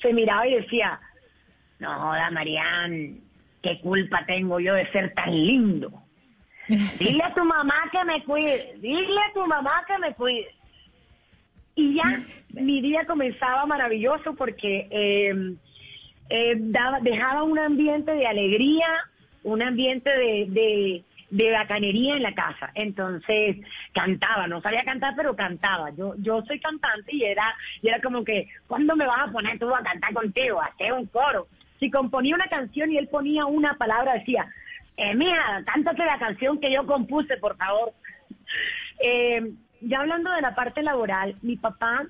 se 0.00 0.12
miraba 0.12 0.46
y 0.46 0.54
decía, 0.54 1.00
no 1.80 1.92
joda, 1.92 2.30
Marian, 2.30 3.29
¿Qué 3.62 3.80
culpa 3.80 4.24
tengo 4.26 4.58
yo 4.60 4.74
de 4.74 4.90
ser 4.90 5.12
tan 5.14 5.30
lindo? 5.32 5.92
Dile 6.98 7.22
a 7.24 7.34
tu 7.34 7.44
mamá 7.44 7.74
que 7.90 8.04
me 8.04 8.22
cuide, 8.24 8.74
dile 8.78 9.20
a 9.20 9.32
tu 9.34 9.46
mamá 9.46 9.84
que 9.86 9.98
me 9.98 10.14
cuide. 10.14 10.54
Y 11.74 11.94
ya 11.94 12.24
mi 12.50 12.80
día 12.80 13.04
comenzaba 13.06 13.66
maravilloso 13.66 14.34
porque 14.34 14.86
eh, 14.90 15.54
eh, 16.28 16.54
dejaba 17.02 17.42
un 17.42 17.58
ambiente 17.58 18.12
de 18.12 18.26
alegría, 18.26 18.86
un 19.42 19.62
ambiente 19.62 20.10
de 20.10 21.52
bacanería 21.52 22.16
en 22.16 22.22
la 22.22 22.34
casa. 22.34 22.70
Entonces 22.74 23.56
cantaba, 23.92 24.46
no 24.46 24.60
sabía 24.60 24.84
cantar, 24.84 25.14
pero 25.16 25.34
cantaba. 25.34 25.90
Yo 25.90 26.14
yo 26.18 26.42
soy 26.42 26.60
cantante 26.60 27.14
y 27.14 27.24
era, 27.24 27.54
y 27.82 27.88
era 27.88 28.00
como 28.00 28.24
que, 28.24 28.48
¿cuándo 28.68 28.94
me 28.94 29.06
vas 29.06 29.28
a 29.28 29.32
poner 29.32 29.58
tú 29.58 29.74
a 29.74 29.82
cantar 29.82 30.12
contigo? 30.12 30.60
Hacer 30.60 30.92
un 30.92 31.06
coro. 31.06 31.48
Si 31.80 31.90
componía 31.90 32.34
una 32.34 32.46
canción 32.46 32.92
y 32.92 32.98
él 32.98 33.08
ponía 33.08 33.46
una 33.46 33.74
palabra, 33.74 34.14
decía, 34.14 34.46
eh, 34.96 35.14
mira, 35.14 35.62
cántate 35.66 36.04
la 36.04 36.18
canción 36.18 36.60
que 36.60 36.70
yo 36.72 36.86
compuse, 36.86 37.36
por 37.38 37.56
favor. 37.56 37.92
Eh, 39.02 39.52
ya 39.80 40.00
hablando 40.00 40.30
de 40.32 40.42
la 40.42 40.54
parte 40.54 40.82
laboral, 40.82 41.36
mi 41.42 41.56
papá, 41.56 42.04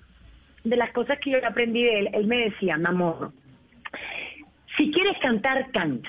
de 0.65 0.77
las 0.77 0.91
cosas 0.91 1.19
que 1.21 1.31
yo 1.31 1.39
aprendí 1.47 1.83
de 1.85 2.01
él, 2.01 2.11
él 2.13 2.27
me 2.27 2.39
decía, 2.51 2.77
mi 2.77 2.87
amor, 2.87 3.33
si 4.77 4.91
quieres 4.91 5.17
cantar, 5.19 5.71
canta. 5.71 6.09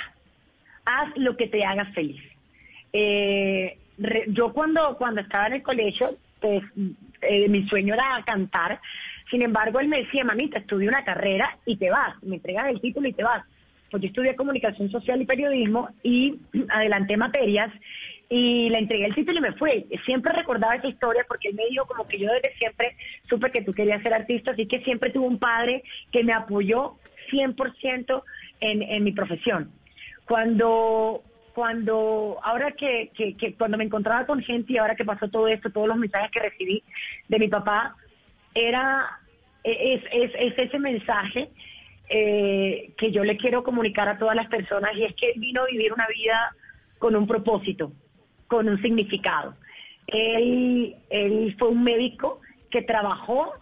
Haz 0.85 1.15
lo 1.15 1.37
que 1.37 1.47
te 1.47 1.63
haga 1.63 1.85
feliz. 1.93 2.21
Eh, 2.93 3.77
re- 3.97 4.25
yo 4.29 4.51
cuando, 4.53 4.97
cuando 4.97 5.21
estaba 5.21 5.47
en 5.47 5.53
el 5.53 5.61
colegio, 5.63 6.17
pues 6.39 6.63
eh, 7.21 7.47
mi 7.47 7.67
sueño 7.67 7.93
era 7.93 8.23
cantar. 8.25 8.79
Sin 9.29 9.43
embargo, 9.43 9.79
él 9.79 9.87
me 9.87 9.99
decía, 9.99 10.23
mamita, 10.23 10.57
estudia 10.59 10.89
una 10.89 11.03
carrera 11.05 11.57
y 11.65 11.77
te 11.77 11.89
vas. 11.91 12.21
Me 12.23 12.37
entregas 12.37 12.65
el 12.67 12.81
título 12.81 13.07
y 13.07 13.13
te 13.13 13.23
vas. 13.23 13.45
Pues 13.91 14.01
yo 14.01 14.07
estudié 14.07 14.35
comunicación 14.35 14.89
social 14.89 15.21
y 15.21 15.25
periodismo 15.25 15.89
y 16.01 16.39
adelanté 16.69 17.17
materias 17.17 17.71
y 18.29 18.69
le 18.69 18.77
entregué 18.77 19.05
el 19.05 19.15
título 19.15 19.39
y 19.39 19.41
me 19.41 19.51
fue. 19.53 19.85
Siempre 20.05 20.31
recordaba 20.31 20.75
esa 20.75 20.87
historia 20.87 21.25
porque 21.27 21.49
él 21.49 21.55
me 21.55 21.65
dijo 21.67 21.85
como 21.85 22.07
que 22.07 22.17
yo 22.17 22.31
desde 22.31 22.55
siempre 22.57 22.95
supe 23.29 23.51
que 23.51 23.61
tú 23.61 23.73
querías 23.73 24.01
ser 24.01 24.13
artista, 24.13 24.51
así 24.51 24.67
que 24.67 24.79
siempre 24.83 25.09
tuve 25.09 25.27
un 25.27 25.37
padre 25.37 25.83
que 26.11 26.23
me 26.23 26.31
apoyó 26.31 26.95
100% 27.29 28.23
en, 28.61 28.81
en 28.81 29.03
mi 29.03 29.11
profesión. 29.11 29.69
Cuando 30.25 31.23
cuando 31.53 32.39
ahora 32.43 32.71
que, 32.71 33.11
que, 33.13 33.35
que 33.35 33.53
cuando 33.55 33.77
me 33.77 33.83
encontraba 33.83 34.25
con 34.25 34.41
gente 34.41 34.71
y 34.71 34.77
ahora 34.77 34.95
que 34.95 35.03
pasó 35.03 35.27
todo 35.27 35.49
esto, 35.49 35.69
todos 35.69 35.89
los 35.89 35.97
mensajes 35.97 36.31
que 36.31 36.39
recibí 36.39 36.81
de 37.27 37.39
mi 37.39 37.49
papá, 37.49 37.97
era 38.53 39.19
es, 39.63 40.01
es, 40.11 40.31
es 40.37 40.57
ese 40.57 40.79
mensaje 40.79 41.49
eh, 42.13 42.91
que 42.97 43.09
yo 43.11 43.23
le 43.23 43.37
quiero 43.37 43.63
comunicar 43.63 44.09
a 44.09 44.17
todas 44.17 44.35
las 44.35 44.47
personas 44.47 44.91
y 44.97 45.05
es 45.05 45.15
que 45.15 45.31
vino 45.37 45.61
a 45.61 45.67
vivir 45.67 45.93
una 45.93 46.07
vida 46.07 46.53
con 46.99 47.15
un 47.15 47.25
propósito, 47.25 47.93
con 48.47 48.67
un 48.67 48.81
significado. 48.81 49.55
Él, 50.07 50.93
él 51.09 51.55
fue 51.57 51.69
un 51.69 51.83
médico 51.85 52.41
que 52.69 52.81
trabajó 52.81 53.53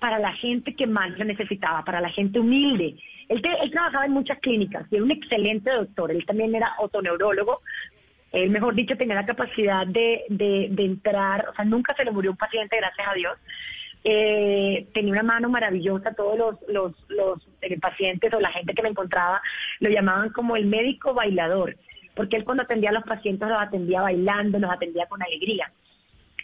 para 0.00 0.18
la 0.18 0.34
gente 0.34 0.74
que 0.74 0.86
más 0.86 1.18
lo 1.18 1.24
necesitaba, 1.24 1.82
para 1.82 2.02
la 2.02 2.10
gente 2.10 2.40
humilde. 2.40 2.96
Él 3.30 3.40
trabajaba 3.40 4.04
en 4.04 4.12
muchas 4.12 4.38
clínicas 4.40 4.86
y 4.90 4.96
era 4.96 5.04
un 5.04 5.10
excelente 5.10 5.70
doctor. 5.70 6.10
Él 6.10 6.26
también 6.26 6.54
era 6.54 6.74
otoneurólogo. 6.78 7.62
Él, 8.32 8.50
mejor 8.50 8.74
dicho, 8.74 8.98
tenía 8.98 9.14
la 9.14 9.24
capacidad 9.24 9.86
de, 9.86 10.24
de, 10.28 10.68
de 10.70 10.84
entrar, 10.84 11.48
o 11.48 11.54
sea, 11.54 11.64
nunca 11.64 11.94
se 11.94 12.04
le 12.04 12.10
murió 12.10 12.32
un 12.32 12.36
paciente, 12.36 12.76
gracias 12.76 13.08
a 13.08 13.14
Dios. 13.14 13.38
Eh, 14.04 14.88
tenía 14.92 15.12
una 15.12 15.22
mano 15.22 15.48
maravillosa, 15.48 16.12
todos 16.14 16.36
los, 16.36 16.56
los, 16.68 16.92
los 17.08 17.38
eh, 17.60 17.78
pacientes 17.78 18.34
o 18.34 18.40
la 18.40 18.50
gente 18.50 18.74
que 18.74 18.82
me 18.82 18.88
encontraba 18.88 19.40
lo 19.78 19.90
llamaban 19.90 20.30
como 20.30 20.56
el 20.56 20.66
médico 20.66 21.14
bailador, 21.14 21.76
porque 22.16 22.36
él 22.36 22.44
cuando 22.44 22.64
atendía 22.64 22.90
a 22.90 22.94
los 22.94 23.04
pacientes 23.04 23.48
los 23.48 23.60
atendía 23.60 24.02
bailando, 24.02 24.58
los 24.58 24.70
atendía 24.70 25.06
con 25.06 25.22
alegría. 25.22 25.70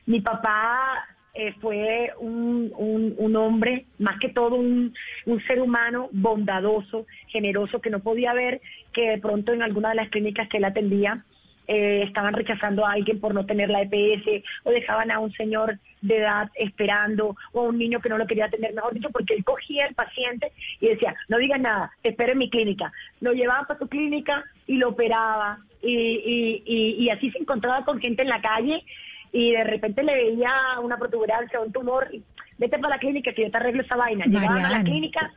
Mi 0.06 0.20
papá 0.20 1.04
eh, 1.34 1.52
fue 1.60 2.12
un, 2.18 2.72
un, 2.76 3.14
un 3.18 3.36
hombre, 3.36 3.86
más 3.98 4.18
que 4.20 4.28
todo 4.28 4.54
un, 4.54 4.94
un 5.26 5.40
ser 5.46 5.60
humano 5.60 6.08
bondadoso, 6.12 7.06
generoso, 7.26 7.80
que 7.80 7.90
no 7.90 7.98
podía 8.00 8.32
ver 8.34 8.60
que 8.92 9.10
de 9.10 9.18
pronto 9.18 9.52
en 9.52 9.62
alguna 9.62 9.90
de 9.90 9.96
las 9.96 10.10
clínicas 10.10 10.48
que 10.48 10.58
él 10.58 10.64
atendía 10.64 11.24
eh, 11.68 12.02
estaban 12.04 12.34
rechazando 12.34 12.84
a 12.84 12.92
alguien 12.92 13.20
por 13.20 13.34
no 13.34 13.44
tener 13.46 13.68
la 13.68 13.82
EPS 13.82 14.42
o 14.64 14.70
dejaban 14.70 15.10
a 15.10 15.20
un 15.20 15.32
señor 15.32 15.78
de 16.00 16.16
edad 16.16 16.50
esperando 16.54 17.36
o 17.52 17.60
a 17.60 17.64
un 17.64 17.78
niño 17.78 18.00
que 18.00 18.08
no 18.08 18.18
lo 18.18 18.26
quería 18.26 18.46
atender, 18.46 18.74
mejor 18.74 18.94
dicho, 18.94 19.10
porque 19.10 19.34
él 19.34 19.44
cogía 19.44 19.84
al 19.86 19.94
paciente 19.94 20.50
y 20.80 20.88
decía, 20.88 21.14
no 21.28 21.38
digas 21.38 21.60
nada, 21.60 21.92
te 22.02 22.10
espero 22.10 22.32
en 22.32 22.38
mi 22.38 22.50
clínica. 22.50 22.92
Lo 23.20 23.32
llevaba 23.32 23.66
para 23.66 23.78
su 23.78 23.86
clínica 23.86 24.44
y 24.66 24.76
lo 24.76 24.88
operaba 24.88 25.58
y, 25.82 25.92
y, 25.92 26.62
y, 26.64 27.04
y 27.04 27.10
así 27.10 27.30
se 27.30 27.38
encontraba 27.38 27.84
con 27.84 28.00
gente 28.00 28.22
en 28.22 28.28
la 28.28 28.40
calle 28.40 28.82
y 29.30 29.52
de 29.52 29.64
repente 29.64 30.02
le 30.02 30.14
veía 30.14 30.50
una 30.82 30.96
protuberancia 30.96 31.60
o 31.60 31.64
un 31.64 31.72
tumor, 31.72 32.08
y, 32.12 32.22
vete 32.56 32.78
para 32.78 32.96
la 32.96 32.98
clínica 32.98 33.32
que 33.32 33.42
yo 33.42 33.50
te 33.50 33.56
arreglo 33.58 33.82
esa 33.82 33.96
vaina. 33.96 34.24
Llegaban 34.24 34.64
a 34.64 34.70
la 34.70 34.82
clínica 34.82 35.32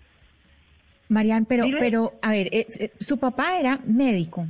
Marian, 1.11 1.43
pero, 1.43 1.65
pero, 1.77 2.13
a 2.21 2.32
ver, 2.32 2.47
eh, 2.53 2.67
eh, 2.79 2.91
su 3.01 3.19
papá 3.19 3.59
era 3.59 3.79
médico 3.86 4.47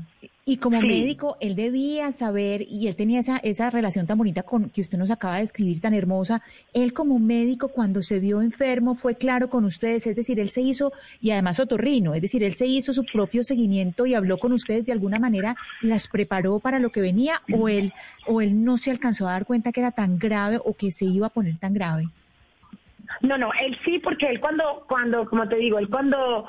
y 0.51 0.57
como 0.57 0.81
Sí. 0.81 0.87
médico 0.87 1.37
él 1.39 1.55
debía 1.55 2.11
saber 2.11 2.63
y 2.63 2.87
él 2.87 2.97
tenía 2.97 3.21
esa, 3.21 3.37
esa 3.37 3.69
relación 3.69 4.05
tan 4.05 4.17
bonita 4.17 4.43
con 4.43 4.69
que 4.69 4.81
usted 4.81 4.97
nos 4.97 5.09
acaba 5.09 5.35
de 5.35 5.43
describir 5.43 5.79
tan 5.79 5.93
hermosa. 5.93 6.41
Él 6.73 6.91
como 6.91 7.19
médico 7.19 7.69
cuando 7.69 8.01
se 8.01 8.19
vio 8.19 8.41
enfermo 8.41 8.95
fue 8.95 9.15
claro 9.15 9.49
con 9.49 9.63
ustedes, 9.63 10.07
es 10.07 10.15
decir, 10.17 10.41
él 10.41 10.49
se 10.49 10.59
hizo 10.59 10.91
y 11.21 11.31
además 11.31 11.61
otorrino, 11.61 12.15
es 12.15 12.21
decir, 12.21 12.43
él 12.43 12.55
se 12.55 12.65
hizo 12.65 12.91
su 12.91 13.05
propio 13.05 13.45
seguimiento 13.45 14.05
y 14.05 14.13
habló 14.13 14.39
con 14.39 14.51
ustedes 14.51 14.85
de 14.85 14.91
alguna 14.91 15.19
manera, 15.19 15.55
las 15.81 16.09
preparó 16.09 16.59
para 16.59 16.79
lo 16.79 16.89
que 16.89 16.99
venía 16.99 17.39
o 17.53 17.69
él 17.69 17.93
o 18.27 18.41
él 18.41 18.65
no 18.65 18.75
se 18.75 18.91
alcanzó 18.91 19.29
a 19.29 19.31
dar 19.31 19.45
cuenta 19.45 19.71
que 19.71 19.79
era 19.79 19.91
tan 19.91 20.19
grave 20.19 20.59
o 20.65 20.73
que 20.73 20.91
se 20.91 21.05
iba 21.05 21.27
a 21.27 21.29
poner 21.29 21.55
tan 21.59 21.73
grave. 21.73 22.09
No, 23.21 23.37
no, 23.37 23.51
él 23.61 23.77
sí, 23.85 23.99
porque 23.99 24.25
él 24.25 24.41
cuando, 24.41 24.83
cuando, 24.89 25.25
como 25.29 25.47
te 25.47 25.55
digo, 25.55 25.79
él 25.79 25.87
cuando, 25.89 26.45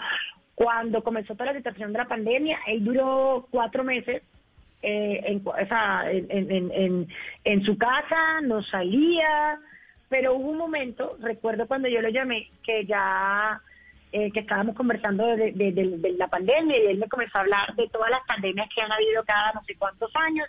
cuando 0.54 1.02
comenzó 1.02 1.34
toda 1.34 1.52
la 1.52 1.58
situación 1.58 1.92
de 1.92 1.98
la 1.98 2.08
pandemia, 2.08 2.58
él 2.66 2.84
duró 2.84 3.46
cuatro 3.50 3.84
meses 3.84 4.22
eh, 4.82 5.40
en, 7.44 7.64
su 7.64 7.78
casa, 7.78 8.40
no 8.42 8.62
salía, 8.62 9.58
pero 10.08 10.34
hubo 10.34 10.50
un 10.50 10.58
momento, 10.58 11.16
recuerdo 11.20 11.66
cuando 11.66 11.88
yo 11.88 12.02
lo 12.02 12.08
llamé, 12.08 12.50
que 12.64 12.84
ya 12.84 13.60
eh, 14.10 14.30
que 14.32 14.40
estábamos 14.40 14.74
conversando 14.76 15.24
de 15.24 16.14
la 16.18 16.28
pandemia 16.28 16.78
y 16.78 16.86
él 16.86 16.98
me 16.98 17.08
comenzó 17.08 17.38
a 17.38 17.42
hablar 17.42 17.74
de 17.76 17.88
todas 17.88 18.10
las 18.10 18.22
pandemias 18.26 18.68
que 18.74 18.82
han 18.82 18.92
habido 18.92 19.24
cada 19.24 19.52
no 19.52 19.62
sé 19.64 19.76
cuántos 19.76 20.10
años, 20.16 20.48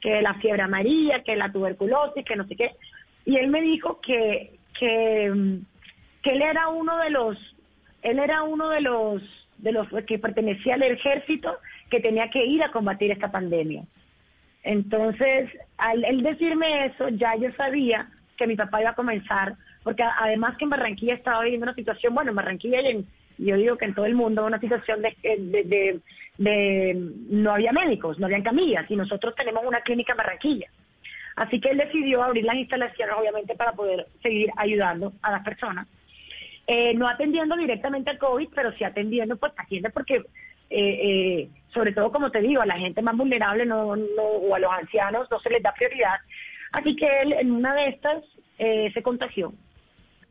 que 0.00 0.20
la 0.22 0.34
fiebre 0.34 0.62
amarilla, 0.62 1.22
que 1.22 1.36
la 1.36 1.50
tuberculosis, 1.50 2.24
que 2.24 2.36
no 2.36 2.46
sé 2.46 2.56
qué. 2.56 2.72
Y 3.24 3.36
él 3.36 3.48
me 3.48 3.60
dijo 3.60 4.00
que, 4.00 4.58
que, 4.78 5.30
mm, 5.30 5.58
que 6.22 6.30
él 6.32 6.42
era 6.42 6.68
uno 6.68 6.98
de 6.98 7.10
los, 7.10 7.56
él 8.02 8.18
era 8.18 8.42
uno 8.42 8.68
de 8.70 8.80
los, 8.80 9.22
de 9.58 9.72
los 9.72 9.88
que 10.06 10.18
pertenecía 10.18 10.74
al 10.74 10.82
ejército 10.82 11.58
que 11.90 12.00
tenía 12.00 12.30
que 12.30 12.44
ir 12.44 12.62
a 12.62 12.70
combatir 12.70 13.10
esta 13.10 13.30
pandemia. 13.30 13.82
Entonces, 14.62 15.50
al 15.76 16.04
él 16.04 16.22
decirme 16.22 16.86
eso, 16.86 17.08
ya 17.10 17.36
yo 17.36 17.50
sabía 17.52 18.08
que 18.36 18.46
mi 18.46 18.56
papá 18.56 18.80
iba 18.80 18.90
a 18.90 18.94
comenzar, 18.94 19.54
porque 19.82 20.02
además 20.02 20.56
que 20.56 20.64
en 20.64 20.70
Barranquilla 20.70 21.14
estaba 21.14 21.42
viviendo 21.42 21.64
una 21.64 21.74
situación, 21.74 22.14
bueno, 22.14 22.30
en 22.30 22.36
Barranquilla 22.36 22.80
y 22.82 22.86
en, 22.86 23.06
yo 23.38 23.56
digo 23.56 23.76
que 23.76 23.84
en 23.86 23.94
todo 23.94 24.06
el 24.06 24.14
mundo 24.14 24.44
una 24.44 24.60
situación 24.60 25.00
de- 25.02 26.00
de- 26.38 26.94
no 27.30 27.52
había 27.52 27.72
médicos, 27.72 28.18
no 28.18 28.26
habían 28.26 28.42
camillas, 28.42 28.88
y 28.90 28.96
nosotros 28.96 29.34
tenemos 29.34 29.64
una 29.64 29.80
clínica 29.80 30.12
en 30.12 30.18
Barranquilla. 30.18 30.68
Así 31.36 31.60
que 31.60 31.70
él 31.70 31.78
decidió 31.78 32.22
abrir 32.22 32.44
las 32.44 32.56
instalaciones, 32.56 33.14
obviamente, 33.18 33.54
para 33.54 33.72
poder 33.72 34.06
seguir 34.22 34.50
ayudando 34.56 35.12
a 35.22 35.32
las 35.32 35.44
personas. 35.44 35.86
Eh, 36.70 36.92
no 36.94 37.08
atendiendo 37.08 37.56
directamente 37.56 38.10
al 38.10 38.18
COVID, 38.18 38.50
pero 38.54 38.72
sí 38.72 38.84
atendiendo, 38.84 39.36
pues 39.38 39.54
atiende 39.56 39.88
porque, 39.88 40.16
eh, 40.16 40.22
eh, 40.70 41.48
sobre 41.72 41.92
todo, 41.94 42.12
como 42.12 42.30
te 42.30 42.42
digo, 42.42 42.60
a 42.60 42.66
la 42.66 42.76
gente 42.78 43.00
más 43.00 43.16
vulnerable 43.16 43.64
no, 43.64 43.96
no, 43.96 44.22
o 44.22 44.54
a 44.54 44.58
los 44.58 44.70
ancianos 44.70 45.30
no 45.30 45.40
se 45.40 45.48
les 45.48 45.62
da 45.62 45.72
prioridad. 45.72 46.16
Así 46.72 46.94
que 46.94 47.22
él 47.22 47.32
en 47.32 47.52
una 47.52 47.74
de 47.74 47.88
estas 47.88 48.22
eh, 48.58 48.90
se 48.92 49.02
contagió. 49.02 49.54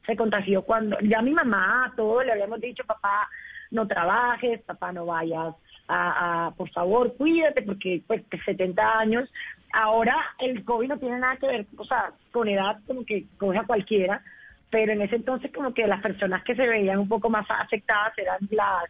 Se 0.06 0.16
contagió 0.16 0.62
cuando 0.62 1.00
ya 1.00 1.24
mi 1.24 1.32
mamá, 1.32 1.86
a 1.86 1.96
todos 1.96 2.24
le 2.24 2.32
habíamos 2.34 2.62
dicho, 2.62 2.84
papá, 2.86 3.28
no 3.72 3.88
trabajes, 3.88 4.62
papá, 4.62 4.92
no 4.92 5.08
vayas 5.08 5.56
a- 5.88 6.52
por 6.56 6.70
favor, 6.70 7.16
cuídate, 7.18 7.64
porque 7.64 8.02
pues 8.06 8.22
70 8.46 9.00
años. 9.00 9.28
Ahora 9.74 10.16
el 10.40 10.64
COVID 10.64 10.90
no 10.90 11.00
tiene 11.00 11.18
nada 11.20 11.38
que 11.38 11.48
ver, 11.48 11.66
o 11.78 11.84
sea, 11.84 12.12
con 12.32 12.48
edad 12.48 12.78
como 12.86 13.04
que 13.06 13.26
coge 13.40 13.58
a 13.58 13.64
cualquiera, 13.66 14.22
pero 14.70 14.92
en 14.92 15.02
ese 15.02 15.16
entonces 15.16 15.52
como 15.54 15.74
que 15.74 15.88
las 15.88 16.02
personas 16.02 16.44
que 16.44 16.56
se 16.56 16.68
veían 16.68 17.00
un 17.00 17.08
poco 17.08 17.30
más 17.30 17.46
afectadas 17.50 18.18
eran 18.18 18.40
las, 18.52 18.86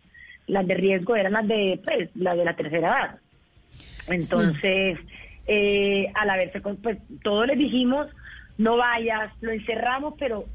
las 0.48 0.68
de 0.68 0.74
riesgo, 0.74 1.16
eran 1.16 1.34
las 1.34 1.48
de, 1.48 1.80
pues, 1.84 2.10
las 2.16 2.38
de 2.38 2.46
la 2.46 2.56
tercera 2.56 2.88
edad. 2.88 3.20
Entonces, 4.08 4.98
eh, 5.46 6.12
al 6.16 6.30
haberse, 6.30 6.62
pues 6.62 6.98
todos 7.22 7.48
les 7.48 7.58
dijimos, 7.58 8.08
no 8.58 8.78
vayas, 8.78 9.32
lo 9.42 9.52
encerramos, 9.52 10.16
pero 10.18 10.46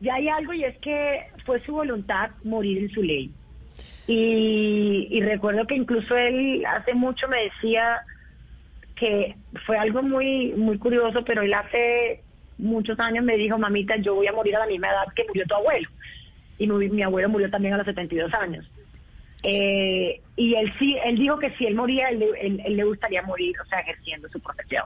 ya 0.00 0.14
hay 0.14 0.28
algo 0.28 0.52
y 0.52 0.64
es 0.64 0.76
que 0.78 1.26
fue 1.44 1.60
su 1.60 1.72
voluntad 1.72 2.30
morir 2.44 2.78
en 2.78 2.90
su 2.90 3.02
ley. 3.02 3.32
Y, 4.06 5.08
y 5.10 5.20
recuerdo 5.20 5.66
que 5.66 5.74
incluso 5.74 6.16
él 6.16 6.64
hace 6.64 6.94
mucho 6.94 7.28
me 7.28 7.44
decía 7.44 8.00
que 8.94 9.36
fue 9.66 9.76
algo 9.76 10.02
muy 10.02 10.52
muy 10.52 10.78
curioso, 10.78 11.24
pero 11.24 11.42
él 11.42 11.52
hace 11.52 12.22
muchos 12.58 12.98
años 13.00 13.24
me 13.24 13.36
dijo, 13.36 13.58
mamita, 13.58 13.96
yo 13.96 14.14
voy 14.14 14.26
a 14.26 14.32
morir 14.32 14.56
a 14.56 14.60
la 14.60 14.66
misma 14.66 14.88
edad 14.88 15.12
que 15.14 15.24
murió 15.26 15.44
tu 15.46 15.54
abuelo. 15.54 15.88
Y 16.58 16.66
mi, 16.66 17.02
abuelo 17.02 17.28
murió 17.28 17.50
también 17.50 17.74
a 17.74 17.76
los 17.78 17.86
72 17.86 18.32
años. 18.34 18.66
Eh, 19.42 20.20
y 20.36 20.54
él 20.54 20.72
sí, 20.78 20.96
él 21.04 21.18
dijo 21.18 21.38
que 21.38 21.50
si 21.56 21.66
él 21.66 21.74
moría, 21.74 22.08
él, 22.08 22.22
él- 22.40 22.62
él 22.64 22.76
le 22.76 22.84
gustaría 22.84 23.22
morir, 23.22 23.54
o 23.60 23.64
sea, 23.66 23.80
ejerciendo 23.80 24.28
su 24.30 24.40
profesión. 24.40 24.84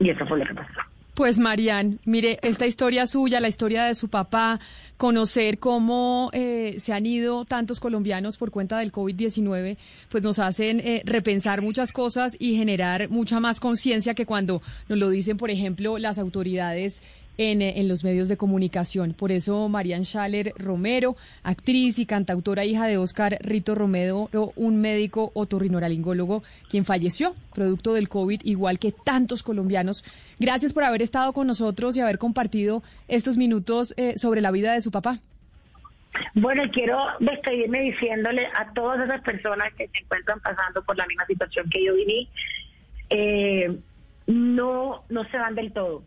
Y 0.00 0.10
eso 0.10 0.26
fue 0.26 0.38
lo 0.38 0.44
que 0.46 0.54
pasó. 0.54 0.80
Pues 1.18 1.40
Marian, 1.40 1.98
mire, 2.04 2.38
esta 2.42 2.64
historia 2.68 3.08
suya, 3.08 3.40
la 3.40 3.48
historia 3.48 3.82
de 3.82 3.96
su 3.96 4.06
papá, 4.06 4.60
conocer 4.96 5.58
cómo 5.58 6.30
eh, 6.32 6.76
se 6.78 6.92
han 6.92 7.06
ido 7.06 7.44
tantos 7.44 7.80
colombianos 7.80 8.36
por 8.36 8.52
cuenta 8.52 8.78
del 8.78 8.92
COVID-19, 8.92 9.78
pues 10.10 10.22
nos 10.22 10.38
hacen 10.38 10.78
eh, 10.78 11.02
repensar 11.04 11.60
muchas 11.60 11.90
cosas 11.90 12.36
y 12.38 12.56
generar 12.56 13.08
mucha 13.10 13.40
más 13.40 13.58
conciencia 13.58 14.14
que 14.14 14.26
cuando 14.26 14.62
nos 14.88 14.96
lo 14.96 15.10
dicen, 15.10 15.38
por 15.38 15.50
ejemplo, 15.50 15.98
las 15.98 16.20
autoridades 16.20 17.02
en, 17.38 17.62
eh, 17.62 17.80
en 17.80 17.88
los 17.88 18.04
medios 18.04 18.28
de 18.28 18.36
comunicación. 18.36 19.14
Por 19.14 19.32
eso 19.32 19.68
Marian 19.68 20.04
Schaller 20.04 20.52
Romero, 20.56 21.16
actriz 21.42 21.98
y 21.98 22.06
cantautora 22.06 22.64
hija 22.64 22.86
de 22.86 22.98
Oscar 22.98 23.38
Rito 23.40 23.74
Romero, 23.74 24.28
un 24.56 24.80
médico 24.80 25.30
otorrinolaringólogo 25.34 26.42
quien 26.68 26.84
falleció 26.84 27.34
producto 27.54 27.94
del 27.94 28.08
COVID, 28.08 28.42
igual 28.44 28.78
que 28.78 28.92
tantos 28.92 29.42
colombianos. 29.42 30.04
Gracias 30.38 30.72
por 30.72 30.84
haber 30.84 31.02
estado 31.02 31.32
con 31.32 31.46
nosotros 31.46 31.96
y 31.96 32.00
haber 32.00 32.18
compartido 32.18 32.82
estos 33.08 33.36
minutos 33.36 33.94
eh, 33.96 34.18
sobre 34.18 34.40
la 34.40 34.50
vida 34.50 34.72
de 34.72 34.80
su 34.80 34.90
papá. 34.90 35.20
Bueno, 36.34 36.62
quiero 36.72 36.98
despedirme 37.20 37.80
diciéndole 37.80 38.46
a 38.46 38.72
todas 38.72 39.04
esas 39.04 39.20
personas 39.22 39.72
que 39.74 39.88
se 39.88 39.98
encuentran 39.98 40.40
pasando 40.40 40.82
por 40.82 40.96
la 40.96 41.06
misma 41.06 41.26
situación 41.26 41.68
que 41.70 41.84
yo 41.84 41.94
viví, 41.94 42.28
eh, 43.10 43.78
no, 44.26 45.04
no 45.08 45.24
se 45.30 45.38
van 45.38 45.54
del 45.54 45.72
todo, 45.72 46.02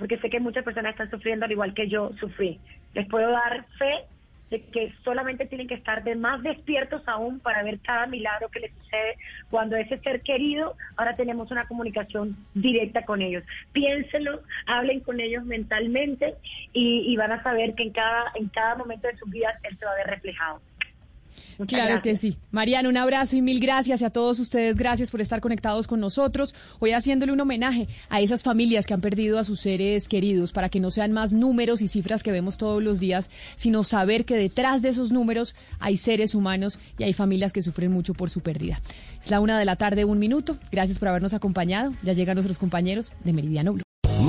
porque 0.00 0.16
sé 0.18 0.30
que 0.30 0.40
muchas 0.40 0.64
personas 0.64 0.92
están 0.92 1.10
sufriendo 1.10 1.44
al 1.44 1.52
igual 1.52 1.74
que 1.74 1.86
yo 1.86 2.10
sufrí. 2.18 2.58
Les 2.94 3.06
puedo 3.06 3.30
dar 3.30 3.66
fe 3.78 4.06
de 4.50 4.62
que 4.62 4.92
solamente 5.04 5.44
tienen 5.44 5.68
que 5.68 5.74
estar 5.74 6.02
de 6.02 6.16
más 6.16 6.42
despiertos 6.42 7.02
aún 7.06 7.38
para 7.38 7.62
ver 7.62 7.78
cada 7.80 8.06
milagro 8.06 8.48
que 8.48 8.60
les 8.60 8.72
sucede 8.72 9.16
cuando 9.50 9.76
ese 9.76 9.98
ser 9.98 10.22
querido, 10.22 10.74
ahora 10.96 11.14
tenemos 11.16 11.50
una 11.50 11.68
comunicación 11.68 12.34
directa 12.54 13.04
con 13.04 13.20
ellos. 13.20 13.44
Piénsenlo, 13.72 14.40
hablen 14.66 15.00
con 15.00 15.20
ellos 15.20 15.44
mentalmente 15.44 16.34
y, 16.72 17.14
van 17.18 17.32
a 17.32 17.42
saber 17.42 17.74
que 17.74 17.82
en 17.82 17.92
cada, 17.92 18.32
en 18.34 18.48
cada 18.48 18.76
momento 18.76 19.06
de 19.06 19.16
sus 19.18 19.30
vidas 19.30 19.54
él 19.64 19.76
se 19.78 19.84
va 19.84 19.92
a 19.92 19.96
ver 19.96 20.06
reflejado. 20.06 20.62
Muchas 21.60 21.78
Claro 21.78 21.94
gracias. 21.96 22.20
que 22.20 22.28
sí. 22.32 22.38
Mariana, 22.52 22.88
un 22.88 22.96
abrazo 22.96 23.36
y 23.36 23.42
mil 23.42 23.60
gracias 23.60 24.00
y 24.00 24.04
a 24.06 24.08
todos 24.08 24.38
ustedes. 24.38 24.78
Gracias 24.78 25.10
por 25.10 25.20
estar 25.20 25.42
conectados 25.42 25.86
con 25.86 26.00
nosotros. 26.00 26.54
Hoy 26.78 26.92
haciéndole 26.92 27.32
un 27.32 27.40
homenaje 27.40 27.86
a 28.08 28.22
esas 28.22 28.42
familias 28.42 28.86
que 28.86 28.94
han 28.94 29.02
perdido 29.02 29.38
a 29.38 29.44
sus 29.44 29.60
seres 29.60 30.08
queridos 30.08 30.52
para 30.52 30.70
que 30.70 30.80
no 30.80 30.90
sean 30.90 31.12
más 31.12 31.34
números 31.34 31.82
y 31.82 31.88
cifras 31.88 32.22
que 32.22 32.32
vemos 32.32 32.56
todos 32.56 32.82
los 32.82 32.98
días, 32.98 33.28
sino 33.56 33.84
saber 33.84 34.24
que 34.24 34.36
detrás 34.36 34.80
de 34.80 34.88
esos 34.88 35.12
números 35.12 35.54
hay 35.80 35.98
seres 35.98 36.34
humanos 36.34 36.78
y 36.98 37.04
hay 37.04 37.12
familias 37.12 37.52
que 37.52 37.60
sufren 37.60 37.92
mucho 37.92 38.14
por 38.14 38.30
su 38.30 38.40
pérdida. 38.40 38.80
Es 39.22 39.30
la 39.30 39.40
una 39.40 39.58
de 39.58 39.66
la 39.66 39.76
tarde, 39.76 40.06
un 40.06 40.18
minuto. 40.18 40.56
Gracias 40.72 40.98
por 40.98 41.08
habernos 41.08 41.34
acompañado. 41.34 41.92
Ya 42.02 42.14
llegan 42.14 42.36
nuestros 42.36 42.58
compañeros 42.58 43.12
de 43.22 43.34
Meridiano 43.34 43.74
Blue. 43.74 43.82